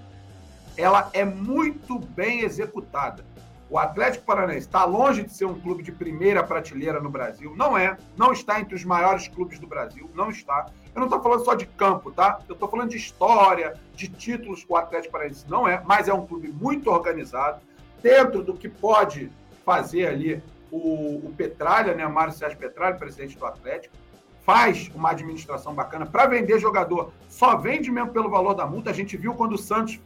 ela 0.77 1.09
é 1.13 1.25
muito 1.25 1.99
bem 1.99 2.41
executada. 2.41 3.23
O 3.69 3.77
Atlético 3.77 4.25
Paranaense 4.25 4.65
está 4.65 4.83
longe 4.83 5.23
de 5.23 5.31
ser 5.31 5.45
um 5.45 5.59
clube 5.59 5.83
de 5.83 5.91
primeira 5.91 6.43
prateleira 6.43 6.99
no 6.99 7.09
Brasil. 7.09 7.53
Não 7.55 7.77
é. 7.77 7.95
Não 8.17 8.31
está 8.31 8.59
entre 8.59 8.73
os 8.73 8.83
maiores 8.83 9.27
clubes 9.27 9.59
do 9.59 9.67
Brasil. 9.67 10.09
Não 10.15 10.31
está. 10.31 10.65
Eu 10.93 10.99
não 10.99 11.05
estou 11.05 11.21
falando 11.21 11.45
só 11.45 11.53
de 11.53 11.67
campo, 11.67 12.11
tá? 12.11 12.39
Eu 12.47 12.53
estou 12.53 12.67
falando 12.67 12.89
de 12.89 12.97
história, 12.97 13.75
de 13.93 14.07
títulos. 14.07 14.65
O 14.67 14.75
Atlético 14.75 15.11
Paranaense 15.11 15.45
não 15.47 15.67
é, 15.67 15.83
mas 15.85 16.07
é 16.07 16.13
um 16.13 16.25
clube 16.25 16.47
muito 16.47 16.89
organizado, 16.89 17.61
dentro 18.01 18.41
do 18.41 18.55
que 18.55 18.67
pode 18.67 19.31
fazer 19.63 20.07
ali 20.07 20.43
o, 20.71 21.27
o 21.27 21.33
Petralha, 21.37 21.93
né, 21.93 22.07
Mário 22.07 22.33
Sérgio 22.33 22.57
Petralha, 22.57 22.95
presidente 22.95 23.37
do 23.37 23.45
Atlético, 23.45 23.95
faz 24.43 24.89
uma 24.95 25.11
administração 25.11 25.75
bacana 25.75 26.07
para 26.07 26.25
vender 26.25 26.59
jogador. 26.59 27.11
Só 27.27 27.55
vende 27.55 27.91
mesmo 27.91 28.11
pelo 28.11 28.31
valor 28.31 28.55
da 28.55 28.65
multa. 28.65 28.89
A 28.89 28.93
gente 28.93 29.15
viu 29.15 29.35
quando 29.35 29.53
o 29.53 29.57
Santos 29.59 29.99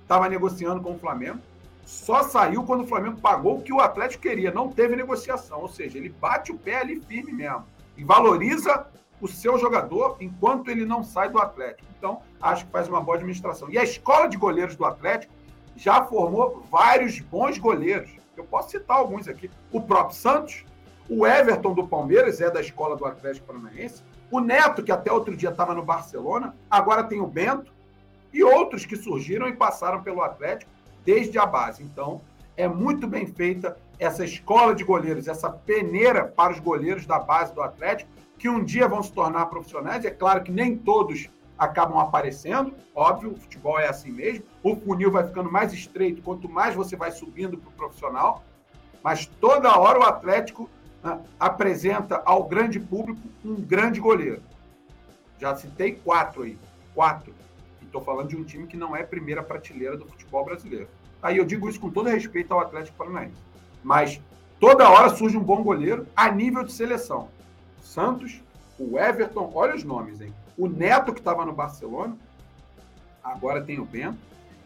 estava 0.00 0.30
negociando 0.30 0.80
com 0.80 0.92
o 0.92 0.98
Flamengo. 0.98 1.38
Só 1.92 2.22
saiu 2.22 2.64
quando 2.64 2.84
o 2.84 2.86
Flamengo 2.86 3.20
pagou 3.20 3.58
o 3.58 3.62
que 3.62 3.70
o 3.70 3.78
Atlético 3.78 4.22
queria. 4.22 4.50
Não 4.50 4.70
teve 4.72 4.96
negociação. 4.96 5.60
Ou 5.60 5.68
seja, 5.68 5.98
ele 5.98 6.08
bate 6.08 6.50
o 6.50 6.56
pé 6.56 6.76
ali 6.76 6.98
firme 7.02 7.32
mesmo. 7.32 7.66
E 7.98 8.02
valoriza 8.02 8.86
o 9.20 9.28
seu 9.28 9.58
jogador 9.58 10.16
enquanto 10.18 10.70
ele 10.70 10.86
não 10.86 11.04
sai 11.04 11.28
do 11.28 11.38
Atlético. 11.38 11.86
Então, 11.98 12.22
acho 12.40 12.64
que 12.64 12.72
faz 12.72 12.88
uma 12.88 13.00
boa 13.02 13.18
administração. 13.18 13.68
E 13.70 13.76
a 13.76 13.84
escola 13.84 14.26
de 14.26 14.38
goleiros 14.38 14.74
do 14.74 14.86
Atlético 14.86 15.34
já 15.76 16.02
formou 16.06 16.66
vários 16.70 17.20
bons 17.20 17.58
goleiros. 17.58 18.10
Eu 18.38 18.44
posso 18.44 18.70
citar 18.70 18.96
alguns 18.96 19.28
aqui. 19.28 19.50
O 19.70 19.82
próprio 19.82 20.16
Santos, 20.16 20.64
o 21.10 21.26
Everton 21.26 21.74
do 21.74 21.86
Palmeiras, 21.86 22.40
é 22.40 22.50
da 22.50 22.62
escola 22.62 22.96
do 22.96 23.04
Atlético 23.04 23.46
Paranaense, 23.48 24.02
o 24.30 24.40
Neto, 24.40 24.82
que 24.82 24.90
até 24.90 25.12
outro 25.12 25.36
dia 25.36 25.50
estava 25.50 25.74
no 25.74 25.82
Barcelona, 25.82 26.56
agora 26.70 27.04
tem 27.04 27.20
o 27.20 27.26
Bento, 27.26 27.70
e 28.32 28.42
outros 28.42 28.86
que 28.86 28.96
surgiram 28.96 29.46
e 29.46 29.52
passaram 29.52 30.02
pelo 30.02 30.22
Atlético 30.22 30.72
desde 31.04 31.38
a 31.38 31.46
base. 31.46 31.82
Então, 31.82 32.20
é 32.56 32.68
muito 32.68 33.06
bem 33.06 33.26
feita 33.26 33.76
essa 33.98 34.24
escola 34.24 34.74
de 34.74 34.84
goleiros, 34.84 35.28
essa 35.28 35.50
peneira 35.50 36.24
para 36.24 36.52
os 36.52 36.60
goleiros 36.60 37.06
da 37.06 37.18
base 37.18 37.54
do 37.54 37.62
Atlético, 37.62 38.10
que 38.38 38.48
um 38.48 38.62
dia 38.62 38.88
vão 38.88 39.02
se 39.02 39.12
tornar 39.12 39.46
profissionais. 39.46 40.04
É 40.04 40.10
claro 40.10 40.42
que 40.42 40.50
nem 40.50 40.76
todos 40.76 41.30
acabam 41.56 41.98
aparecendo. 41.98 42.74
Óbvio, 42.94 43.32
o 43.32 43.36
futebol 43.36 43.78
é 43.78 43.88
assim 43.88 44.10
mesmo. 44.10 44.44
O 44.62 44.74
funil 44.74 45.10
vai 45.10 45.24
ficando 45.24 45.50
mais 45.50 45.72
estreito 45.72 46.22
quanto 46.22 46.48
mais 46.48 46.74
você 46.74 46.96
vai 46.96 47.12
subindo 47.12 47.56
para 47.56 47.68
o 47.68 47.72
profissional. 47.72 48.42
Mas 49.02 49.26
toda 49.26 49.78
hora 49.78 50.00
o 50.00 50.02
Atlético 50.02 50.68
né, 51.02 51.20
apresenta 51.38 52.20
ao 52.24 52.44
grande 52.44 52.80
público 52.80 53.20
um 53.44 53.54
grande 53.54 54.00
goleiro. 54.00 54.42
Já 55.38 55.54
citei 55.56 55.92
quatro 55.92 56.42
aí. 56.42 56.58
Quatro. 56.94 57.34
Estou 57.92 58.00
falando 58.00 58.28
de 58.28 58.36
um 58.38 58.42
time 58.42 58.66
que 58.66 58.74
não 58.74 58.96
é 58.96 59.02
primeira 59.02 59.42
prateleira 59.42 59.98
do 59.98 60.06
futebol 60.06 60.42
brasileiro. 60.46 60.88
Aí 61.22 61.36
eu 61.36 61.44
digo 61.44 61.68
isso 61.68 61.78
com 61.78 61.90
todo 61.90 62.08
respeito 62.08 62.54
ao 62.54 62.60
Atlético 62.60 62.96
Paranaense. 62.96 63.36
Mas 63.84 64.18
toda 64.58 64.88
hora 64.88 65.10
surge 65.10 65.36
um 65.36 65.42
bom 65.44 65.62
goleiro 65.62 66.06
a 66.16 66.30
nível 66.30 66.64
de 66.64 66.72
seleção. 66.72 67.28
Santos, 67.82 68.40
o 68.78 68.98
Everton, 68.98 69.52
olha 69.54 69.74
os 69.74 69.84
nomes, 69.84 70.22
hein? 70.22 70.32
o 70.56 70.66
Neto, 70.66 71.12
que 71.12 71.20
estava 71.20 71.44
no 71.44 71.52
Barcelona, 71.52 72.16
agora 73.22 73.62
tem 73.62 73.78
o 73.78 73.84
Bento, 73.84 74.18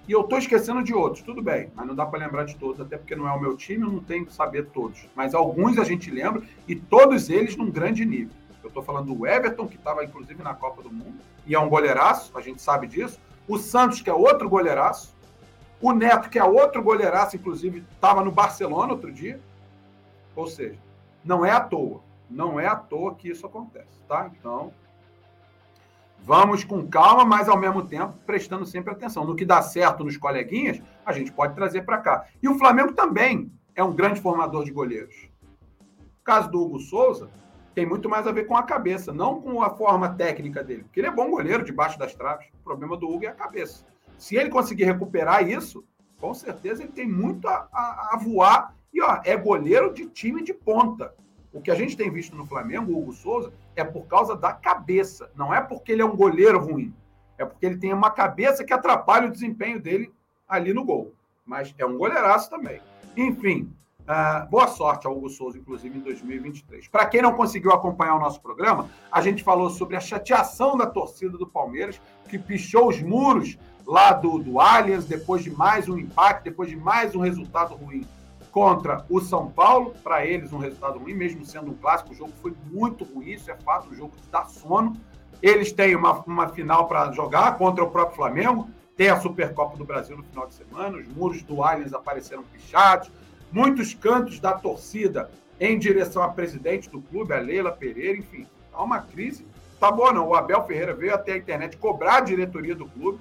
e 0.07 0.13
eu 0.13 0.21
estou 0.21 0.39
esquecendo 0.39 0.85
de 0.85 0.95
outros, 0.95 1.25
tudo 1.25 1.43
bem, 1.43 1.69
mas 1.75 1.85
não 1.85 1.97
dá 1.97 2.07
para 2.07 2.21
lembrar 2.21 2.45
de 2.45 2.55
todos, 2.55 2.81
até 2.81 2.97
porque 2.97 3.17
não 3.17 3.27
é 3.27 3.33
o 3.33 3.41
meu 3.41 3.57
time, 3.57 3.83
eu 3.83 3.91
não 3.91 4.01
tenho 4.01 4.25
que 4.25 4.33
saber 4.33 4.67
todos. 4.67 5.09
Mas 5.17 5.35
alguns 5.35 5.79
a 5.79 5.85
gente 5.85 6.13
lembra, 6.13 6.43
e 6.69 6.77
todos 6.77 7.29
eles 7.29 7.57
num 7.57 7.71
grande 7.71 8.05
nível. 8.05 8.33
Eu 8.67 8.69
estou 8.69 8.83
falando 8.83 9.15
do 9.15 9.27
Everton, 9.27 9.69
que 9.69 9.77
estava 9.77 10.05
inclusive 10.05 10.43
na 10.43 10.53
Copa 10.53 10.83
do 10.83 10.93
Mundo, 10.93 11.21
e 11.47 11.55
é 11.55 11.59
um 11.59 11.69
goleiraço, 11.69 12.37
a 12.37 12.41
gente 12.41 12.61
sabe 12.61 12.89
disso. 12.89 13.21
O 13.47 13.59
Santos, 13.59 14.03
que 14.03 14.11
é 14.11 14.13
outro 14.13 14.49
goleiraço. 14.49 15.15
O 15.81 15.93
Neto, 15.93 16.29
que 16.29 16.37
é 16.37 16.43
outro 16.43 16.83
goleiraço, 16.83 17.37
inclusive 17.37 17.85
estava 17.95 18.25
no 18.25 18.33
Barcelona 18.33 18.93
outro 18.93 19.13
dia. 19.13 19.41
Ou 20.35 20.49
seja, 20.49 20.81
não 21.25 21.45
é 21.45 21.53
à 21.53 21.61
toa. 21.61 22.01
Não 22.29 22.59
é 22.59 22.67
à 22.67 22.75
toa 22.75 23.15
que 23.15 23.29
isso 23.29 23.47
acontece, 23.47 24.01
tá? 24.09 24.29
Então, 24.37 24.73
vamos 26.19 26.65
com 26.65 26.85
calma, 26.89 27.25
mas 27.25 27.49
ao 27.49 27.57
mesmo 27.57 27.87
tempo 27.87 28.15
prestando 28.27 28.67
sempre 28.67 28.93
atenção. 28.93 29.25
No 29.25 29.37
que 29.37 29.45
dá 29.45 29.63
certo 29.63 30.03
nos 30.03 30.17
coleguinhas, 30.17 30.83
a 31.05 31.13
gente 31.13 31.31
pode 31.31 31.55
trazer 31.55 31.83
para 31.83 31.99
cá. 31.99 32.27
E 32.43 32.49
o 32.49 32.59
Flamengo 32.59 32.95
também 32.95 33.49
é 33.77 33.85
um 33.85 33.95
grande 33.95 34.21
formador 34.21 34.65
de 34.65 34.73
goleiros. 34.73 35.29
O 36.21 36.25
caso 36.25 36.51
do 36.51 36.61
Hugo 36.61 36.81
Souza 36.81 37.31
tem 37.77 37.85
muito 37.85 38.09
mais 38.09 38.27
a 38.27 38.33
ver 38.33 38.47
com 38.47 38.57
a 38.57 38.63
cabeça, 38.63 39.13
não 39.13 39.39
com 39.39 39.61
a 39.61 39.69
forma 39.69 40.09
técnica 40.09 40.65
dele. 40.65 40.85
Porque 40.85 40.99
ele 40.99 41.09
é 41.09 41.11
bom 41.11 41.29
goleiro 41.29 41.63
debaixo 41.63 41.99
das 41.99 42.15
traves. 42.15 42.47
O 42.55 42.65
problema 42.65 42.97
do 42.97 43.07
Hugo 43.07 43.27
é 43.27 43.29
a 43.29 43.35
cabeça. 43.35 43.85
Se 44.17 44.35
ele 44.35 44.49
conseguir 44.49 44.85
recuperar 44.85 45.47
isso, 45.47 45.85
com 46.19 46.33
certeza 46.33 46.83
ele 46.83 46.93
tem 46.93 47.07
muito 47.07 47.47
a, 47.47 47.69
a, 47.71 48.11
a 48.15 48.17
voar. 48.17 48.75
E 48.95 49.03
ó, 49.03 49.21
é 49.23 49.37
goleiro 49.37 49.93
de 49.93 50.07
time 50.07 50.43
de 50.43 50.55
ponta. 50.55 51.15
O 51.53 51.61
que 51.61 51.71
a 51.71 51.75
gente 51.75 51.99
tem 51.99 52.11
visto 52.11 52.35
no 52.35 52.47
Flamengo, 52.47 52.93
o 52.93 52.99
Hugo 52.99 53.13
Souza, 53.13 53.53
é 53.77 53.85
por 53.85 54.07
causa 54.07 54.35
da 54.35 54.55
cabeça. 54.55 55.31
Não 55.37 55.53
é 55.53 55.61
porque 55.61 55.93
ele 55.93 56.01
é 56.01 56.07
um 56.07 56.17
goleiro 56.17 56.59
ruim. 56.59 56.95
É 57.37 57.45
porque 57.45 57.67
ele 57.67 57.77
tem 57.77 57.93
uma 57.93 58.11
cabeça 58.11 58.65
que 58.65 58.73
atrapalha 58.73 59.29
o 59.29 59.31
desempenho 59.31 59.79
dele 59.79 60.11
ali 60.49 60.73
no 60.73 60.83
gol. 60.83 61.13
Mas 61.45 61.75
é 61.77 61.85
um 61.85 61.99
goleiraço 61.99 62.49
também. 62.49 62.81
Enfim, 63.15 63.71
uh, 64.07 64.49
boa 64.49 64.69
sorte 64.69 65.07
ao 65.07 65.17
Hugo 65.17 65.29
Souza, 65.29 65.59
inclusive, 65.59 65.99
em 65.99 66.01
2023. 66.01 66.89
Para 66.89 67.07
quem 67.07 67.21
não 67.21 67.35
conseguiu 67.35 67.73
acompanhar 67.73 68.15
o 68.15 68.21
nosso 68.21 68.41
programa, 68.41 68.89
a 69.11 69.21
gente 69.21 69.43
falou 69.43 69.71
sobre 69.71 69.97
a 69.97 70.01
chateação 70.01 70.77
da 70.77 70.87
torcida 70.87 71.37
do 71.37 71.47
Palmeiras, 71.47 72.01
que 72.29 72.39
pichou 72.39 72.89
os 72.89 73.01
muros 73.03 73.59
lá 73.87 74.13
do, 74.13 74.39
do 74.39 74.61
Allianz, 74.61 75.05
depois 75.05 75.43
de 75.43 75.51
mais 75.51 75.89
um 75.89 75.99
impacto, 75.99 76.45
depois 76.45 76.69
de 76.69 76.77
mais 76.77 77.15
um 77.15 77.21
resultado 77.21 77.75
ruim 77.75 78.07
contra 78.51 79.05
o 79.11 79.21
São 79.21 79.51
Paulo, 79.51 79.95
para 80.03 80.25
eles 80.25 80.53
um 80.53 80.59
resultado 80.59 80.99
ruim, 80.99 81.15
mesmo 81.15 81.45
sendo 81.45 81.71
um 81.71 81.75
clássico, 81.75 82.13
o 82.13 82.15
jogo 82.15 82.33
foi 82.41 82.55
muito 82.73 83.05
ruim, 83.05 83.33
isso 83.33 83.51
é 83.51 83.55
fato, 83.57 83.91
o 83.91 83.95
jogo 83.95 84.13
dá 84.31 84.45
sono. 84.47 84.97
Eles 85.43 85.73
têm 85.73 85.95
uma, 85.95 86.13
uma 86.21 86.49
final 86.49 86.89
para 86.89 87.13
jogar 87.13 87.59
contra 87.59 87.85
o 87.85 87.91
próprio 87.91 88.17
Flamengo, 88.17 88.67
tem 88.97 89.11
a 89.11 89.21
Supercopa 89.21 89.77
do 89.77 89.85
Brasil 89.85 90.17
no 90.17 90.23
final 90.23 90.47
de 90.47 90.55
semana, 90.55 90.97
os 90.97 91.07
muros 91.07 91.43
do 91.43 91.63
Allianz 91.63 91.93
apareceram 91.93 92.43
pichados, 92.45 93.11
muitos 93.51 93.95
cantos 93.95 94.41
da 94.41 94.53
torcida 94.53 95.31
em 95.59 95.79
direção 95.79 96.23
à 96.23 96.29
presidente 96.29 96.91
do 96.91 97.01
clube, 97.01 97.33
a 97.33 97.39
Leila 97.39 97.73
Pereira, 97.73 98.19
enfim, 98.19 98.47
há 98.73 98.83
uma 98.83 99.01
crise. 99.01 99.47
Tá 99.79 99.91
bom, 99.91 100.13
não. 100.13 100.29
O 100.29 100.35
Abel 100.35 100.65
Ferreira 100.67 100.95
veio 100.95 101.15
até 101.15 101.33
a 101.33 101.37
internet 101.37 101.77
cobrar 101.77 102.17
a 102.17 102.21
diretoria 102.21 102.75
do 102.75 102.87
clube. 102.87 103.21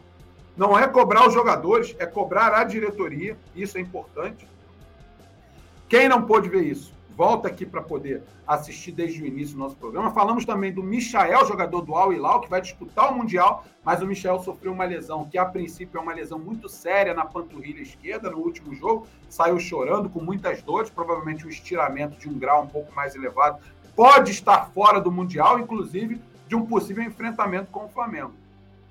Não 0.55 0.77
é 0.77 0.87
cobrar 0.87 1.27
os 1.27 1.33
jogadores, 1.33 1.95
é 1.99 2.05
cobrar 2.05 2.53
a 2.53 2.63
diretoria. 2.63 3.37
Isso 3.55 3.77
é 3.77 3.81
importante. 3.81 4.47
Quem 5.87 6.07
não 6.07 6.23
pôde 6.23 6.49
ver 6.49 6.63
isso, 6.63 6.93
volta 7.15 7.47
aqui 7.47 7.65
para 7.65 7.81
poder 7.81 8.23
assistir 8.45 8.91
desde 8.91 9.23
o 9.23 9.25
início 9.25 9.55
do 9.55 9.59
nosso 9.59 9.75
programa. 9.75 10.11
Falamos 10.11 10.45
também 10.45 10.71
do 10.71 10.83
Michael, 10.83 11.45
jogador 11.45 11.81
do 11.81 11.95
Al 11.95 12.11
Hilal, 12.11 12.41
que 12.41 12.49
vai 12.49 12.61
disputar 12.61 13.11
o 13.11 13.15
Mundial, 13.15 13.63
mas 13.83 14.01
o 14.01 14.05
Michael 14.05 14.39
sofreu 14.39 14.73
uma 14.73 14.85
lesão, 14.85 15.25
que 15.25 15.37
a 15.37 15.45
princípio 15.45 15.97
é 15.97 16.01
uma 16.01 16.13
lesão 16.13 16.37
muito 16.37 16.67
séria 16.67 17.13
na 17.13 17.25
panturrilha 17.25 17.81
esquerda 17.81 18.29
no 18.29 18.37
último 18.37 18.75
jogo, 18.75 19.07
saiu 19.29 19.59
chorando 19.59 20.09
com 20.09 20.21
muitas 20.21 20.61
dores, 20.61 20.89
provavelmente 20.89 21.45
um 21.45 21.49
estiramento 21.49 22.17
de 22.17 22.29
um 22.29 22.37
grau 22.37 22.63
um 22.63 22.67
pouco 22.67 22.93
mais 22.93 23.15
elevado. 23.15 23.59
Pode 23.95 24.31
estar 24.31 24.69
fora 24.71 24.99
do 24.99 25.11
Mundial, 25.11 25.59
inclusive 25.59 26.19
de 26.47 26.55
um 26.55 26.65
possível 26.65 27.03
enfrentamento 27.03 27.71
com 27.71 27.85
o 27.85 27.89
Flamengo. 27.89 28.33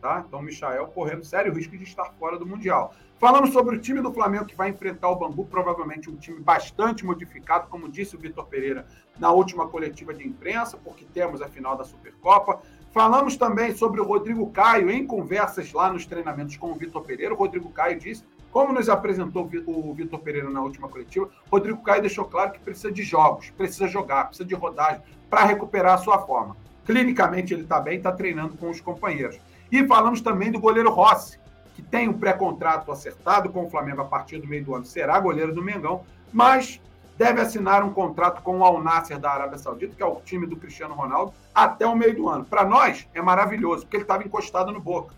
Tá? 0.04 0.22
Então, 0.28 0.40
o 0.40 0.42
Michael 0.42 0.88
correndo 0.88 1.24
sério 1.24 1.54
risco 1.54 1.78
de 1.78 1.84
estar 1.84 2.04
fora 2.18 2.38
do 2.38 2.44
Mundial. 2.44 2.92
Falamos 3.18 3.54
sobre 3.54 3.74
o 3.74 3.80
time 3.80 4.02
do 4.02 4.12
Flamengo 4.12 4.44
que 4.44 4.54
vai 4.54 4.68
enfrentar 4.68 5.08
o 5.08 5.16
Bangu, 5.16 5.46
provavelmente 5.46 6.10
um 6.10 6.16
time 6.16 6.40
bastante 6.40 7.06
modificado, 7.06 7.68
como 7.70 7.88
disse 7.88 8.14
o 8.14 8.18
Vitor 8.18 8.44
Pereira 8.44 8.86
na 9.18 9.32
última 9.32 9.66
coletiva 9.66 10.12
de 10.12 10.28
imprensa, 10.28 10.76
porque 10.76 11.06
temos 11.06 11.40
a 11.40 11.48
final 11.48 11.74
da 11.74 11.84
Supercopa. 11.84 12.60
Falamos 12.92 13.38
também 13.38 13.74
sobre 13.74 13.98
o 13.98 14.04
Rodrigo 14.04 14.50
Caio 14.50 14.90
em 14.90 15.06
conversas 15.06 15.72
lá 15.72 15.90
nos 15.90 16.04
treinamentos 16.04 16.58
com 16.58 16.70
o 16.70 16.74
Vitor 16.74 17.00
Pereira. 17.00 17.32
O 17.32 17.38
Rodrigo 17.38 17.70
Caio 17.70 17.98
disse, 17.98 18.24
como 18.52 18.74
nos 18.74 18.90
apresentou 18.90 19.50
o 19.64 19.94
Vitor 19.94 20.20
Pereira 20.20 20.50
na 20.50 20.60
última 20.60 20.86
coletiva, 20.86 21.30
Rodrigo 21.50 21.82
Caio 21.82 22.02
deixou 22.02 22.26
claro 22.26 22.52
que 22.52 22.60
precisa 22.60 22.92
de 22.92 23.02
jogos, 23.02 23.48
precisa 23.56 23.88
jogar, 23.88 24.26
precisa 24.26 24.46
de 24.46 24.54
rodagem 24.54 25.00
para 25.30 25.46
recuperar 25.46 25.94
a 25.94 25.98
sua 25.98 26.18
forma. 26.18 26.54
Clinicamente 26.84 27.54
ele 27.54 27.62
está 27.62 27.80
bem, 27.80 27.96
está 27.96 28.12
treinando 28.12 28.58
com 28.58 28.68
os 28.68 28.82
companheiros. 28.82 29.40
E 29.74 29.84
falamos 29.88 30.20
também 30.20 30.52
do 30.52 30.60
goleiro 30.60 30.88
Rossi, 30.88 31.36
que 31.74 31.82
tem 31.82 32.08
um 32.08 32.12
pré-contrato 32.12 32.92
acertado 32.92 33.48
com 33.48 33.64
o 33.64 33.68
Flamengo 33.68 34.02
a 34.02 34.04
partir 34.04 34.38
do 34.38 34.46
meio 34.46 34.64
do 34.64 34.72
ano, 34.72 34.84
será 34.84 35.18
goleiro 35.18 35.52
do 35.52 35.60
Mengão, 35.60 36.04
mas 36.32 36.80
deve 37.18 37.40
assinar 37.40 37.82
um 37.82 37.92
contrato 37.92 38.40
com 38.40 38.58
o 38.58 38.64
Al 38.64 38.80
Nasser 38.80 39.18
da 39.18 39.32
Arábia 39.32 39.58
Saudita, 39.58 39.96
que 39.96 40.00
é 40.00 40.06
o 40.06 40.20
time 40.20 40.46
do 40.46 40.54
Cristiano 40.54 40.94
Ronaldo, 40.94 41.34
até 41.52 41.84
o 41.84 41.96
meio 41.96 42.14
do 42.14 42.28
ano. 42.28 42.44
Para 42.44 42.64
nós 42.64 43.08
é 43.12 43.20
maravilhoso, 43.20 43.82
porque 43.82 43.96
ele 43.96 44.04
estava 44.04 44.22
encostado 44.22 44.70
no 44.70 44.80
Boca. 44.80 45.12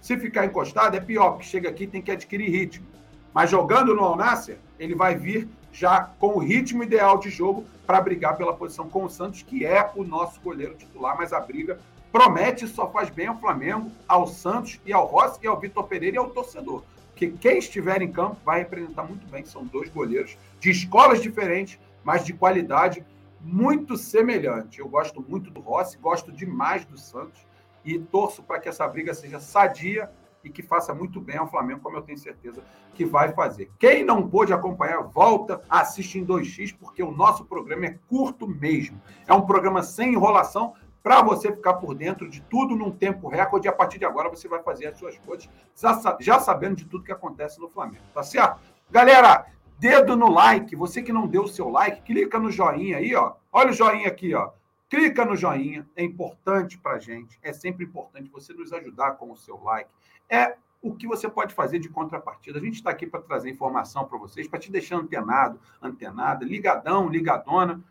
Se 0.00 0.16
ficar 0.16 0.44
encostado 0.44 0.96
é 0.96 1.00
pior, 1.00 1.34
porque 1.34 1.46
chega 1.46 1.68
aqui 1.68 1.86
tem 1.86 2.02
que 2.02 2.10
adquirir 2.10 2.50
ritmo. 2.50 2.88
Mas 3.32 3.48
jogando 3.48 3.94
no 3.94 4.02
Al 4.02 4.16
Nasser, 4.16 4.58
ele 4.76 4.96
vai 4.96 5.14
vir 5.14 5.48
já 5.70 6.10
com 6.18 6.34
o 6.34 6.40
ritmo 6.40 6.82
ideal 6.82 7.16
de 7.18 7.30
jogo 7.30 7.64
para 7.86 8.00
brigar 8.00 8.36
pela 8.36 8.54
posição 8.54 8.88
com 8.88 9.04
o 9.04 9.08
Santos, 9.08 9.42
que 9.42 9.64
é 9.64 9.88
o 9.94 10.02
nosso 10.02 10.40
goleiro 10.40 10.74
titular, 10.74 11.16
mas 11.16 11.32
a 11.32 11.38
briga 11.38 11.78
promete 12.12 12.66
só 12.66 12.90
faz 12.90 13.10
bem 13.10 13.26
ao 13.26 13.38
Flamengo, 13.38 13.90
ao 14.06 14.26
Santos 14.26 14.80
e 14.84 14.92
ao 14.92 15.06
Rossi 15.06 15.40
e 15.42 15.46
ao 15.46 15.58
Vitor 15.58 15.84
Pereira 15.84 16.16
e 16.16 16.18
ao 16.18 16.30
torcedor. 16.30 16.82
Porque 17.10 17.30
quem 17.38 17.58
estiver 17.58 18.00
em 18.02 18.10
campo 18.10 18.38
vai 18.44 18.60
representar 18.60 19.02
muito 19.02 19.26
bem. 19.26 19.44
São 19.44 19.64
dois 19.64 19.90
goleiros 19.90 20.36
de 20.58 20.70
escolas 20.70 21.20
diferentes, 21.20 21.78
mas 22.02 22.24
de 22.24 22.32
qualidade 22.32 23.04
muito 23.40 23.96
semelhante. 23.96 24.80
Eu 24.80 24.88
gosto 24.88 25.24
muito 25.26 25.50
do 25.50 25.60
Rossi, 25.60 25.98
gosto 25.98 26.32
demais 26.32 26.84
do 26.84 26.98
Santos 26.98 27.40
e 27.84 27.98
torço 27.98 28.42
para 28.42 28.58
que 28.58 28.68
essa 28.68 28.86
briga 28.86 29.14
seja 29.14 29.40
sadia 29.40 30.10
e 30.42 30.48
que 30.48 30.62
faça 30.62 30.94
muito 30.94 31.20
bem 31.20 31.36
ao 31.36 31.50
Flamengo, 31.50 31.80
como 31.80 31.96
eu 31.96 32.02
tenho 32.02 32.18
certeza 32.18 32.62
que 32.94 33.04
vai 33.04 33.32
fazer. 33.32 33.70
Quem 33.78 34.04
não 34.04 34.28
pôde 34.28 34.52
acompanhar, 34.52 35.02
volta, 35.02 35.62
assiste 35.68 36.18
em 36.18 36.24
2x, 36.24 36.74
porque 36.78 37.02
o 37.02 37.10
nosso 37.10 37.44
programa 37.44 37.86
é 37.86 37.98
curto 38.08 38.46
mesmo. 38.46 39.00
É 39.26 39.34
um 39.34 39.42
programa 39.42 39.82
sem 39.82 40.14
enrolação, 40.14 40.74
para 41.02 41.22
você 41.22 41.50
ficar 41.52 41.74
por 41.74 41.94
dentro 41.94 42.28
de 42.28 42.40
tudo 42.42 42.76
num 42.76 42.90
tempo 42.90 43.28
recorde. 43.28 43.66
E 43.66 43.70
a 43.70 43.72
partir 43.72 43.98
de 43.98 44.04
agora 44.04 44.28
você 44.28 44.48
vai 44.48 44.62
fazer 44.62 44.86
as 44.86 44.98
suas 44.98 45.18
coisas 45.18 45.48
já, 45.76 46.16
já 46.20 46.38
sabendo 46.38 46.76
de 46.76 46.84
tudo 46.84 47.04
que 47.04 47.12
acontece 47.12 47.60
no 47.60 47.68
Flamengo, 47.68 48.04
tá 48.12 48.22
certo? 48.22 48.60
Galera, 48.90 49.46
dedo 49.78 50.16
no 50.16 50.30
like. 50.30 50.76
Você 50.76 51.02
que 51.02 51.12
não 51.12 51.26
deu 51.26 51.44
o 51.44 51.48
seu 51.48 51.68
like, 51.68 52.02
clica 52.02 52.38
no 52.38 52.50
joinha 52.50 52.98
aí, 52.98 53.14
ó. 53.14 53.34
Olha 53.50 53.70
o 53.70 53.74
joinha 53.74 54.08
aqui, 54.08 54.34
ó. 54.34 54.50
Clica 54.88 55.24
no 55.24 55.36
joinha, 55.36 55.88
é 55.96 56.02
importante 56.02 56.76
para 56.76 56.98
gente. 56.98 57.38
É 57.42 57.52
sempre 57.52 57.84
importante 57.84 58.28
você 58.30 58.52
nos 58.52 58.72
ajudar 58.72 59.12
com 59.12 59.30
o 59.30 59.36
seu 59.36 59.62
like. 59.62 59.88
É 60.28 60.56
o 60.82 60.94
que 60.94 61.06
você 61.06 61.28
pode 61.28 61.54
fazer 61.54 61.78
de 61.78 61.88
contrapartida. 61.88 62.58
A 62.58 62.62
gente 62.62 62.74
está 62.74 62.90
aqui 62.90 63.06
para 63.06 63.20
trazer 63.20 63.50
informação 63.50 64.06
para 64.06 64.18
vocês, 64.18 64.48
para 64.48 64.58
te 64.58 64.70
deixar 64.70 64.96
antenado, 64.96 65.60
antenada, 65.80 66.44
ligadão, 66.44 67.08
ligadona. 67.08 67.82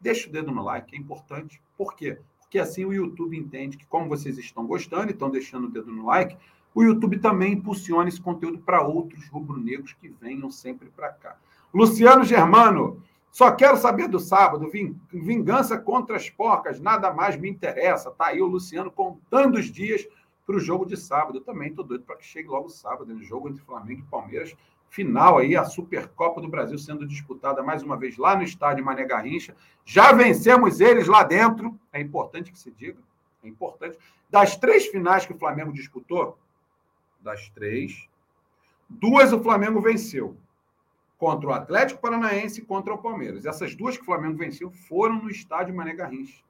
Deixa 0.00 0.28
o 0.28 0.32
dedo 0.32 0.52
no 0.52 0.62
like, 0.62 0.94
é 0.94 0.98
importante. 0.98 1.60
Por 1.76 1.94
quê? 1.94 2.18
Que 2.54 2.58
assim 2.60 2.84
o 2.84 2.92
YouTube 2.92 3.36
entende 3.36 3.76
que, 3.76 3.84
como 3.84 4.08
vocês 4.08 4.38
estão 4.38 4.64
gostando 4.64 5.08
e 5.08 5.10
estão 5.10 5.28
deixando 5.28 5.64
o 5.64 5.68
dedo 5.68 5.90
no 5.90 6.06
like, 6.06 6.38
o 6.72 6.84
YouTube 6.84 7.18
também 7.18 7.54
impulsiona 7.54 8.08
esse 8.08 8.20
conteúdo 8.20 8.60
para 8.60 8.80
outros 8.80 9.26
rubro-negros 9.26 9.92
que 9.94 10.08
venham 10.08 10.48
sempre 10.52 10.88
para 10.88 11.08
cá. 11.08 11.36
Luciano 11.74 12.22
Germano, 12.22 13.02
só 13.32 13.50
quero 13.50 13.76
saber 13.76 14.06
do 14.06 14.20
sábado, 14.20 14.70
vingança 15.12 15.76
contra 15.76 16.14
as 16.14 16.30
porcas, 16.30 16.78
nada 16.78 17.12
mais 17.12 17.36
me 17.36 17.50
interessa. 17.50 18.12
Tá 18.12 18.26
aí 18.26 18.40
o 18.40 18.46
Luciano 18.46 18.88
contando 18.88 19.56
os 19.56 19.66
dias 19.66 20.06
para 20.46 20.54
o 20.54 20.60
jogo 20.60 20.86
de 20.86 20.96
sábado. 20.96 21.38
Eu 21.38 21.42
também 21.42 21.70
estou 21.70 21.84
doido 21.84 22.04
para 22.04 22.14
que 22.14 22.24
chegue 22.24 22.46
logo 22.46 22.68
sábado, 22.68 23.12
no 23.12 23.20
jogo 23.24 23.48
entre 23.48 23.64
Flamengo 23.64 24.02
e 24.06 24.08
Palmeiras 24.08 24.54
final 24.88 25.38
aí, 25.38 25.56
a 25.56 25.64
Supercopa 25.64 26.40
do 26.40 26.48
Brasil 26.48 26.78
sendo 26.78 27.06
disputada 27.06 27.62
mais 27.62 27.82
uma 27.82 27.96
vez 27.96 28.16
lá 28.16 28.36
no 28.36 28.42
estádio 28.42 28.84
Mané 28.84 29.04
Garrincha. 29.04 29.56
Já 29.84 30.12
vencemos 30.12 30.80
eles 30.80 31.08
lá 31.08 31.24
dentro, 31.24 31.78
é 31.92 32.00
importante 32.00 32.52
que 32.52 32.58
se 32.58 32.70
diga, 32.70 32.98
é 33.42 33.48
importante. 33.48 33.98
Das 34.30 34.56
três 34.56 34.86
finais 34.86 35.26
que 35.26 35.32
o 35.32 35.38
Flamengo 35.38 35.72
disputou, 35.72 36.38
das 37.20 37.48
três, 37.50 38.08
duas 38.88 39.32
o 39.32 39.42
Flamengo 39.42 39.80
venceu. 39.80 40.36
Contra 41.16 41.48
o 41.48 41.52
Atlético 41.52 42.00
Paranaense 42.00 42.60
e 42.60 42.64
contra 42.64 42.92
o 42.92 42.98
Palmeiras. 42.98 43.46
Essas 43.46 43.74
duas 43.74 43.96
que 43.96 44.02
o 44.02 44.06
Flamengo 44.06 44.36
venceu 44.36 44.70
foram 44.70 45.22
no 45.22 45.30
estádio 45.30 45.74
Mané 45.74 45.94
Garrincha. 45.94 46.42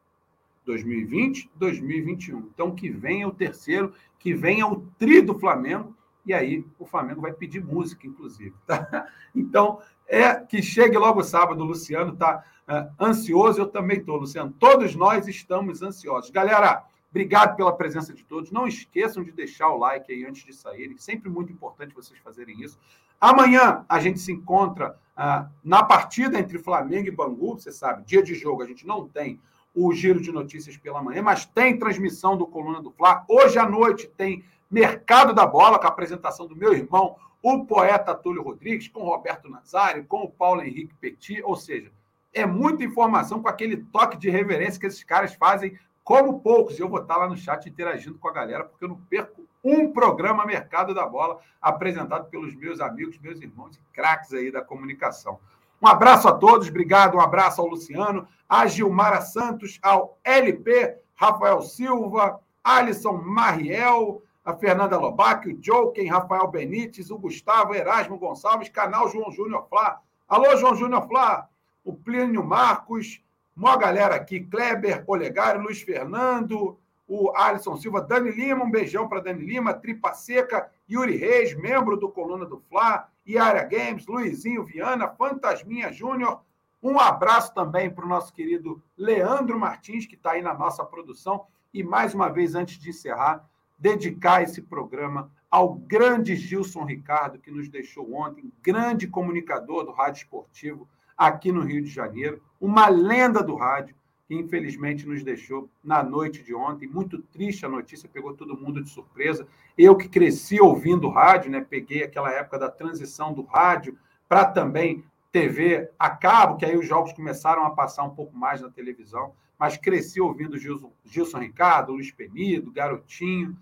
2020, 0.64 1.51
2021. 1.55 2.39
Então, 2.39 2.74
que 2.74 2.91
venha 2.91 3.28
o 3.28 3.35
terceiro, 3.35 3.93
que 4.18 4.35
venha 4.35 4.66
o 4.66 4.80
tri 4.99 5.20
do 5.20 5.39
Flamengo, 5.39 5.95
e 6.25 6.33
aí 6.33 6.64
o 6.79 6.87
Flamengo 6.87 7.20
vai 7.20 7.33
pedir 7.33 7.62
música, 7.62 8.07
inclusive. 8.07 8.55
Tá? 8.66 9.07
Então, 9.35 9.81
é 10.07 10.37
que 10.37 10.62
chegue 10.62 10.97
logo 10.97 11.22
sábado, 11.25 11.61
o 11.61 11.66
Luciano 11.66 12.12
está 12.12 12.45
é, 12.68 12.89
ansioso, 13.01 13.61
eu 13.61 13.66
também 13.66 13.99
estou, 13.99 14.16
Luciano. 14.16 14.55
Todos 14.59 14.95
nós 14.95 15.27
estamos 15.27 15.83
ansiosos. 15.83 16.31
Galera, 16.31 16.85
obrigado 17.11 17.57
pela 17.57 17.77
presença 17.77 18.14
de 18.14 18.25
todos. 18.25 18.53
Não 18.53 18.66
esqueçam 18.66 19.25
de 19.25 19.33
deixar 19.33 19.70
o 19.70 19.79
like 19.79 20.12
aí 20.12 20.25
antes 20.25 20.45
de 20.45 20.53
saírem, 20.53 20.97
sempre 20.99 21.29
muito 21.29 21.53
importante 21.53 21.95
vocês 21.95 22.18
fazerem 22.20 22.61
isso. 22.62 22.79
Amanhã 23.20 23.85
a 23.89 23.99
gente 23.99 24.18
se 24.18 24.33
encontra 24.33 24.97
uh, 25.16 25.49
na 25.62 25.83
partida 25.83 26.39
entre 26.39 26.59
Flamengo 26.59 27.09
e 27.09 27.11
Bangu, 27.11 27.59
você 27.59 27.72
sabe, 27.72 28.05
dia 28.05 28.22
de 28.22 28.35
jogo, 28.35 28.62
a 28.62 28.66
gente 28.66 28.87
não 28.87 29.09
tem 29.09 29.41
o 29.75 29.93
giro 29.93 30.20
de 30.20 30.31
notícias 30.31 30.77
pela 30.77 31.03
manhã, 31.03 31.22
mas 31.22 31.45
tem 31.45 31.79
transmissão 31.79 32.37
do 32.37 32.47
Coluna 32.47 32.81
do 32.81 32.93
Fla. 32.93 33.25
Hoje 33.29 33.59
à 33.59 33.68
noite 33.68 34.07
tem 34.16 34.45
Mercado 34.70 35.35
da 35.35 35.47
Bola, 35.47 35.79
com 35.79 35.87
a 35.87 35.91
apresentação 35.91 36.47
do 36.47 36.57
meu 36.57 36.72
irmão, 36.72 37.16
o 37.43 37.64
poeta 37.66 38.14
Túlio 38.14 38.43
Rodrigues, 38.43 38.89
com 38.89 39.03
Roberto 39.03 39.51
Nazário, 39.51 40.05
com 40.07 40.22
o 40.22 40.31
Paulo 40.31 40.62
Henrique 40.62 40.95
Petit, 40.95 41.43
ou 41.43 41.57
seja, 41.57 41.93
é 42.33 42.47
muita 42.47 42.85
informação 42.85 43.43
com 43.43 43.49
aquele 43.49 43.77
toque 43.77 44.16
de 44.16 44.31
reverência 44.31 44.81
que 44.81 44.87
esses 44.87 45.05
caras 45.05 45.35
fazem 45.35 45.79
como 46.03 46.41
poucos. 46.41 46.79
Eu 46.79 46.89
vou 46.89 47.01
estar 47.01 47.16
lá 47.16 47.29
no 47.29 47.37
chat 47.37 47.68
interagindo 47.68 48.18
com 48.18 48.29
a 48.29 48.33
galera, 48.33 48.64
porque 48.64 48.85
eu 48.85 48.89
não 48.89 48.97
perco 48.97 49.45
um 49.62 49.93
programa 49.93 50.45
Mercado 50.45 50.95
da 50.95 51.07
Bola 51.07 51.39
apresentado 51.61 52.29
pelos 52.29 52.55
meus 52.55 52.81
amigos, 52.81 53.18
meus 53.18 53.41
irmãos 53.41 53.77
e 53.77 53.81
craques 53.93 54.33
aí 54.33 54.51
da 54.51 54.61
comunicação. 54.61 55.39
Um 55.85 55.87
abraço 55.87 56.26
a 56.26 56.32
todos, 56.32 56.70
obrigado, 56.70 57.18
um 57.18 57.20
abraço 57.20 57.61
ao 57.61 57.66
Luciano, 57.66 58.26
a 58.49 58.66
Gilmara 58.66 59.20
Santos, 59.20 59.78
ao 59.82 60.18
LP, 60.24 60.97
Rafael 61.14 61.61
Silva, 61.61 62.41
Alisson 62.64 63.20
Mariel, 63.22 64.22
a 64.43 64.55
Fernanda 64.55 64.97
Lobac, 64.97 65.47
o 65.47 65.62
Joken, 65.62 66.09
Rafael 66.09 66.49
Benites, 66.49 67.11
o 67.11 67.18
Gustavo 67.18 67.74
Erasmo 67.74 68.16
Gonçalves, 68.16 68.70
canal 68.70 69.11
João 69.11 69.30
Júnior 69.30 69.66
Flá. 69.68 70.01
Alô, 70.26 70.57
João 70.57 70.74
Júnior 70.74 71.07
Flá, 71.07 71.51
o 71.85 71.93
Plínio 71.93 72.43
Marcos, 72.43 73.22
uma 73.55 73.76
galera 73.76 74.14
aqui, 74.14 74.41
Kleber 74.41 75.05
Olegário, 75.07 75.61
Luiz 75.61 75.82
Fernando, 75.82 76.78
o 77.07 77.30
Alisson 77.37 77.76
Silva, 77.76 78.01
Dani 78.01 78.30
Lima, 78.30 78.64
um 78.64 78.70
beijão 78.70 79.07
para 79.07 79.20
Dani 79.20 79.45
Lima, 79.45 79.74
Tripa 79.74 80.14
Seca, 80.14 80.66
Yuri 80.91 81.18
Reis, 81.18 81.55
membro 81.55 81.95
do 81.99 82.09
Coluna 82.09 82.47
do 82.47 82.59
Fla, 82.70 83.07
Iara 83.27 83.64
Games, 83.64 84.07
Luizinho 84.07 84.64
Viana, 84.64 85.09
Fantasminha 85.09 85.93
Júnior. 85.93 86.43
Um 86.83 86.99
abraço 86.99 87.55
também 87.55 87.91
para 87.91 88.05
o 88.05 88.09
nosso 88.09 88.33
querido 88.33 88.83
Leandro 88.97 89.59
Martins, 89.59 90.07
que 90.07 90.14
está 90.14 90.33
aí 90.33 90.43
na 90.43 90.53
nossa 90.53 90.85
produção. 90.85 91.47
E 91.72 91.83
mais 91.83 92.14
uma 92.14 92.29
vez, 92.29 92.55
antes 92.55 92.79
de 92.79 92.91
encerrar, 92.91 93.49
dedicar 93.79 94.43
esse 94.43 94.62
programa 94.62 95.31
ao 95.51 95.75
grande 95.75 96.37
Gilson 96.37 96.85
Ricardo, 96.85 97.39
que 97.39 97.51
nos 97.51 97.68
deixou 97.68 98.12
ontem, 98.14 98.53
grande 98.61 99.07
comunicador 99.07 99.85
do 99.85 99.93
rádio 99.93 100.22
esportivo 100.22 100.89
aqui 101.16 101.53
no 101.53 101.62
Rio 101.62 101.83
de 101.83 101.91
Janeiro, 101.91 102.43
uma 102.61 102.89
lenda 102.89 103.43
do 103.43 103.55
rádio, 103.55 103.95
que 104.27 104.35
infelizmente 104.35 105.07
nos 105.07 105.22
deixou 105.22 105.68
na 105.83 106.03
noite 106.03 106.43
de 106.43 106.55
ontem. 106.55 106.89
Muito 106.89 107.18
triste 107.18 107.66
a 107.66 107.68
notícia, 107.68 108.09
pegou 108.09 108.35
todo 108.35 108.57
mundo 108.57 108.83
de 108.83 108.89
surpresa. 108.89 109.47
Eu 109.77 109.97
que 109.97 110.09
cresci 110.09 110.61
ouvindo 110.61 111.09
rádio, 111.09 111.51
né? 111.51 111.61
peguei 111.61 112.03
aquela 112.03 112.31
época 112.33 112.59
da 112.59 112.70
transição 112.70 113.33
do 113.33 113.43
rádio 113.43 113.99
para 114.29 114.47
também 114.47 115.05
TV 115.31 115.91
a 115.99 116.09
cabo, 116.11 116.57
que 116.57 116.64
aí 116.64 116.77
os 116.77 116.87
jogos 116.87 117.12
começaram 117.12 117.64
a 117.66 117.70
passar 117.70 118.05
um 118.05 118.14
pouco 118.14 118.37
mais 118.37 118.61
na 118.61 118.70
televisão, 118.70 119.33
mas 119.59 119.77
cresci 119.77 120.20
ouvindo 120.20 120.57
Gilson, 120.57 120.93
Gilson 121.05 121.39
Ricardo, 121.39 121.93
Luiz 121.93 122.11
Penido, 122.11 122.70
Garotinho. 122.70 123.57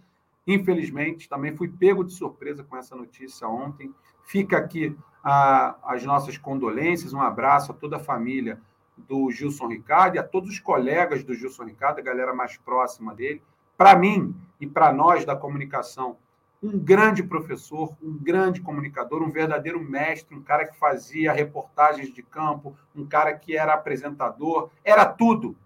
Infelizmente, 0.46 1.28
também 1.28 1.56
fui 1.56 1.68
pego 1.68 2.04
de 2.04 2.12
surpresa 2.12 2.62
com 2.62 2.76
essa 2.76 2.94
notícia 2.94 3.48
ontem. 3.48 3.92
Fica 4.24 4.58
aqui 4.58 4.96
a, 5.24 5.76
as 5.84 6.04
nossas 6.04 6.36
condolências, 6.36 7.12
um 7.12 7.20
abraço 7.20 7.72
a 7.72 7.74
toda 7.74 7.96
a 7.96 8.00
família 8.00 8.60
do 9.08 9.30
Gilson 9.30 9.68
Ricardo 9.68 10.16
e 10.16 10.18
a 10.18 10.22
todos 10.22 10.50
os 10.50 10.58
colegas 10.58 11.22
do 11.22 11.34
Gilson 11.34 11.64
Ricardo, 11.64 11.98
a 11.98 12.02
galera 12.02 12.34
mais 12.34 12.56
próxima 12.56 13.14
dele. 13.14 13.42
Para 13.76 13.96
mim 13.96 14.34
e 14.60 14.66
para 14.66 14.92
nós 14.92 15.24
da 15.24 15.34
comunicação, 15.34 16.16
um 16.62 16.78
grande 16.78 17.22
professor, 17.22 17.96
um 18.00 18.16
grande 18.16 18.60
comunicador, 18.60 19.22
um 19.22 19.30
verdadeiro 19.30 19.82
mestre, 19.82 20.36
um 20.36 20.42
cara 20.42 20.66
que 20.66 20.78
fazia 20.78 21.32
reportagens 21.32 22.12
de 22.12 22.22
campo, 22.22 22.76
um 22.94 23.04
cara 23.04 23.34
que 23.34 23.56
era 23.56 23.74
apresentador, 23.74 24.70
era 24.84 25.04
tudo 25.04 25.56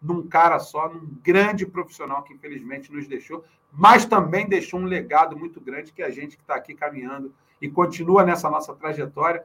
num 0.00 0.26
cara 0.26 0.58
só, 0.58 0.88
num 0.88 1.06
grande 1.22 1.66
profissional 1.66 2.22
que 2.22 2.32
infelizmente 2.32 2.90
nos 2.90 3.06
deixou, 3.06 3.44
mas 3.70 4.06
também 4.06 4.48
deixou 4.48 4.80
um 4.80 4.84
legado 4.84 5.36
muito 5.36 5.60
grande 5.60 5.92
que 5.92 6.02
a 6.02 6.10
gente 6.10 6.36
que 6.36 6.42
está 6.42 6.54
aqui 6.54 6.74
caminhando 6.74 7.34
e 7.60 7.68
continua 7.68 8.24
nessa 8.24 8.48
nossa 8.48 8.74
trajetória, 8.74 9.44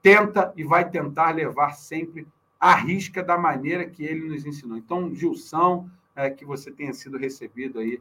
tenta 0.00 0.52
e 0.56 0.64
vai 0.64 0.88
tentar 0.88 1.34
levar 1.34 1.72
sempre 1.72 2.26
à 2.58 2.74
risca 2.74 3.22
da 3.22 3.38
maneira 3.38 3.88
que 3.88 4.04
ele 4.04 4.28
nos 4.28 4.44
ensinou. 4.44 4.76
Então, 4.76 5.14
Gilson, 5.14 5.88
é, 6.14 6.28
que 6.28 6.44
você 6.44 6.70
tenha 6.70 6.92
sido 6.92 7.16
recebido 7.16 7.78
aí 7.78 8.00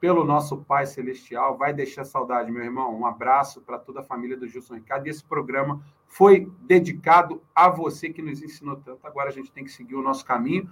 pelo 0.00 0.24
nosso 0.24 0.56
Pai 0.56 0.86
Celestial, 0.86 1.58
vai 1.58 1.74
deixar 1.74 2.04
saudade, 2.04 2.50
meu 2.50 2.64
irmão. 2.64 2.98
Um 2.98 3.04
abraço 3.04 3.60
para 3.60 3.78
toda 3.78 4.00
a 4.00 4.02
família 4.02 4.36
do 4.36 4.48
Gilson 4.48 4.76
Ricardo. 4.76 5.06
E 5.06 5.10
esse 5.10 5.22
programa 5.22 5.82
foi 6.06 6.50
dedicado 6.62 7.42
a 7.54 7.68
você 7.68 8.08
que 8.08 8.22
nos 8.22 8.42
ensinou 8.42 8.76
tanto. 8.76 9.06
Agora 9.06 9.28
a 9.28 9.32
gente 9.32 9.52
tem 9.52 9.62
que 9.62 9.70
seguir 9.70 9.94
o 9.94 10.02
nosso 10.02 10.24
caminho, 10.24 10.70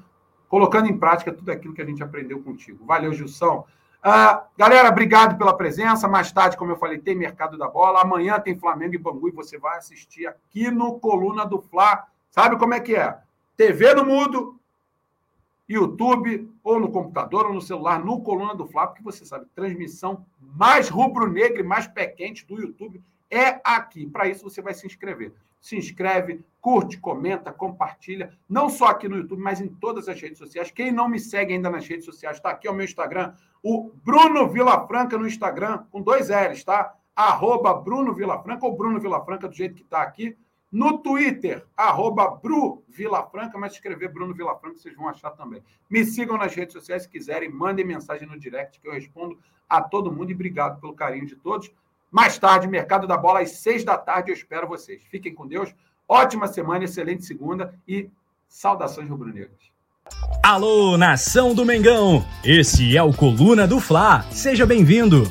colocando 0.48 0.88
em 0.88 0.96
prática 0.96 1.30
tudo 1.30 1.50
aquilo 1.50 1.74
que 1.74 1.82
a 1.82 1.84
gente 1.84 2.02
aprendeu 2.02 2.42
contigo. 2.42 2.86
Valeu, 2.86 3.12
Gilson. 3.12 3.66
Uh, 3.98 4.40
galera, 4.56 4.88
obrigado 4.88 5.36
pela 5.36 5.54
presença. 5.54 6.08
Mais 6.08 6.32
tarde, 6.32 6.56
como 6.56 6.72
eu 6.72 6.76
falei, 6.76 6.98
tem 6.98 7.14
Mercado 7.14 7.58
da 7.58 7.68
Bola. 7.68 8.00
Amanhã 8.00 8.40
tem 8.40 8.58
Flamengo 8.58 8.94
e 8.94 8.98
Bangu 8.98 9.28
e 9.28 9.32
você 9.32 9.58
vai 9.58 9.76
assistir 9.76 10.26
aqui 10.26 10.70
no 10.70 10.98
Coluna 10.98 11.44
do 11.44 11.60
Fla. 11.60 12.06
Sabe 12.30 12.58
como 12.58 12.74
é 12.74 12.80
que 12.80 12.94
é? 12.94 13.18
TV 13.56 13.94
no 13.94 14.04
mudo, 14.04 14.58
YouTube, 15.68 16.50
ou 16.62 16.78
no 16.80 16.90
computador, 16.90 17.46
ou 17.46 17.54
no 17.54 17.60
celular, 17.60 18.02
no 18.02 18.22
Coluna 18.22 18.54
do 18.54 18.66
Fla, 18.66 18.86
porque 18.86 19.02
você 19.02 19.24
sabe, 19.24 19.46
transmissão 19.54 20.24
mais 20.40 20.88
rubro-negra 20.88 21.60
e 21.60 21.64
mais 21.64 21.86
pé 21.86 22.06
quente 22.06 22.46
do 22.46 22.60
YouTube 22.60 23.02
é 23.30 23.60
aqui. 23.64 24.06
Para 24.06 24.28
isso, 24.28 24.44
você 24.44 24.62
vai 24.62 24.74
se 24.74 24.86
inscrever 24.86 25.34
se 25.60 25.76
inscreve, 25.76 26.44
curte, 26.60 26.98
comenta, 26.98 27.52
compartilha, 27.52 28.32
não 28.48 28.68
só 28.68 28.86
aqui 28.86 29.08
no 29.08 29.16
YouTube, 29.16 29.40
mas 29.40 29.60
em 29.60 29.68
todas 29.68 30.08
as 30.08 30.20
redes 30.20 30.38
sociais. 30.38 30.70
Quem 30.70 30.92
não 30.92 31.08
me 31.08 31.18
segue 31.18 31.52
ainda 31.52 31.70
nas 31.70 31.86
redes 31.86 32.04
sociais, 32.04 32.36
está 32.36 32.50
aqui 32.50 32.68
o 32.68 32.72
meu 32.72 32.84
Instagram, 32.84 33.34
o 33.62 33.90
Bruno 34.04 34.48
Vilafranca 34.48 35.18
no 35.18 35.26
Instagram, 35.26 35.84
com 35.90 36.00
dois 36.00 36.28
L's, 36.28 36.64
tá? 36.64 36.94
Arroba 37.14 37.74
Bruno 37.74 38.14
Vilafranca 38.14 38.64
ou 38.64 38.76
Bruno 38.76 39.00
Vilafranca, 39.00 39.48
do 39.48 39.54
jeito 39.54 39.74
que 39.74 39.82
está 39.82 40.02
aqui. 40.02 40.36
No 40.70 40.98
Twitter, 40.98 41.64
arroba 41.74 42.28
Bru 42.28 42.82
Vilafranca, 42.88 43.56
mas 43.56 43.72
escrever 43.72 44.12
Bruno 44.12 44.34
Vilafranca 44.34 44.76
vocês 44.76 44.94
vão 44.94 45.08
achar 45.08 45.30
também. 45.30 45.62
Me 45.88 46.04
sigam 46.04 46.36
nas 46.36 46.54
redes 46.54 46.74
sociais 46.74 47.04
se 47.04 47.08
quiserem, 47.08 47.48
mandem 47.48 47.86
mensagem 47.86 48.28
no 48.28 48.38
direct 48.38 48.78
que 48.78 48.86
eu 48.86 48.92
respondo 48.92 49.38
a 49.68 49.80
todo 49.80 50.12
mundo 50.12 50.30
e 50.30 50.34
obrigado 50.34 50.78
pelo 50.78 50.94
carinho 50.94 51.26
de 51.26 51.36
todos. 51.36 51.70
Mais 52.10 52.38
tarde, 52.38 52.68
Mercado 52.68 53.06
da 53.06 53.16
Bola, 53.16 53.40
às 53.40 53.52
seis 53.52 53.82
da 53.82 53.96
tarde, 53.96 54.30
eu 54.30 54.34
espero 54.34 54.68
vocês. 54.68 55.02
Fiquem 55.10 55.34
com 55.34 55.46
Deus. 55.46 55.74
Ótima 56.06 56.46
semana, 56.46 56.84
excelente 56.84 57.24
segunda 57.24 57.74
e 57.86 58.10
saudações 58.46 59.08
rubro-negras. 59.08 59.70
Alô, 60.42 60.96
nação 60.96 61.54
do 61.54 61.66
Mengão! 61.66 62.24
Esse 62.42 62.96
é 62.96 63.02
o 63.02 63.12
Coluna 63.12 63.66
do 63.66 63.78
Fla. 63.78 64.22
Seja 64.30 64.64
bem-vindo! 64.64 65.30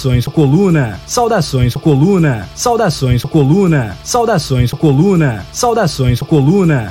Saudações 0.00 0.24
coluna, 0.28 0.98
saudações 1.06 1.74
coluna, 1.74 2.48
saudações 2.54 3.22
coluna, 3.22 3.98
saudações 4.02 4.72
coluna, 4.72 5.44
saudações 5.52 6.20
coluna. 6.20 6.88